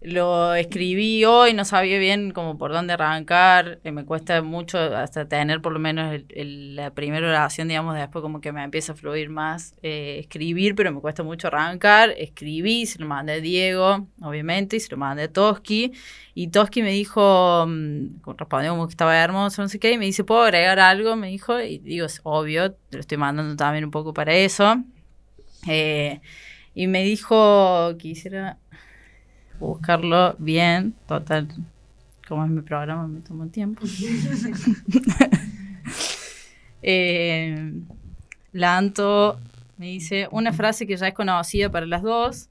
lo 0.00 0.54
escribí 0.54 1.24
hoy, 1.24 1.54
no 1.54 1.64
sabía 1.64 1.98
bien 1.98 2.30
como 2.30 2.56
por 2.56 2.72
dónde 2.72 2.92
arrancar, 2.92 3.80
eh, 3.82 3.90
me 3.90 4.04
cuesta 4.04 4.42
mucho 4.42 4.78
hasta 4.78 5.28
tener 5.28 5.60
por 5.60 5.72
lo 5.72 5.80
menos 5.80 6.22
la 6.36 6.92
primera 6.94 7.26
oración, 7.28 7.66
digamos, 7.66 7.96
después 7.96 8.22
como 8.22 8.40
que 8.40 8.52
me 8.52 8.62
empieza 8.62 8.92
a 8.92 8.94
fluir 8.94 9.28
más 9.28 9.74
eh, 9.82 10.18
escribir, 10.20 10.76
pero 10.76 10.92
me 10.92 11.00
cuesta 11.00 11.24
mucho 11.24 11.48
arrancar, 11.48 12.14
escribí, 12.16 12.86
se 12.86 13.00
lo 13.00 13.06
mandé 13.06 13.34
a 13.34 13.40
Diego, 13.40 14.06
obviamente, 14.22 14.76
y 14.76 14.80
se 14.80 14.90
lo 14.92 14.98
mandé 14.98 15.24
a 15.24 15.32
Toski, 15.32 15.92
y 16.32 16.48
Toski 16.48 16.82
me 16.82 16.92
dijo, 16.92 17.66
mm, 17.66 18.20
respondió 18.36 18.70
como 18.70 18.86
que 18.86 18.92
estaba 18.92 19.16
hermoso, 19.16 19.62
no 19.62 19.68
sé 19.68 19.80
qué, 19.80 19.92
y 19.92 19.98
me 19.98 20.04
dice, 20.04 20.22
¿puedo 20.22 20.42
agregar 20.42 20.78
algo? 20.78 21.16
Me 21.16 21.26
dijo, 21.28 21.60
y 21.60 21.78
digo, 21.78 22.06
es 22.06 22.20
obvio, 22.22 22.72
te 22.72 22.98
lo 22.98 23.00
estoy 23.00 23.18
mandando 23.18 23.56
también 23.56 23.84
un 23.84 23.90
poco 23.90 24.14
para 24.14 24.32
eso. 24.34 24.76
Eh, 25.66 26.20
y 26.74 26.86
me 26.86 27.02
dijo, 27.02 27.96
quisiera 27.98 28.58
buscarlo 29.58 30.34
bien, 30.38 30.94
total, 31.06 31.48
como 32.26 32.44
es 32.44 32.50
mi 32.50 32.62
programa, 32.62 33.06
me 33.08 33.20
tomo 33.20 33.46
tiempo. 33.48 33.82
eh, 36.82 37.72
la 38.52 38.76
Anto 38.76 39.38
Me 39.76 39.86
dice 39.86 40.28
una 40.32 40.52
frase 40.52 40.86
que 40.86 40.96
ya 40.96 41.08
es 41.08 41.14
conocida 41.14 41.70
para 41.70 41.86
las 41.86 42.02
dos, 42.02 42.48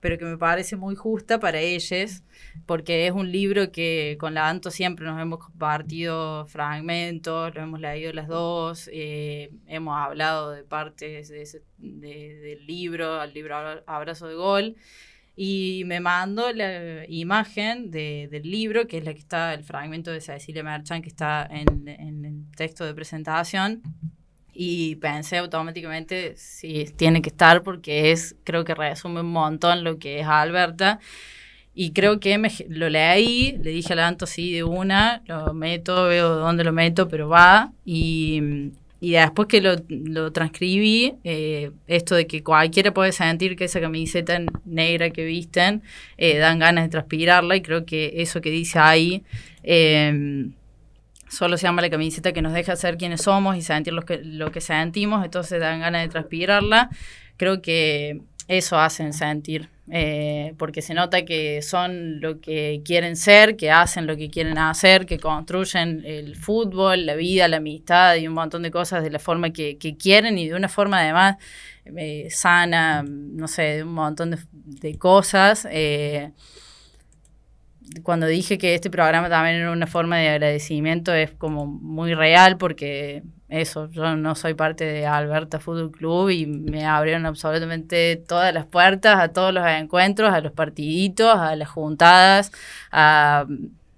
pero 0.00 0.16
que 0.16 0.24
me 0.24 0.38
parece 0.38 0.76
muy 0.76 0.94
justa 0.94 1.38
para 1.38 1.60
ellas, 1.60 2.22
porque 2.64 3.06
es 3.06 3.12
un 3.12 3.30
libro 3.30 3.70
que 3.70 4.16
con 4.18 4.32
la 4.32 4.48
Anto 4.48 4.70
siempre 4.70 5.04
nos 5.04 5.20
hemos 5.20 5.40
compartido 5.40 6.46
fragmentos, 6.46 7.54
lo 7.54 7.60
hemos 7.60 7.80
leído 7.80 8.14
las 8.14 8.28
dos, 8.28 8.88
eh, 8.94 9.50
hemos 9.66 9.94
hablado 9.98 10.52
de 10.52 10.62
partes 10.64 11.28
de 11.28 11.42
ese- 11.42 11.62
de- 11.76 12.34
del 12.40 12.66
libro, 12.66 13.20
al 13.20 13.34
libro 13.34 13.56
Abra- 13.56 13.82
Abrazo 13.86 14.26
de 14.26 14.36
Gol, 14.36 14.76
y 15.42 15.84
me 15.86 16.00
mandó 16.00 16.52
la 16.52 17.06
imagen 17.08 17.90
de- 17.90 18.28
del 18.30 18.42
libro, 18.42 18.86
que 18.86 18.98
es 18.98 19.04
la 19.06 19.14
que 19.14 19.20
está, 19.20 19.54
el 19.54 19.64
fragmento 19.64 20.10
de 20.10 20.20
Cecilia 20.20 20.62
Merchant, 20.62 21.02
que 21.02 21.08
está 21.08 21.48
en, 21.50 21.88
en 21.88 22.26
el 22.26 22.44
texto 22.54 22.84
de 22.84 22.92
presentación. 22.92 23.80
Y 24.52 24.96
pensé 24.96 25.38
automáticamente, 25.38 26.34
sí, 26.36 26.84
tiene 26.94 27.22
que 27.22 27.30
estar 27.30 27.62
porque 27.62 28.12
es, 28.12 28.36
creo 28.44 28.66
que 28.66 28.74
resume 28.74 29.20
un 29.20 29.32
montón 29.32 29.82
lo 29.82 29.98
que 29.98 30.20
es 30.20 30.26
Alberta. 30.26 31.00
Y 31.74 31.92
creo 31.92 32.20
que 32.20 32.36
me, 32.36 32.50
lo 32.68 32.90
leí, 32.90 33.52
le 33.62 33.70
dije 33.70 33.94
a 33.94 34.08
Anto, 34.08 34.26
sí, 34.26 34.52
de 34.52 34.62
una, 34.64 35.22
lo 35.24 35.54
meto, 35.54 36.04
veo 36.04 36.36
dónde 36.36 36.64
lo 36.64 36.72
meto, 36.74 37.08
pero 37.08 37.30
va. 37.30 37.72
Y, 37.86 38.72
y 39.00 39.12
después 39.12 39.48
que 39.48 39.60
lo, 39.60 39.76
lo 39.88 40.30
transcribí, 40.30 41.14
eh, 41.24 41.70
esto 41.86 42.14
de 42.14 42.26
que 42.26 42.42
cualquiera 42.42 42.92
puede 42.92 43.12
sentir 43.12 43.56
que 43.56 43.64
esa 43.64 43.80
camiseta 43.80 44.40
negra 44.64 45.10
que 45.10 45.24
visten 45.24 45.82
eh, 46.18 46.38
dan 46.38 46.58
ganas 46.58 46.84
de 46.84 46.90
transpirarla, 46.90 47.56
y 47.56 47.62
creo 47.62 47.86
que 47.86 48.12
eso 48.16 48.40
que 48.40 48.50
dice 48.50 48.78
ahí. 48.78 49.22
eh, 49.62 50.50
solo 51.30 51.56
se 51.56 51.62
llama 51.62 51.80
la 51.80 51.90
camiseta 51.90 52.32
que 52.32 52.42
nos 52.42 52.52
deja 52.52 52.74
ser 52.76 52.96
quienes 52.96 53.22
somos 53.22 53.56
y 53.56 53.62
sentir 53.62 53.92
lo 53.92 54.02
que, 54.02 54.20
lo 54.22 54.50
que 54.50 54.60
sentimos, 54.60 55.24
entonces 55.24 55.60
dan 55.60 55.80
ganas 55.80 56.02
de 56.02 56.08
transpirarla. 56.08 56.90
Creo 57.36 57.62
que 57.62 58.20
eso 58.48 58.78
hacen 58.78 59.12
sentir, 59.12 59.68
eh, 59.92 60.54
porque 60.56 60.82
se 60.82 60.94
nota 60.94 61.24
que 61.24 61.62
son 61.62 62.20
lo 62.20 62.40
que 62.40 62.80
quieren 62.84 63.16
ser, 63.16 63.56
que 63.56 63.70
hacen 63.70 64.06
lo 64.06 64.16
que 64.16 64.30
quieren 64.30 64.56
hacer, 64.58 65.04
que 65.04 65.18
construyen 65.18 66.02
el 66.04 66.36
fútbol, 66.36 67.06
la 67.06 67.14
vida, 67.14 67.48
la 67.48 67.56
amistad 67.56 68.16
y 68.16 68.28
un 68.28 68.34
montón 68.34 68.62
de 68.62 68.70
cosas 68.70 69.02
de 69.02 69.10
la 69.10 69.18
forma 69.18 69.50
que, 69.50 69.76
quieren 69.98 70.38
y 70.38 70.48
de 70.48 70.54
una 70.54 70.68
forma 70.68 71.00
además 71.00 71.36
eh, 71.96 72.28
sana, 72.30 73.02
no 73.04 73.48
sé, 73.48 73.62
de 73.62 73.82
un 73.82 73.94
montón 73.94 74.30
de, 74.30 74.38
de 74.52 74.96
cosas. 74.96 75.66
eh, 75.70 76.32
cuando 78.02 78.26
dije 78.26 78.58
que 78.58 78.74
este 78.74 78.90
programa 78.90 79.28
también 79.28 79.56
era 79.56 79.72
una 79.72 79.86
forma 79.86 80.18
de 80.18 80.28
agradecimiento 80.28 81.12
es 81.12 81.32
como 81.32 81.66
muy 81.66 82.14
real 82.14 82.56
porque 82.56 83.24
eso, 83.50 83.90
yo 83.90 84.16
no 84.16 84.34
soy 84.34 84.54
parte 84.54 84.84
de 84.84 85.06
Alberta 85.06 85.58
Fútbol 85.58 85.90
Club 85.90 86.30
y 86.30 86.46
me 86.46 86.86
abrieron 86.86 87.26
absolutamente 87.26 88.16
todas 88.16 88.54
las 88.54 88.66
puertas 88.66 89.18
a 89.18 89.28
todos 89.28 89.52
los 89.52 89.66
encuentros, 89.66 90.32
a 90.32 90.40
los 90.40 90.52
partiditos, 90.52 91.34
a 91.36 91.56
las 91.56 91.68
juntadas, 91.68 92.52
a 92.92 93.46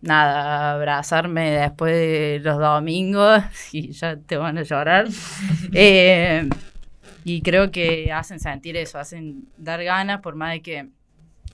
nada, 0.01 0.43
a 0.43 0.73
abrazarme 0.73 1.51
después 1.51 1.93
de 1.95 2.41
los 2.43 2.59
domingos 2.59 3.43
y 3.73 3.93
ya 3.93 4.17
te 4.17 4.37
van 4.37 4.59
a 4.59 4.63
llorar. 4.63 5.07
Eh, 5.75 6.49
y 7.25 7.41
creo 7.41 7.71
que 7.71 8.13
hacen 8.13 8.41
sentir 8.41 8.77
eso, 8.77 8.99
hacen 8.99 9.45
dar 9.57 9.83
ganas 9.85 10.21
por 10.21 10.35
más 10.35 10.53
de 10.53 10.63
que 10.63 10.89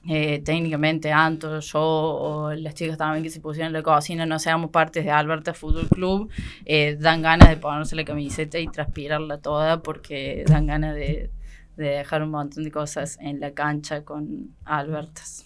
eh, 0.09 0.41
técnicamente 0.45 1.13
Anto, 1.13 1.61
yo 1.61 1.81
o 1.81 2.53
las 2.55 2.75
chicas 2.75 2.97
también 2.97 3.23
que 3.23 3.31
se 3.31 3.41
pusieron 3.41 3.67
en 3.69 3.73
la 3.75 3.83
cocina 3.83 4.25
no 4.27 4.39
seamos 4.39 4.71
partes 4.71 5.05
de 5.05 5.11
Alberta 5.11 5.53
Fútbol 5.55 5.89
Club, 5.89 6.31
eh, 6.65 6.97
dan 6.99 7.21
ganas 7.23 7.49
de 7.51 7.57
ponerse 7.59 7.95
la 7.95 8.05
camiseta 8.05 8.59
y 8.59 8.69
transpirarla 8.69 9.39
toda 9.39 9.83
porque 9.83 10.45
dan 10.47 10.67
ganas 10.67 10.95
de, 10.95 11.31
de 11.77 11.85
dejar 11.89 12.23
un 12.23 12.31
montón 12.31 12.65
de 12.65 12.71
cosas 12.71 13.19
en 13.21 13.39
la 13.41 13.53
cancha 13.53 14.03
con 14.05 14.57
Albertas. 14.65 15.45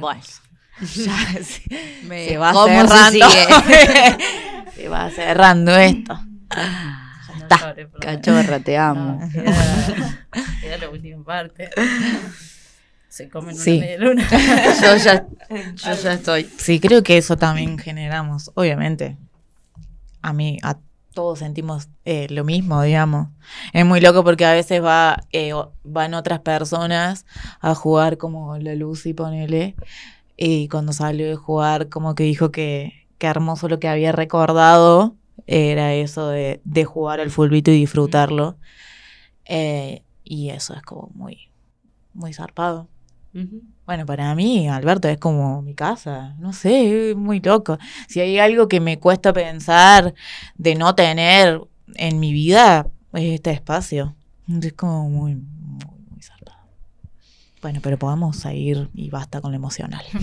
Bueno, 0.00 0.22
ya 0.80 1.16
se, 1.42 1.62
Me- 2.06 2.24
se 2.28 2.36
va 2.38 2.52
¿cómo 2.52 2.68
se 2.86 2.88
cerrando. 2.88 3.26
se 4.74 4.88
va 4.88 5.10
cerrando 5.10 5.76
esto. 5.76 6.18
Está. 7.36 7.74
Cachorra, 8.00 8.60
te 8.60 8.78
amo. 8.78 9.18
No, 9.20 9.30
queda, 9.30 10.26
queda 10.62 10.78
la 10.78 10.88
última 10.88 11.22
parte. 11.24 11.70
Se 13.14 13.28
comen 13.28 13.54
Sí. 13.54 13.76
una 13.76 13.80
media 13.80 13.98
luna. 13.98 14.28
Yo 14.82 14.96
ya, 14.96 15.24
yo 15.48 15.92
ya 16.02 16.14
estoy. 16.14 16.50
Sí, 16.56 16.80
creo 16.80 17.04
que 17.04 17.16
eso 17.16 17.36
también 17.36 17.78
generamos, 17.78 18.50
obviamente. 18.56 19.16
A 20.20 20.32
mí, 20.32 20.58
a 20.64 20.78
todos 21.12 21.38
sentimos 21.38 21.86
eh, 22.04 22.26
lo 22.30 22.42
mismo, 22.42 22.82
digamos. 22.82 23.28
Es 23.72 23.86
muy 23.86 24.00
loco 24.00 24.24
porque 24.24 24.44
a 24.44 24.52
veces 24.52 24.82
va, 24.82 25.20
eh, 25.30 25.52
van 25.84 26.14
otras 26.14 26.40
personas 26.40 27.24
a 27.60 27.76
jugar 27.76 28.18
como 28.18 28.58
la 28.58 28.74
Lucy, 28.74 29.14
ponele, 29.14 29.76
y 30.36 30.66
cuando 30.66 30.92
salió 30.92 31.28
de 31.28 31.36
jugar 31.36 31.88
como 31.90 32.16
que 32.16 32.24
dijo 32.24 32.50
que, 32.50 33.06
que 33.18 33.28
hermoso 33.28 33.68
lo 33.68 33.78
que 33.78 33.86
había 33.86 34.10
recordado 34.10 35.14
era 35.46 35.94
eso 35.94 36.30
de, 36.30 36.60
de 36.64 36.84
jugar 36.84 37.20
al 37.20 37.30
fulbito 37.30 37.70
y 37.70 37.74
disfrutarlo. 37.76 38.56
Eh, 39.44 40.02
y 40.24 40.48
eso 40.50 40.74
es 40.74 40.82
como 40.82 41.12
muy, 41.14 41.48
muy 42.12 42.32
zarpado. 42.34 42.88
Bueno, 43.86 44.06
para 44.06 44.34
mí, 44.34 44.68
Alberto, 44.68 45.08
es 45.08 45.18
como 45.18 45.60
mi 45.60 45.74
casa. 45.74 46.34
No 46.38 46.52
sé, 46.52 47.10
es 47.10 47.16
muy 47.16 47.40
loco. 47.40 47.78
Si 48.08 48.20
hay 48.20 48.38
algo 48.38 48.68
que 48.68 48.80
me 48.80 48.98
cuesta 48.98 49.32
pensar 49.32 50.14
de 50.56 50.74
no 50.74 50.94
tener 50.94 51.60
en 51.96 52.20
mi 52.20 52.32
vida, 52.32 52.86
es 53.12 53.34
este 53.34 53.50
espacio. 53.50 54.14
Es 54.62 54.72
como 54.74 55.08
muy, 55.10 55.34
muy, 55.34 55.96
muy 56.10 56.22
zarpado. 56.22 56.58
Bueno, 57.60 57.80
pero 57.82 57.98
podamos 57.98 58.36
seguir 58.36 58.88
y 58.94 59.10
basta 59.10 59.40
con 59.40 59.50
lo 59.52 59.56
emocional. 59.56 60.04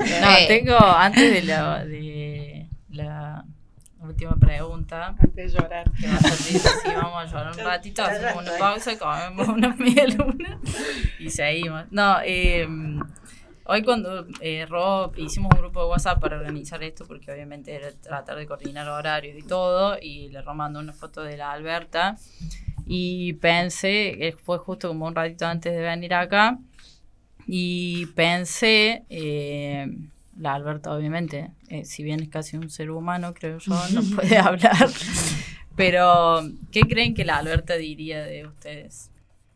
No, 0.00 0.28
tengo 0.48 0.78
antes 0.78 1.30
de 1.30 1.42
la, 1.42 1.84
de 1.84 2.70
la 2.88 3.44
última 4.10 4.36
pregunta. 4.36 5.08
Antes 5.18 5.34
de 5.34 5.48
llorar. 5.48 5.90
Que 5.92 6.06
va 6.06 6.16
a 6.16 6.20
si 6.20 6.58
vamos 6.94 7.22
a 7.22 7.26
llorar 7.26 7.52
un 7.52 7.64
ratito, 7.64 8.02
hacemos 8.02 8.42
una 8.42 8.58
pausa, 8.58 8.98
comemos 8.98 9.48
una 9.48 9.74
media 9.78 10.06
luna 10.06 10.60
y 11.18 11.30
seguimos. 11.30 11.84
No, 11.90 12.18
eh, 12.24 12.66
hoy 13.64 13.82
cuando 13.82 14.26
eh, 14.40 14.66
Rob 14.68 15.16
hicimos 15.16 15.50
un 15.54 15.60
grupo 15.60 15.82
de 15.82 15.90
WhatsApp 15.90 16.20
para 16.20 16.36
organizar 16.36 16.82
esto, 16.82 17.06
porque 17.06 17.32
obviamente 17.32 17.74
era 17.74 17.92
tratar 17.92 18.36
de 18.36 18.46
coordinar 18.46 18.88
horarios 18.88 19.36
y 19.38 19.42
todo, 19.42 19.96
y 20.00 20.28
le 20.28 20.42
Rob 20.42 20.54
mandó 20.54 20.80
una 20.80 20.92
foto 20.92 21.22
de 21.22 21.36
la 21.36 21.52
Alberta, 21.52 22.16
y 22.86 23.34
pensé, 23.34 24.36
fue 24.42 24.58
justo 24.58 24.88
como 24.88 25.06
un 25.06 25.14
ratito 25.14 25.46
antes 25.46 25.72
de 25.72 25.80
venir 25.80 26.14
acá, 26.14 26.58
y 27.46 28.06
pensé, 28.06 29.04
eh, 29.08 29.86
la 30.40 30.54
Alberta 30.54 30.92
obviamente, 30.92 31.52
eh, 31.68 31.84
si 31.84 32.02
bien 32.02 32.20
es 32.20 32.28
casi 32.28 32.56
un 32.56 32.70
ser 32.70 32.90
humano, 32.90 33.34
creo 33.34 33.58
yo, 33.58 33.74
no 33.92 34.02
puede 34.16 34.38
hablar. 34.38 34.88
Pero, 35.76 36.42
¿qué 36.72 36.80
creen 36.82 37.14
que 37.14 37.24
la 37.24 37.36
Alberta 37.36 37.74
diría 37.74 38.22
de 38.24 38.46
ustedes? 38.46 39.10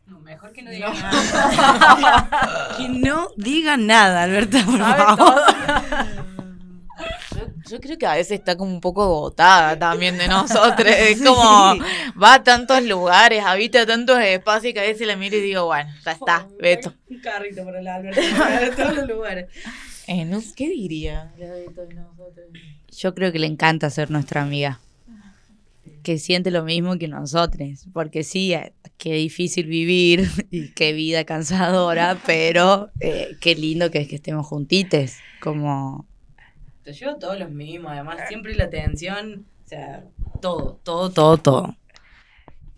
No, 0.05 0.19
mejor 0.19 0.53
que 0.53 0.61
no 0.61 0.69
diga 0.69 0.93
nada. 0.93 2.73
Que 2.77 2.87
no 2.89 3.29
digan 3.37 3.87
nada, 3.87 4.23
Alberta, 4.23 4.63
por 4.63 4.77
¿Sabe 4.77 5.03
favor. 5.03 5.17
todo? 5.17 5.45
Yo, 7.35 7.71
yo 7.71 7.79
creo 7.79 7.97
que 7.97 8.05
a 8.05 8.13
veces 8.13 8.39
está 8.39 8.55
como 8.55 8.71
un 8.71 8.81
poco 8.81 9.03
agotada 9.03 9.77
también 9.77 10.17
de 10.17 10.27
nosotros. 10.27 10.87
Es 10.87 11.21
como 11.25 11.75
va 12.21 12.35
a 12.35 12.43
tantos 12.43 12.83
lugares, 12.83 13.43
habita 13.43 13.85
tantos 13.85 14.19
espacios 14.19 14.73
que 14.73 14.79
a 14.79 14.83
veces 14.83 15.07
la 15.07 15.15
miro 15.15 15.37
y 15.37 15.41
digo, 15.41 15.65
bueno, 15.65 15.89
ya 16.03 16.11
está, 16.11 16.47
Beto. 16.59 16.93
Un 17.09 17.19
carrito 17.19 17.65
para 17.65 17.81
la 17.81 17.95
Alberta, 17.95 18.21
para 18.37 18.75
todos 18.75 18.95
los 18.95 19.07
lugares. 19.07 19.47
Eh, 20.07 20.25
no 20.25 20.41
¿Qué 20.55 20.69
diría? 20.69 21.33
Yo 22.91 23.15
creo 23.15 23.31
que 23.31 23.39
le 23.39 23.47
encanta 23.47 23.89
ser 23.89 24.11
nuestra 24.11 24.43
amiga. 24.43 24.79
Que 26.03 26.19
siente 26.19 26.51
lo 26.51 26.63
mismo 26.63 26.97
que 26.97 27.07
nosotros. 27.07 27.87
Porque 27.91 28.23
sí, 28.23 28.53
eh, 28.53 28.73
qué 28.97 29.13
difícil 29.13 29.65
vivir 29.65 30.29
y 30.51 30.69
qué 30.69 30.93
vida 30.93 31.23
cansadora, 31.23 32.19
pero 32.25 32.89
eh, 32.99 33.35
qué 33.41 33.55
lindo 33.55 33.89
que 33.89 33.99
es 33.99 34.07
que 34.07 34.15
estemos 34.15 34.45
juntites. 34.45 35.17
Como 35.41 36.05
Te 36.83 36.93
llevo 36.93 37.15
todos 37.17 37.39
los 37.39 37.49
mismos, 37.49 37.91
además 37.91 38.27
siempre 38.27 38.55
la 38.55 38.65
atención, 38.65 39.45
o 39.65 39.67
sea, 39.67 40.05
todo, 40.41 40.79
todo, 40.83 41.11
todo, 41.11 41.37
todo. 41.37 41.75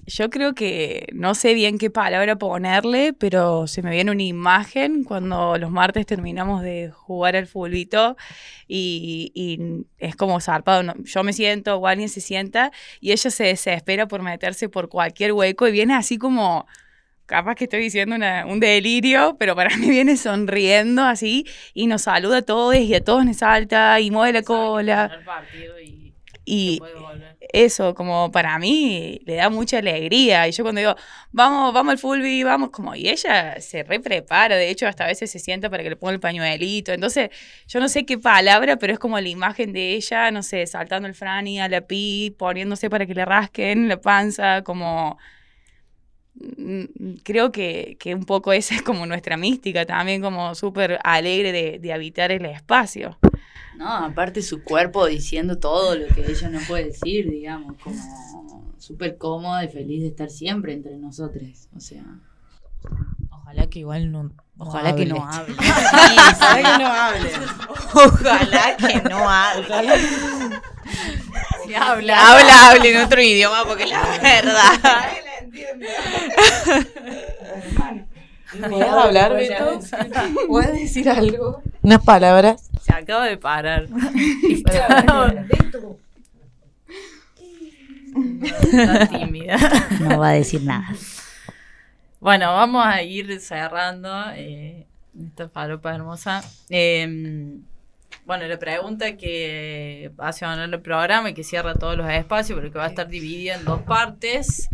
Yo 0.09 0.29
creo 0.29 0.53
que 0.55 1.07
no 1.13 1.35
sé 1.35 1.53
bien 1.53 1.77
qué 1.77 1.89
palabra 1.89 2.37
ponerle, 2.37 3.11
pero 3.13 3.67
se 3.67 3.81
me 3.81 3.91
viene 3.91 4.11
una 4.11 4.23
imagen 4.23 5.03
cuando 5.03 5.57
los 5.57 5.69
martes 5.69 6.05
terminamos 6.05 6.61
de 6.63 6.89
jugar 6.91 7.35
al 7.35 7.45
fulbito 7.45 8.15
y, 8.69 9.31
y 9.35 9.85
es 9.97 10.15
como 10.15 10.39
zarpado. 10.39 10.93
Yo 11.03 11.23
me 11.23 11.33
siento 11.33 11.75
o 11.75 11.87
alguien 11.87 12.07
se 12.07 12.21
sienta 12.21 12.71
y 13.01 13.11
ella 13.11 13.29
se 13.29 13.43
desespera 13.45 14.07
por 14.07 14.21
meterse 14.23 14.69
por 14.69 14.87
cualquier 14.87 15.33
hueco 15.33 15.67
y 15.67 15.71
viene 15.73 15.93
así 15.93 16.17
como, 16.17 16.67
capaz 17.25 17.55
que 17.55 17.65
estoy 17.65 17.81
diciendo 17.81 18.15
una- 18.15 18.45
un 18.45 18.59
delirio, 18.59 19.37
pero 19.39 19.55
para 19.55 19.75
mí 19.77 19.89
viene 19.89 20.17
sonriendo 20.17 21.03
así 21.03 21.45
y 21.73 21.87
nos 21.87 22.03
saluda 22.03 22.37
a 22.37 22.41
todos 22.43 22.75
y 22.75 22.95
a 22.95 23.03
todos 23.03 23.25
nos 23.25 23.37
salta 23.37 23.99
y 23.99 24.11
mueve 24.11 24.33
la 24.33 24.43
cola. 24.43 25.21
Partido 25.25 25.79
y 25.81 26.13
Y 26.45 26.79
volver. 26.79 27.36
Eso, 27.53 27.95
como 27.95 28.31
para 28.31 28.57
mí, 28.59 29.21
le 29.25 29.35
da 29.35 29.49
mucha 29.49 29.79
alegría. 29.79 30.47
Y 30.47 30.51
yo 30.51 30.63
cuando 30.63 30.79
digo, 30.79 30.95
vamos, 31.31 31.73
vamos 31.73 31.91
al 31.91 31.97
fulbi, 31.97 32.43
vamos, 32.43 32.69
como, 32.71 32.95
y 32.95 33.09
ella 33.09 33.59
se 33.61 33.83
re 33.83 33.99
prepara, 33.99 34.55
de 34.55 34.69
hecho, 34.69 34.87
hasta 34.87 35.05
a 35.05 35.07
veces 35.07 35.31
se 35.31 35.39
sienta 35.39 35.69
para 35.69 35.83
que 35.83 35.89
le 35.89 35.95
ponga 35.95 36.13
el 36.13 36.19
pañuelito. 36.19 36.91
Entonces, 36.91 37.29
yo 37.67 37.79
no 37.79 37.89
sé 37.89 38.05
qué 38.05 38.17
palabra, 38.17 38.77
pero 38.77 38.93
es 38.93 38.99
como 38.99 39.19
la 39.19 39.29
imagen 39.29 39.73
de 39.73 39.93
ella, 39.93 40.31
no 40.31 40.43
sé, 40.43 40.65
saltando 40.67 41.07
el 41.07 41.15
frani 41.15 41.59
a 41.59 41.69
la 41.69 41.81
pi, 41.81 42.35
poniéndose 42.37 42.89
para 42.89 43.05
que 43.05 43.13
le 43.13 43.25
rasquen 43.25 43.87
la 43.87 44.01
panza, 44.01 44.63
como 44.63 45.17
mm, 46.35 47.15
creo 47.23 47.51
que, 47.51 47.97
que, 47.99 48.15
un 48.15 48.25
poco 48.25 48.53
esa 48.53 48.75
es 48.75 48.81
como 48.81 49.05
nuestra 49.05 49.37
mística 49.37 49.85
también, 49.85 50.21
como 50.21 50.55
súper 50.55 50.99
alegre 51.03 51.51
de, 51.51 51.79
de, 51.79 51.93
habitar 51.93 52.31
el 52.31 52.45
espacio. 52.45 53.17
No, 53.77 53.87
aparte 53.87 54.41
su 54.41 54.63
cuerpo 54.63 55.05
diciendo 55.05 55.59
todo 55.59 55.95
lo 55.95 56.07
que 56.07 56.31
ella 56.31 56.49
no 56.49 56.59
puede 56.67 56.85
decir, 56.85 57.29
digamos, 57.29 57.75
como 57.83 58.73
súper 58.79 59.17
cómoda 59.17 59.63
y 59.63 59.69
feliz 59.69 60.01
de 60.01 60.07
estar 60.07 60.29
siempre 60.31 60.73
entre 60.73 60.97
nosotros. 60.97 61.43
O 61.75 61.79
sea, 61.79 62.03
ojalá 63.29 63.67
que 63.67 63.79
igual 63.79 64.11
no. 64.11 64.31
Ojalá 64.57 64.95
que 64.95 65.05
no 65.05 65.23
hable. 65.23 65.55
Sí, 65.97 66.17
ojalá 66.39 66.65
que 66.65 66.79
no 66.79 66.87
hable. 66.87 67.31
Ojalá 67.93 68.77
que 68.77 69.01
no 69.09 69.29
hable. 69.29 69.67
Si 71.65 71.75
habla. 71.75 72.31
Habla, 72.31 72.69
hable 72.69 72.95
en 72.95 73.05
otro 73.05 73.21
idioma 73.21 73.63
porque 73.65 73.85
la 73.85 74.01
verdad. 74.01 74.71
la 74.83 75.37
entiendo. 75.41 75.85
¿Puedes 78.69 78.89
hablar, 78.89 79.33
Beto? 79.33 79.79
¿Puedes 80.47 80.73
decir 80.73 81.09
algo? 81.09 81.61
Unas 81.83 82.03
palabras. 82.03 82.66
Se 82.87 82.93
acaba 82.93 83.25
de 83.25 83.37
parar. 83.37 83.87
Está 88.63 89.07
tímida. 89.07 89.57
No 89.99 90.19
va 90.19 90.29
a 90.29 90.33
decir 90.33 90.63
nada. 90.63 90.87
Bueno, 92.19 92.53
vamos 92.53 92.85
a 92.85 93.03
ir 93.03 93.39
cerrando 93.41 94.09
eh, 94.35 94.87
esta 95.19 95.49
faropa 95.49 95.93
hermosa. 95.93 96.41
Eh, 96.69 97.59
bueno, 98.25 98.47
la 98.47 98.57
pregunta 98.57 99.17
que 99.17 100.11
hace 100.17 100.45
honor 100.45 100.73
el 100.73 100.81
programa 100.81 101.29
y 101.29 101.33
que 101.33 101.43
cierra 101.43 101.73
todos 101.75 101.97
los 101.97 102.09
espacios, 102.09 102.57
pero 102.57 102.71
que 102.71 102.79
va 102.79 102.85
a 102.85 102.89
estar 102.89 103.07
dividida 103.07 103.55
en 103.55 103.65
dos 103.65 103.81
partes. 103.81 104.69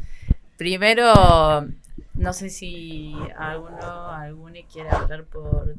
Primero, 0.58 1.68
no 2.14 2.34
sé 2.34 2.50
si 2.50 3.14
alguno, 3.38 4.12
alguno 4.12 4.60
quiere 4.72 4.90
hablar 4.90 5.26
por, 5.26 5.76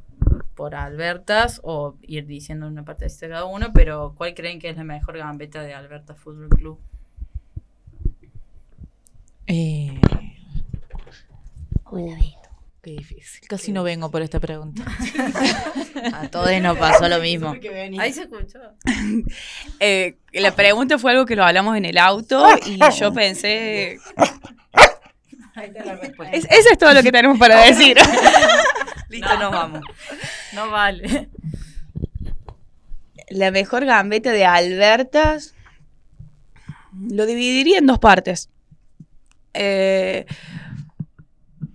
por 0.55 0.75
Albertas 0.75 1.61
o 1.65 1.97
ir 2.03 2.27
diciendo 2.27 2.67
una 2.67 2.85
parte 2.85 3.07
de 3.07 3.29
cada 3.29 3.45
uno, 3.45 3.73
pero 3.73 4.15
¿cuál 4.17 4.35
creen 4.35 4.61
que 4.61 4.69
es 4.71 4.77
la 4.77 4.85
mejor 4.85 5.19
gambeta 5.19 5.63
de 5.63 5.75
Alberta 5.75 6.15
Fútbol 6.15 6.49
Club? 6.49 6.79
Eh, 9.47 10.01
Hola, 11.85 12.15
Beto. 12.15 12.49
qué 12.83 12.91
difícil. 12.93 13.47
Casi 13.49 13.73
no 13.73 13.83
vengo 13.83 14.11
por 14.11 14.23
esta 14.23 14.41
pregunta. 14.41 14.85
A 16.15 16.29
todos 16.29 16.51
nos 16.63 16.79
pasó 16.79 17.09
lo 17.09 17.19
mismo. 17.21 17.55
Ahí 17.99 18.13
se 18.13 18.23
escuchó. 18.23 18.59
Eh, 19.81 20.17
la 20.33 20.55
pregunta 20.55 20.99
fue 20.99 21.11
algo 21.13 21.27
que 21.27 21.37
lo 21.37 21.45
hablamos 21.45 21.77
en 21.77 21.85
el 21.85 21.99
auto 21.99 22.47
y 22.67 22.79
yo 22.99 23.13
pensé. 23.13 23.99
Es- 26.33 26.47
eso 26.51 26.69
es 26.73 26.79
todo 26.79 26.93
lo 26.93 27.03
que 27.03 27.13
tenemos 27.13 27.39
para 27.39 27.61
decir. 27.63 27.97
Listo, 29.09 29.39
nos 29.39 29.53
vamos. 29.53 29.81
No 30.55 30.71
vale. 30.71 31.29
La 33.29 33.51
mejor 33.51 33.85
gambeta 33.85 34.33
de 34.33 34.45
Albertas 34.45 35.55
lo 37.09 37.27
dividiría 37.27 37.79
en 37.79 37.87
dos 37.87 37.99
partes. 37.99 38.51
Eh, 39.55 40.27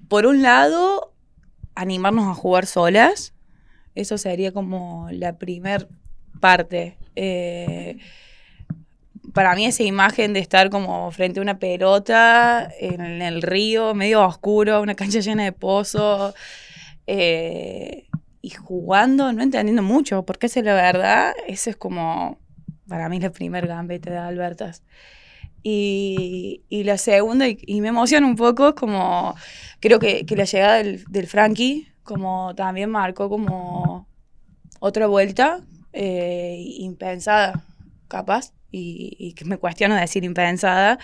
por 0.08 0.26
un 0.26 0.42
lado, 0.42 1.14
animarnos 1.76 2.28
a 2.28 2.34
jugar 2.34 2.66
solas. 2.66 3.34
Eso 3.96 4.18
sería 4.18 4.52
como 4.52 5.08
la 5.12 5.38
primer 5.38 5.88
parte. 6.40 6.98
Eh, 7.16 7.98
para 9.34 9.56
mí 9.56 9.66
esa 9.66 9.84
imagen 9.84 10.34
de 10.34 10.40
estar 10.40 10.70
como 10.70 11.12
frente 11.12 11.40
a 11.40 11.44
una 11.44 11.60
pelota 11.60 12.70
en 12.80 13.22
el 13.22 13.42
río, 13.42 13.94
medio 13.94 14.24
oscuro, 14.24 14.82
una 14.82 14.96
cancha 14.96 15.20
llena 15.20 15.44
de 15.44 15.52
pozos, 15.52 16.34
eh, 17.12 18.08
y 18.44 18.52
jugando, 18.52 19.34
no 19.34 19.42
entendiendo 19.42 19.82
mucho, 19.82 20.24
porque 20.26 20.46
es 20.46 20.56
la 20.58 20.76
verdad, 20.76 21.34
eso 21.48 21.72
es 21.72 21.76
como, 21.76 22.38
para 22.88 23.10
mí 23.10 23.20
la 23.20 23.32
primer 23.32 23.66
gambeta 23.66 24.12
de 24.12 24.18
Albertas. 24.20 24.84
Y, 25.64 26.62
y 26.70 26.84
la 26.84 27.00
segunda, 27.00 27.48
y, 27.48 27.58
y 27.66 27.82
me 27.82 27.88
emociona 27.88 28.28
un 28.28 28.36
poco, 28.36 28.76
como 28.76 29.36
creo 29.80 29.98
que, 29.98 30.24
que 30.28 30.36
la 30.36 30.44
llegada 30.44 30.76
del, 30.76 31.04
del 31.06 31.26
Frankie, 31.26 31.92
como 32.04 32.54
también 32.56 32.92
marcó 32.92 33.28
como 33.28 34.08
otra 34.80 35.08
vuelta 35.08 35.62
eh, 35.92 36.64
impensada, 36.78 37.64
capaz, 38.08 38.54
y, 38.72 39.16
y 39.18 39.34
que 39.34 39.46
me 39.46 39.58
cuestiono 39.58 39.96
decir 39.96 40.24
impensada, 40.24 41.00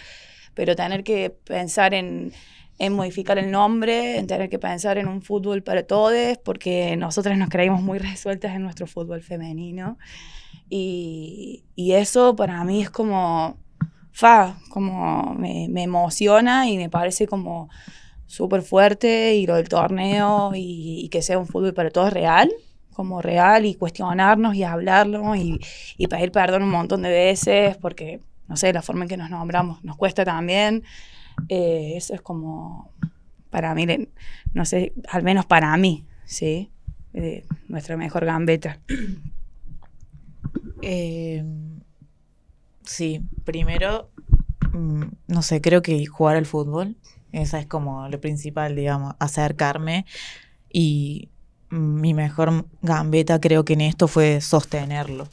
pero 0.53 0.75
tener 0.75 1.03
que 1.03 1.31
pensar 1.31 1.95
en, 1.95 2.31
en 2.78 2.93
modificar 2.93 3.38
el 3.38 3.51
nombre, 3.51 4.17
en 4.17 4.28
tener 4.28 4.49
que 4.49 4.59
pensar 4.59 4.97
en 4.97 5.07
un 5.07 5.21
fútbol 5.21 5.63
para 5.63 5.84
todos, 5.84 6.38
porque 6.43 6.95
nosotras 6.97 7.38
nos 7.38 7.49
creímos 7.49 7.82
muy 7.82 7.99
resueltas 7.99 8.55
en 8.55 8.63
nuestro 8.63 8.88
fútbol 8.88 9.21
femenino. 9.21 9.97
Y, 10.69 11.63
y 11.76 11.93
eso 11.93 12.36
para 12.36 12.63
mí 12.63 12.82
es 12.82 12.89
como, 12.89 13.57
fa, 14.11 14.57
como 14.69 15.36
me, 15.36 15.67
me 15.69 15.84
emociona 15.84 16.69
y 16.69 16.78
me 16.78 16.89
parece 16.89 17.28
como 17.28 17.69
súper 18.26 18.61
fuerte 18.61 19.36
y 19.36 19.45
lo 19.45 19.55
del 19.55 19.69
torneo 19.69 20.51
y, 20.55 21.07
que 21.09 21.21
sea 21.21 21.38
un 21.38 21.47
fútbol 21.47 21.73
para 21.73 21.91
todos 21.91 22.11
real, 22.11 22.51
como 22.93 23.21
real 23.21 23.65
y 23.65 23.76
cuestionarnos 23.76 24.55
y 24.55 24.63
hablarlo 24.63 25.36
y, 25.36 25.59
y 25.97 26.07
pedir 26.07 26.32
perdón 26.32 26.63
un 26.63 26.71
montón 26.71 27.03
de 27.03 27.09
veces 27.09 27.78
porque, 27.78 28.21
no 28.47 28.57
sé, 28.57 28.73
la 28.73 28.82
forma 28.82 29.03
en 29.03 29.09
que 29.09 29.17
nos 29.17 29.30
nombramos 29.30 29.84
nos 29.84 29.95
cuesta 29.97 30.26
también. 30.26 30.84
Eh, 31.49 31.93
eso 31.95 32.13
es 32.13 32.21
como, 32.21 32.91
para 33.49 33.73
mí, 33.75 33.88
no 34.53 34.65
sé, 34.65 34.93
al 35.09 35.23
menos 35.23 35.45
para 35.45 35.75
mí, 35.77 36.05
¿sí? 36.25 36.71
Eh, 37.13 37.45
nuestra 37.67 37.97
mejor 37.97 38.25
gambeta. 38.25 38.79
Eh, 40.88 41.43
sí, 42.83 43.21
primero, 43.43 44.11
mm, 44.71 45.03
no 45.27 45.41
sé, 45.41 45.59
creo 45.61 45.81
que 45.81 46.05
jugar 46.05 46.36
al 46.36 46.45
fútbol, 46.45 46.95
esa 47.31 47.59
es 47.59 47.65
como 47.65 48.07
lo 48.07 48.21
principal, 48.21 48.75
digamos, 48.75 49.15
acercarme 49.17 50.05
y 50.71 51.29
mi 51.69 52.13
mejor 52.13 52.67
gambeta 52.81 53.39
creo 53.39 53.65
que 53.65 53.73
en 53.73 53.81
esto 53.81 54.07
fue 54.07 54.41
sostenerlo, 54.41 55.27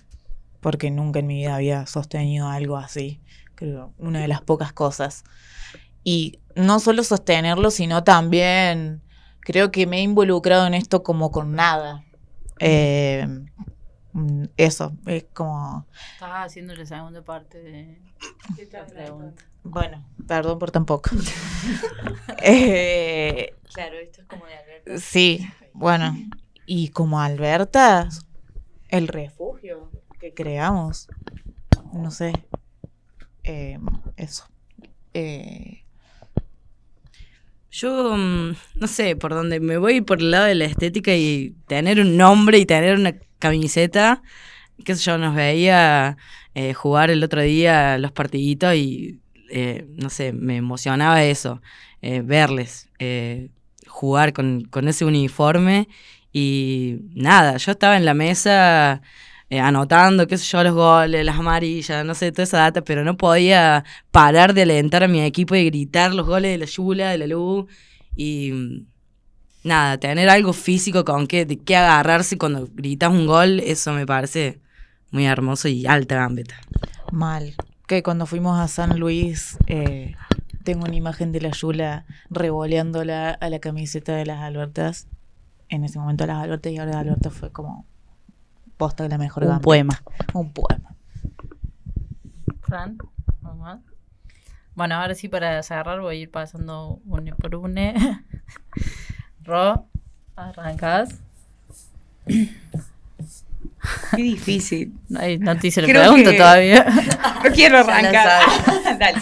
porque 0.61 0.91
nunca 0.91 1.21
en 1.21 1.27
mi 1.27 1.37
vida 1.37 1.57
había 1.57 1.87
sostenido 1.87 2.49
algo 2.49 2.77
así, 2.77 3.21
creo, 3.55 3.93
una 3.99 4.21
de 4.21 4.29
las 4.29 4.41
pocas 4.41 4.73
cosas. 4.73 5.25
Y 6.05 6.41
no 6.55 6.81
solo 6.81 7.05
sostenerlo, 7.05 7.71
sino 7.71 8.05
también 8.05 9.03
creo 9.41 9.71
que 9.71 9.87
me 9.87 9.99
he 9.99 10.03
involucrado 10.03 10.67
en 10.67 10.75
esto 10.75 11.03
como 11.03 11.31
con 11.31 11.55
nada. 11.55 12.05
Eh, 12.61 13.27
eso, 14.57 14.93
es 15.07 15.25
como, 15.33 15.87
Estás 16.15 16.47
haciendo 16.47 16.75
la 16.75 16.85
segunda 16.87 17.23
parte 17.23 17.59
de 17.63 17.99
la 18.71 18.87
pregunta. 18.87 19.43
bueno, 19.63 20.05
perdón 20.27 20.59
por 20.59 20.71
tampoco. 20.71 21.11
Eh, 22.43 23.55
Claro, 23.73 23.97
esto 23.99 24.21
es 24.21 24.27
como 24.27 24.45
de 24.47 24.55
Alberto. 24.55 24.99
sí, 24.99 25.49
bueno, 25.73 26.15
y 26.67 26.89
como 26.89 27.21
Alberta, 27.21 28.09
el 28.89 29.09
refugio 29.09 29.91
que 30.21 30.35
creamos, 30.35 31.09
no 31.93 32.11
sé, 32.11 32.33
eh, 33.45 33.79
eso. 34.17 34.45
Eh, 35.15 35.82
Yo, 37.73 38.17
mm, 38.19 38.55
no 38.81 38.87
sé, 38.87 39.17
por 39.17 39.33
dónde 39.33 39.59
me 39.59 39.79
voy 39.79 40.03
por 40.03 40.21
el 40.21 40.31
lado 40.31 40.45
de 40.45 40.55
la 40.55 40.67
estética 40.67 41.15
y 41.15 41.55
tener 41.67 42.01
un 42.01 42.19
nombre 42.19 42.59
y 42.59 42.67
tener 42.67 42.99
una 42.99 43.15
camiseta. 43.39 44.23
Qué 44.85 44.95
sé 44.95 45.05
yo, 45.05 45.17
nos 45.17 45.35
veía 45.35 46.19
eh, 46.55 46.75
jugar 46.75 47.11
el 47.11 47.25
otro 47.25 47.41
día 47.41 47.97
los 47.97 48.13
partiditos 48.13 48.75
y, 48.75 49.21
eh, 49.51 49.87
no 49.97 50.11
sé, 50.11 50.35
me 50.35 50.57
emocionaba 50.59 51.25
eso, 51.25 51.63
eh, 52.03 52.21
verles 52.23 52.91
eh, 52.99 53.49
jugar 53.87 54.35
con, 54.35 54.65
con 54.65 54.87
ese 54.87 55.07
uniforme. 55.07 55.89
Y 56.31 56.99
nada, 57.15 57.57
yo 57.57 57.73
estaba 57.73 57.97
en 57.97 58.05
la 58.05 58.15
mesa 58.15 59.01
eh, 59.53 59.61
anotando, 59.61 60.27
qué 60.27 60.39
sé 60.39 60.47
yo, 60.47 60.65
los 60.65 60.73
goles, 60.73 61.27
las 61.27 61.39
amarillas, 61.39 62.07
no 62.07 62.15
sé, 62.15 62.33
toda 62.33 62.45
esa 62.45 62.57
data, 62.57 62.81
pero 62.81 63.05
no 63.05 63.19
podía 63.19 63.85
parar 64.11 64.55
de 64.55 64.63
alentar 64.63 65.05
a 65.05 65.09
mi 65.09 65.21
equipo 65.21 65.55
y 65.55 65.67
gritar 65.67 66.15
los 66.15 66.27
goles 66.27 66.53
de 66.53 66.57
la 66.57 66.65
Yula, 66.65 67.11
de 67.11 67.19
la 67.19 67.27
Lu. 67.27 67.69
Y 68.17 68.51
mm, 68.51 68.87
nada, 69.65 69.99
tener 69.99 70.31
algo 70.31 70.55
físico 70.55 71.05
con 71.05 71.27
que, 71.27 71.45
de 71.45 71.59
qué 71.59 71.77
agarrarse 71.77 72.39
cuando 72.39 72.67
gritas 72.73 73.11
un 73.11 73.27
gol, 73.27 73.61
eso 73.61 73.93
me 73.93 74.07
parece 74.07 74.59
muy 75.11 75.27
hermoso 75.27 75.69
y 75.69 75.85
alta 75.85 76.15
gambeta. 76.15 76.55
mal. 77.13 77.55
que 77.87 78.03
cuando 78.03 78.25
fuimos 78.25 78.59
a 78.59 78.69
San 78.69 78.99
Luis 78.99 79.59
eh, 79.67 80.15
tengo 80.65 80.87
una 80.87 80.97
imagen 80.97 81.31
de 81.31 81.43
la 81.43 81.51
Yula 81.51 82.07
revoleándola 82.31 83.33
a 83.33 83.51
la 83.51 83.59
camiseta 83.59 84.17
de 84.17 84.25
las 84.25 84.41
Albertas. 84.41 85.09
En 85.69 85.85
ese 85.85 85.99
momento 85.99 86.27
las 86.27 86.43
Albertas 86.43 86.73
y 86.73 86.79
ahora 86.79 87.01
Albertas 87.01 87.35
fue 87.35 87.53
como 87.53 87.85
posta 88.83 89.05
de 89.05 89.09
la 89.11 89.19
mejor 89.19 89.45
Un 89.45 89.49
gambeta. 89.51 89.65
poema. 89.65 90.03
Un 90.33 90.53
poema. 90.53 90.89
Fran, 92.63 92.99
mamá. 93.41 93.81
Bueno, 94.75 94.97
ahora 94.97 95.15
sí 95.15 95.29
para 95.29 95.63
cerrar 95.63 96.01
voy 96.01 96.17
a 96.17 96.19
ir 96.23 96.31
pasando 96.33 96.99
une 97.07 97.33
por 97.35 97.55
une. 97.55 97.95
Ro, 99.45 99.87
arrancas. 100.35 101.21
Qué 104.17 104.23
difícil. 104.23 104.93
Ay, 105.17 105.39
no 105.39 105.57
te 105.57 105.69
hice 105.69 105.83
la 105.83 105.89
pregunta 105.89 106.31
que- 106.33 106.37
todavía. 106.39 106.87
No 107.45 107.51
quiero 107.53 107.79
arrancar. 107.79 108.41
Dale. 108.99 109.19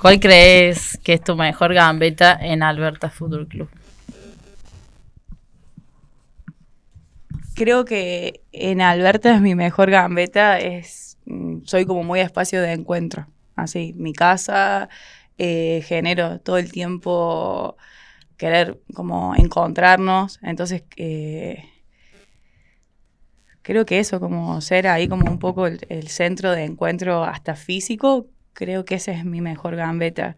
¿Cuál 0.00 0.18
crees 0.20 0.98
que 1.04 1.14
es 1.14 1.22
tu 1.22 1.34
mejor 1.36 1.72
gambeta 1.74 2.36
en 2.40 2.62
Alberta 2.64 3.10
Fútbol 3.10 3.46
Club? 3.48 3.68
Creo 7.54 7.84
que 7.84 8.42
en 8.52 8.80
Alberta 8.80 9.34
es 9.34 9.40
mi 9.40 9.54
mejor 9.54 9.90
gambeta. 9.90 10.58
Es, 10.58 11.18
mm, 11.26 11.60
soy 11.64 11.86
como 11.86 12.02
muy 12.02 12.20
espacio 12.20 12.60
de 12.60 12.72
encuentro. 12.72 13.26
Así, 13.56 13.92
mi 13.96 14.12
casa, 14.12 14.88
eh, 15.38 15.82
genero 15.86 16.40
todo 16.40 16.58
el 16.58 16.72
tiempo 16.72 17.76
querer 18.36 18.80
como 18.94 19.34
encontrarnos. 19.36 20.40
Entonces, 20.42 20.84
eh, 20.96 21.64
creo 23.62 23.86
que 23.86 23.98
eso, 23.98 24.20
como 24.20 24.60
ser 24.60 24.86
ahí 24.88 25.08
como 25.08 25.30
un 25.30 25.38
poco 25.38 25.66
el, 25.66 25.80
el 25.88 26.08
centro 26.08 26.52
de 26.52 26.64
encuentro 26.64 27.24
hasta 27.24 27.56
físico, 27.56 28.28
creo 28.52 28.84
que 28.84 28.96
ese 28.96 29.12
es 29.12 29.24
mi 29.24 29.40
mejor 29.40 29.76
gambeta. 29.76 30.36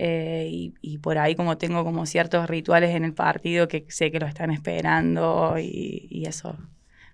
Eh, 0.00 0.46
y, 0.48 0.74
y 0.80 0.98
por 0.98 1.18
ahí 1.18 1.34
como 1.34 1.58
tengo 1.58 1.82
como 1.82 2.06
ciertos 2.06 2.48
rituales 2.48 2.94
en 2.94 3.04
el 3.04 3.14
partido 3.14 3.66
que 3.66 3.84
sé 3.88 4.12
que 4.12 4.20
lo 4.20 4.26
están 4.26 4.52
esperando 4.52 5.56
y, 5.58 6.06
y 6.08 6.26
eso. 6.26 6.56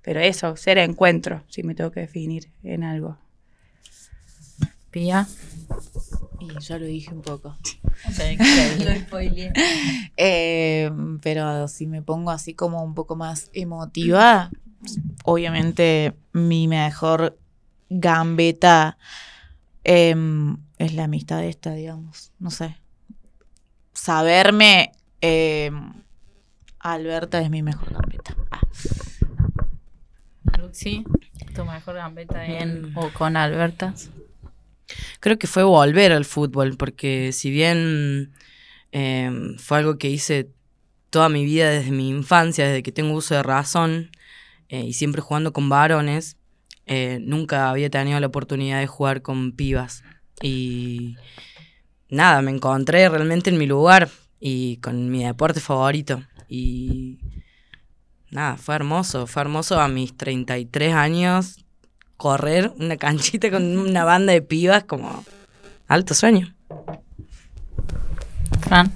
Pero 0.03 0.21
eso, 0.21 0.55
ser 0.57 0.77
encuentro, 0.77 1.43
si 1.49 1.63
me 1.63 1.75
tengo 1.75 1.91
que 1.91 2.01
definir 2.01 2.51
en 2.63 2.85
algo. 2.85 3.17
Pía. 4.91 5.27
Y 6.41 6.61
ya 6.61 6.79
lo 6.79 6.85
dije 6.85 7.13
un 7.13 7.23
poco. 7.23 7.57
Eh, 10.17 10.91
pero 11.23 11.69
si 11.69 11.87
me 11.87 12.03
pongo 12.03 12.31
así 12.31 12.55
como 12.55 12.85
un 12.85 12.95
poco 12.95 13.17
más 13.17 13.51
emotiva, 13.53 14.51
obviamente 15.25 16.15
mi 16.33 16.69
mejor 16.69 17.39
gambeta 17.89 18.99
em, 19.85 20.57
es 20.79 20.95
la 20.95 21.05
amistad 21.05 21.45
esta, 21.45 21.73
digamos. 21.73 22.33
No 22.39 22.51
sé. 22.51 22.77
Saberme 23.93 24.93
em, 25.21 25.93
Alberta 26.81 27.41
es 27.41 27.51
mi 27.51 27.63
mejor 27.63 27.93
gambeta. 27.93 28.35
Ah. 28.51 28.61
Luxi, 30.59 31.05
tu 31.55 31.65
mejor 31.65 31.95
gambeta 31.95 32.45
en 32.45 32.93
o 32.97 33.11
con 33.11 33.37
Alberta. 33.37 33.95
Creo 35.21 35.39
que 35.39 35.47
fue 35.47 35.63
volver 35.63 36.13
al 36.13 36.25
fútbol, 36.25 36.77
porque 36.77 37.33
si 37.33 37.51
bien 37.51 38.33
eh, 38.93 39.31
fue 39.59 39.79
algo 39.79 39.97
que 39.99 40.11
hice 40.11 40.51
toda 41.11 41.29
mi 41.29 41.45
vida 41.45 41.71
desde 41.71 41.91
mi 41.91 42.09
infancia, 42.09 42.67
desde 42.67 42.83
que 42.83 42.93
tengo 42.93 43.15
uso 43.15 43.35
de 43.35 43.43
razón, 43.43 44.11
eh, 44.69 44.81
y 44.81 44.93
siempre 44.93 45.23
jugando 45.23 45.53
con 45.53 45.69
varones, 45.69 46.37
eh, 46.87 47.19
nunca 47.23 47.71
había 47.71 47.91
tenido 47.91 48.21
la 48.21 48.27
oportunidad 48.27 48.81
de 48.81 48.87
jugar 48.87 49.23
con 49.23 49.53
pibas. 49.53 50.05
Y 50.43 51.17
nada, 52.09 52.43
me 52.43 52.51
encontré 52.51 53.09
realmente 53.09 53.51
en 53.51 53.59
mi 53.59 53.67
lugar 53.67 54.09
y 54.41 54.77
con 54.79 55.11
mi 55.11 55.25
deporte 55.25 55.61
favorito. 55.61 56.23
Y 56.49 57.19
nada, 58.31 58.57
fue 58.57 58.75
hermoso, 58.75 59.27
fue 59.27 59.43
hermoso 59.43 59.81
a 59.81 59.89
mis 59.89 60.17
33 60.17 60.95
años 60.95 61.65
correr 62.17 62.73
una 62.79 62.97
canchita 62.97 63.51
con 63.51 63.79
una 63.79 64.05
banda 64.05 64.33
de 64.33 64.43
pibas 64.43 64.85
como 64.85 65.25
alto 65.89 66.15
sueño. 66.15 66.55
Fran. 68.61 68.93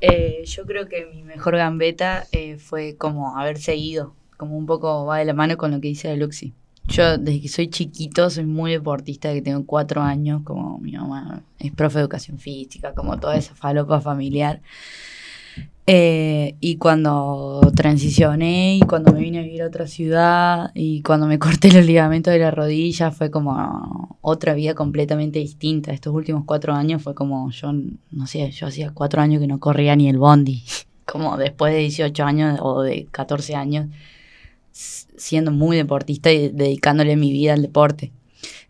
Eh, 0.00 0.44
yo 0.44 0.66
creo 0.66 0.88
que 0.88 1.06
mi 1.06 1.22
mejor 1.22 1.56
gambeta 1.56 2.26
eh, 2.32 2.58
fue 2.58 2.96
como 2.96 3.36
haber 3.38 3.58
seguido, 3.58 4.14
como 4.36 4.56
un 4.56 4.66
poco 4.66 5.06
va 5.06 5.18
de 5.18 5.24
la 5.24 5.32
mano 5.32 5.56
con 5.56 5.70
lo 5.70 5.80
que 5.80 5.88
dice 5.88 6.14
Luxi. 6.16 6.54
Yo 6.88 7.18
desde 7.18 7.40
que 7.40 7.48
soy 7.48 7.68
chiquito 7.68 8.30
soy 8.30 8.46
muy 8.46 8.72
deportista, 8.72 9.32
que 9.32 9.42
tengo 9.42 9.64
cuatro 9.66 10.02
años, 10.02 10.42
como 10.44 10.78
mi 10.78 10.92
mamá 10.92 11.42
es 11.58 11.72
profe 11.72 11.98
de 11.98 12.02
educación 12.02 12.38
física, 12.38 12.94
como 12.94 13.18
toda 13.18 13.36
esa 13.36 13.54
falopa 13.54 14.00
familiar. 14.00 14.60
Eh, 15.88 16.56
y 16.58 16.78
cuando 16.78 17.60
transicioné 17.76 18.76
y 18.78 18.80
cuando 18.80 19.12
me 19.12 19.20
vine 19.20 19.38
a 19.38 19.42
vivir 19.42 19.62
a 19.62 19.68
otra 19.68 19.86
ciudad 19.86 20.72
y 20.74 21.00
cuando 21.02 21.28
me 21.28 21.38
corté 21.40 21.70
los 21.70 21.86
ligamentos 21.86 22.32
de 22.32 22.40
la 22.40 22.50
rodilla 22.50 23.12
fue 23.12 23.30
como 23.30 24.18
otra 24.20 24.54
vida 24.54 24.74
completamente 24.74 25.38
distinta. 25.38 25.92
Estos 25.92 26.12
últimos 26.12 26.44
cuatro 26.44 26.74
años 26.74 27.02
fue 27.02 27.14
como 27.14 27.50
yo, 27.50 27.72
no 28.10 28.26
sé, 28.26 28.50
yo 28.50 28.66
hacía 28.66 28.90
cuatro 28.92 29.22
años 29.22 29.40
que 29.40 29.46
no 29.46 29.60
corría 29.60 29.94
ni 29.96 30.08
el 30.08 30.18
bondi. 30.18 30.64
Como 31.06 31.36
después 31.36 31.72
de 31.72 31.78
18 31.78 32.24
años 32.24 32.58
o 32.60 32.82
de 32.82 33.06
14 33.12 33.54
años 33.54 33.86
siendo 34.76 35.50
muy 35.50 35.76
deportista 35.76 36.30
y 36.32 36.48
dedicándole 36.50 37.16
mi 37.16 37.32
vida 37.32 37.54
al 37.54 37.62
deporte. 37.62 38.12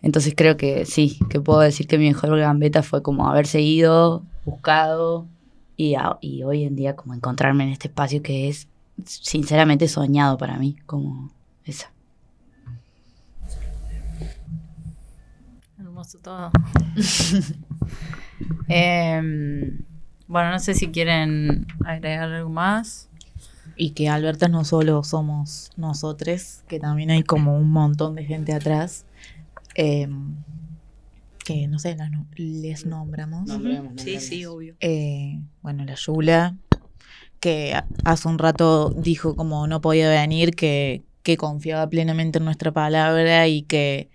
Entonces 0.02 0.34
creo 0.36 0.56
que 0.56 0.86
sí, 0.86 1.18
que 1.28 1.40
puedo 1.40 1.60
decir 1.60 1.86
que 1.88 1.98
mi 1.98 2.06
mejor 2.06 2.38
gambeta 2.38 2.82
fue 2.82 3.02
como 3.02 3.28
haber 3.28 3.46
seguido, 3.46 4.22
buscado 4.44 5.26
y, 5.76 5.94
a- 5.96 6.18
y 6.20 6.42
hoy 6.44 6.62
en 6.64 6.76
día 6.76 6.94
como 6.94 7.14
encontrarme 7.14 7.64
en 7.64 7.70
este 7.70 7.88
espacio 7.88 8.22
que 8.22 8.48
es 8.48 8.68
sinceramente 9.04 9.88
soñado 9.88 10.38
para 10.38 10.58
mí, 10.58 10.76
como 10.86 11.30
esa. 11.64 11.90
Hermoso 15.78 16.18
todo. 16.18 16.50
Em, 18.68 19.78
bueno, 20.26 20.50
no 20.50 20.58
sé 20.58 20.74
si 20.74 20.88
quieren 20.88 21.66
agregar 21.84 22.30
algo 22.32 22.50
más. 22.50 23.08
Y 23.76 23.90
que 23.90 24.08
Albertas 24.08 24.50
no 24.50 24.64
solo 24.64 25.02
somos 25.04 25.70
nosotros, 25.76 26.62
que 26.66 26.80
también 26.80 27.10
hay 27.10 27.22
como 27.22 27.56
un 27.56 27.70
montón 27.70 28.14
de 28.14 28.24
gente 28.24 28.52
atrás. 28.54 29.04
em, 29.78 30.36
que 31.44 31.68
no 31.68 31.78
sé, 31.78 31.94
las 31.96 32.10
no- 32.10 32.26
les 32.36 32.86
nombramos. 32.86 33.50
Sí, 33.96 34.18
sí, 34.20 34.44
obvio. 34.46 34.74
Eh, 34.80 35.40
bueno, 35.62 35.84
la 35.84 35.94
Yula, 35.94 36.56
que 37.40 37.74
hace 38.04 38.28
un 38.28 38.38
rato 38.38 38.90
dijo 38.90 39.36
como 39.36 39.66
no 39.66 39.80
podía 39.80 40.08
venir, 40.10 40.56
que, 40.56 41.04
que 41.22 41.36
confiaba 41.36 41.88
plenamente 41.88 42.38
en 42.38 42.46
nuestra 42.46 42.72
palabra 42.72 43.46
y 43.48 43.62
que 43.62 44.10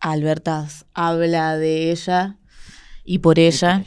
Albertas 0.00 0.86
habla 0.94 1.56
de 1.56 1.90
ella 1.92 2.38
y 3.04 3.18
por 3.18 3.38
ella. 3.38 3.84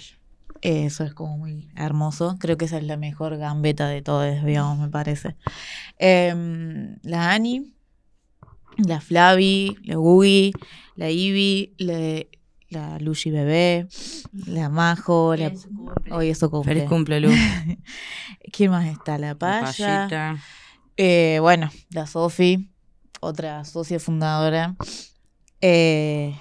Eso 0.66 1.03
es 1.03 1.13
como 1.13 1.38
muy 1.38 1.70
hermoso. 1.76 2.38
Creo 2.39 2.57
que 2.57 2.66
esa 2.66 2.80
es 2.80 2.84
la 2.86 2.97
mejor 2.97 3.38
gambeta 3.38 3.88
de 3.88 4.01
todas, 4.01 4.43
digamos, 4.43 4.80
me 4.80 4.89
parece. 4.89 5.36
Em, 5.99 6.97
la 7.03 7.34
Ani, 7.34 7.72
la 8.78 8.99
Flavi, 8.99 9.78
la 9.84 9.97
Gugi, 9.97 10.53
la 10.95 11.11
Ivy, 11.11 11.76
la, 11.78 12.26
la 12.70 12.97
Lucy 12.97 13.30
Bebé, 13.30 13.88
la 14.47 14.70
Majo, 14.70 15.36
la, 15.36 15.53
hoy 16.09 16.30
eso 16.30 16.49
cumple. 16.49 16.74
Feliz 16.74 16.89
cumple, 16.89 17.20
Lu. 17.20 17.30
¿Quién 18.51 18.72
más 18.72 18.88
está? 18.88 19.20
La 19.20 19.28
La 19.28 19.36
Paya. 19.38 20.07
payita. 20.07 20.38
Eh, 20.97 21.38
bueno, 21.41 21.70
la 21.91 22.07
Sofi, 22.07 22.72
otra 23.20 23.63
socia 23.66 23.99
fundadora. 23.99 24.76
Eh, 25.61 26.36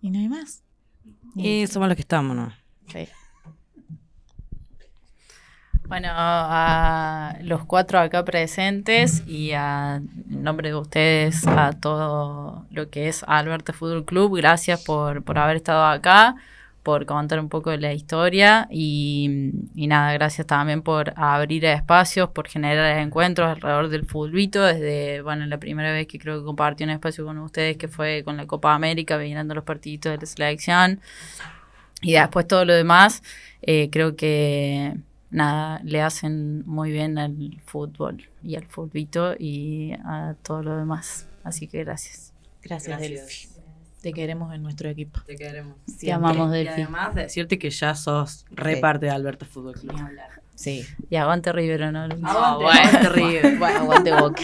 y 0.00 0.10
no 0.10 0.20
hay 0.20 0.28
más. 0.28 0.62
Y 1.34 1.66
somos 1.66 1.88
los 1.88 1.96
que 1.96 2.02
estamos, 2.02 2.36
¿no? 2.36 2.52
Sí. 2.92 3.08
Bueno, 5.86 6.08
a 6.10 7.36
los 7.42 7.66
cuatro 7.66 7.98
acá 7.98 8.24
presentes 8.24 9.22
y 9.26 9.52
a 9.52 9.96
en 9.96 10.42
nombre 10.42 10.70
de 10.70 10.76
ustedes 10.76 11.46
a 11.46 11.72
todo 11.72 12.66
lo 12.70 12.88
que 12.88 13.08
es 13.08 13.22
Alberta 13.26 13.74
Fútbol 13.74 14.04
Club, 14.06 14.36
gracias 14.38 14.82
por, 14.82 15.22
por 15.22 15.38
haber 15.38 15.56
estado 15.56 15.84
acá, 15.84 16.36
por 16.82 17.04
contar 17.04 17.38
un 17.38 17.50
poco 17.50 17.70
de 17.70 17.78
la 17.78 17.92
historia 17.92 18.66
y, 18.70 19.52
y 19.74 19.86
nada, 19.86 20.12
gracias 20.14 20.46
también 20.46 20.80
por 20.80 21.12
abrir 21.16 21.66
espacios, 21.66 22.30
por 22.30 22.48
generar 22.48 22.98
encuentros 22.98 23.48
alrededor 23.50 23.88
del 23.90 24.06
futbolito, 24.06 24.62
desde, 24.62 25.20
bueno, 25.20 25.44
la 25.46 25.58
primera 25.58 25.92
vez 25.92 26.06
que 26.06 26.18
creo 26.18 26.38
que 26.38 26.46
compartí 26.46 26.84
un 26.84 26.90
espacio 26.90 27.26
con 27.26 27.38
ustedes 27.38 27.76
que 27.76 27.88
fue 27.88 28.22
con 28.24 28.38
la 28.38 28.46
Copa 28.46 28.74
América, 28.74 29.18
mirando 29.18 29.54
los 29.54 29.64
partiditos 29.64 30.12
de 30.12 30.18
la 30.18 30.26
selección 30.26 31.00
y 32.00 32.14
después 32.14 32.46
todo 32.48 32.64
lo 32.64 32.74
demás, 32.74 33.22
eh, 33.62 33.88
creo 33.90 34.16
que 34.16 34.94
nada, 35.34 35.80
le 35.84 36.00
hacen 36.00 36.62
muy 36.66 36.90
bien 36.92 37.18
al 37.18 37.60
fútbol 37.66 38.28
y 38.42 38.54
al 38.56 38.64
futbolito 38.66 39.34
y 39.38 39.92
a 40.04 40.34
todo 40.42 40.62
lo 40.62 40.76
demás. 40.76 41.26
Así 41.42 41.66
que 41.66 41.82
gracias. 41.84 42.32
Gracias, 42.62 42.98
Delphi. 43.00 43.48
Te 44.00 44.12
queremos 44.12 44.54
en 44.54 44.62
nuestro 44.62 44.88
equipo. 44.88 45.20
Te 45.26 45.34
queremos. 45.36 45.76
Te 45.98 46.12
amamos, 46.12 46.48
Y 46.54 46.58
Delphi. 46.58 46.82
además 46.82 47.14
decirte 47.14 47.58
que 47.58 47.70
ya 47.70 47.94
sos 47.94 48.44
re 48.50 48.76
Sí. 48.76 48.80
parte 48.80 49.06
de 49.06 49.12
Alberta 49.12 49.44
Fútbol 49.46 49.74
Club. 49.74 49.94
Sí. 50.54 50.84
Y 51.10 51.16
aguante 51.16 51.52
River, 51.52 51.92
¿no? 51.92 52.06
Ah, 52.22 52.56
bueno, 52.60 53.08
River. 53.10 53.56
Bueno, 53.58 53.78
aguante 53.80 54.12
boca. 54.14 54.42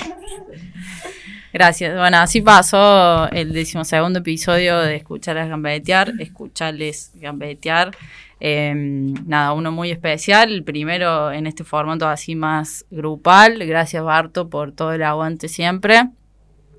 Gracias. 1.52 1.96
Bueno, 1.96 2.18
así 2.18 2.42
pasó 2.42 3.28
el 3.30 3.52
decimosegundo 3.52 4.20
episodio 4.20 4.78
de 4.78 4.96
Escucharles 4.96 5.48
Gambetear, 5.48 6.12
Escucharles 6.20 7.12
Gambetear. 7.14 7.90
Eh, 8.40 8.74
nada, 8.74 9.52
uno 9.52 9.70
muy 9.70 9.90
especial, 9.90 10.50
el 10.50 10.64
primero 10.64 11.30
en 11.30 11.46
este 11.46 11.62
formato 11.62 12.08
así 12.08 12.34
más 12.34 12.86
grupal. 12.90 13.58
Gracias 13.66 14.02
Barto 14.02 14.48
por 14.48 14.72
todo 14.72 14.92
el 14.92 15.02
aguante 15.02 15.48
siempre. 15.48 16.08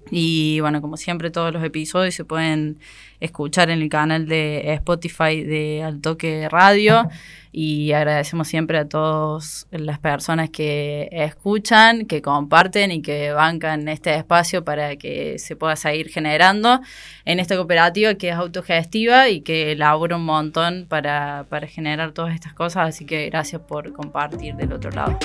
Y 0.10 0.60
bueno, 0.60 0.82
como 0.82 0.98
siempre, 0.98 1.30
todos 1.32 1.54
los 1.54 1.64
episodios 1.64 2.16
se 2.16 2.26
pueden 2.26 2.80
escuchar 3.20 3.70
en 3.70 3.82
el 3.82 3.90
canal 3.90 4.28
de 4.28 4.74
Spotify 4.74 5.44
de 5.44 5.84
Al 5.84 6.02
Toque 6.02 6.50
Radio. 6.50 7.08
Y 7.54 7.92
agradecemos 7.92 8.48
siempre 8.48 8.78
a 8.78 8.88
todas 8.88 9.68
las 9.72 10.00
personas 10.00 10.50
que 10.50 11.10
escuchan, 11.12 12.06
que 12.06 12.22
comparten 12.22 12.92
y 12.92 13.02
que 13.02 13.34
bancan 13.34 13.90
este 13.90 14.16
espacio 14.16 14.64
para 14.64 14.96
que 14.96 15.38
se 15.38 15.58
pueda 15.58 15.76
seguir 15.76 16.08
generando 16.08 16.80
en 17.26 17.42
esta 17.42 17.58
cooperativa 17.58 18.14
que 18.14 18.30
es 18.30 18.36
autogestiva 18.36 19.28
y 19.28 19.42
que 19.42 19.76
labora 19.76 20.16
un 20.16 20.24
montón 20.24 20.86
para, 20.88 21.46
para 21.50 21.68
generar 21.68 22.14
todas 22.14 22.34
estas 22.34 22.54
cosas. 22.54 22.88
Así 22.88 23.06
que 23.06 23.30
gracias 23.30 23.62
por 23.64 23.92
compartir 23.92 24.56
del 24.56 24.72
otro 24.72 24.90
lado. 24.92 25.20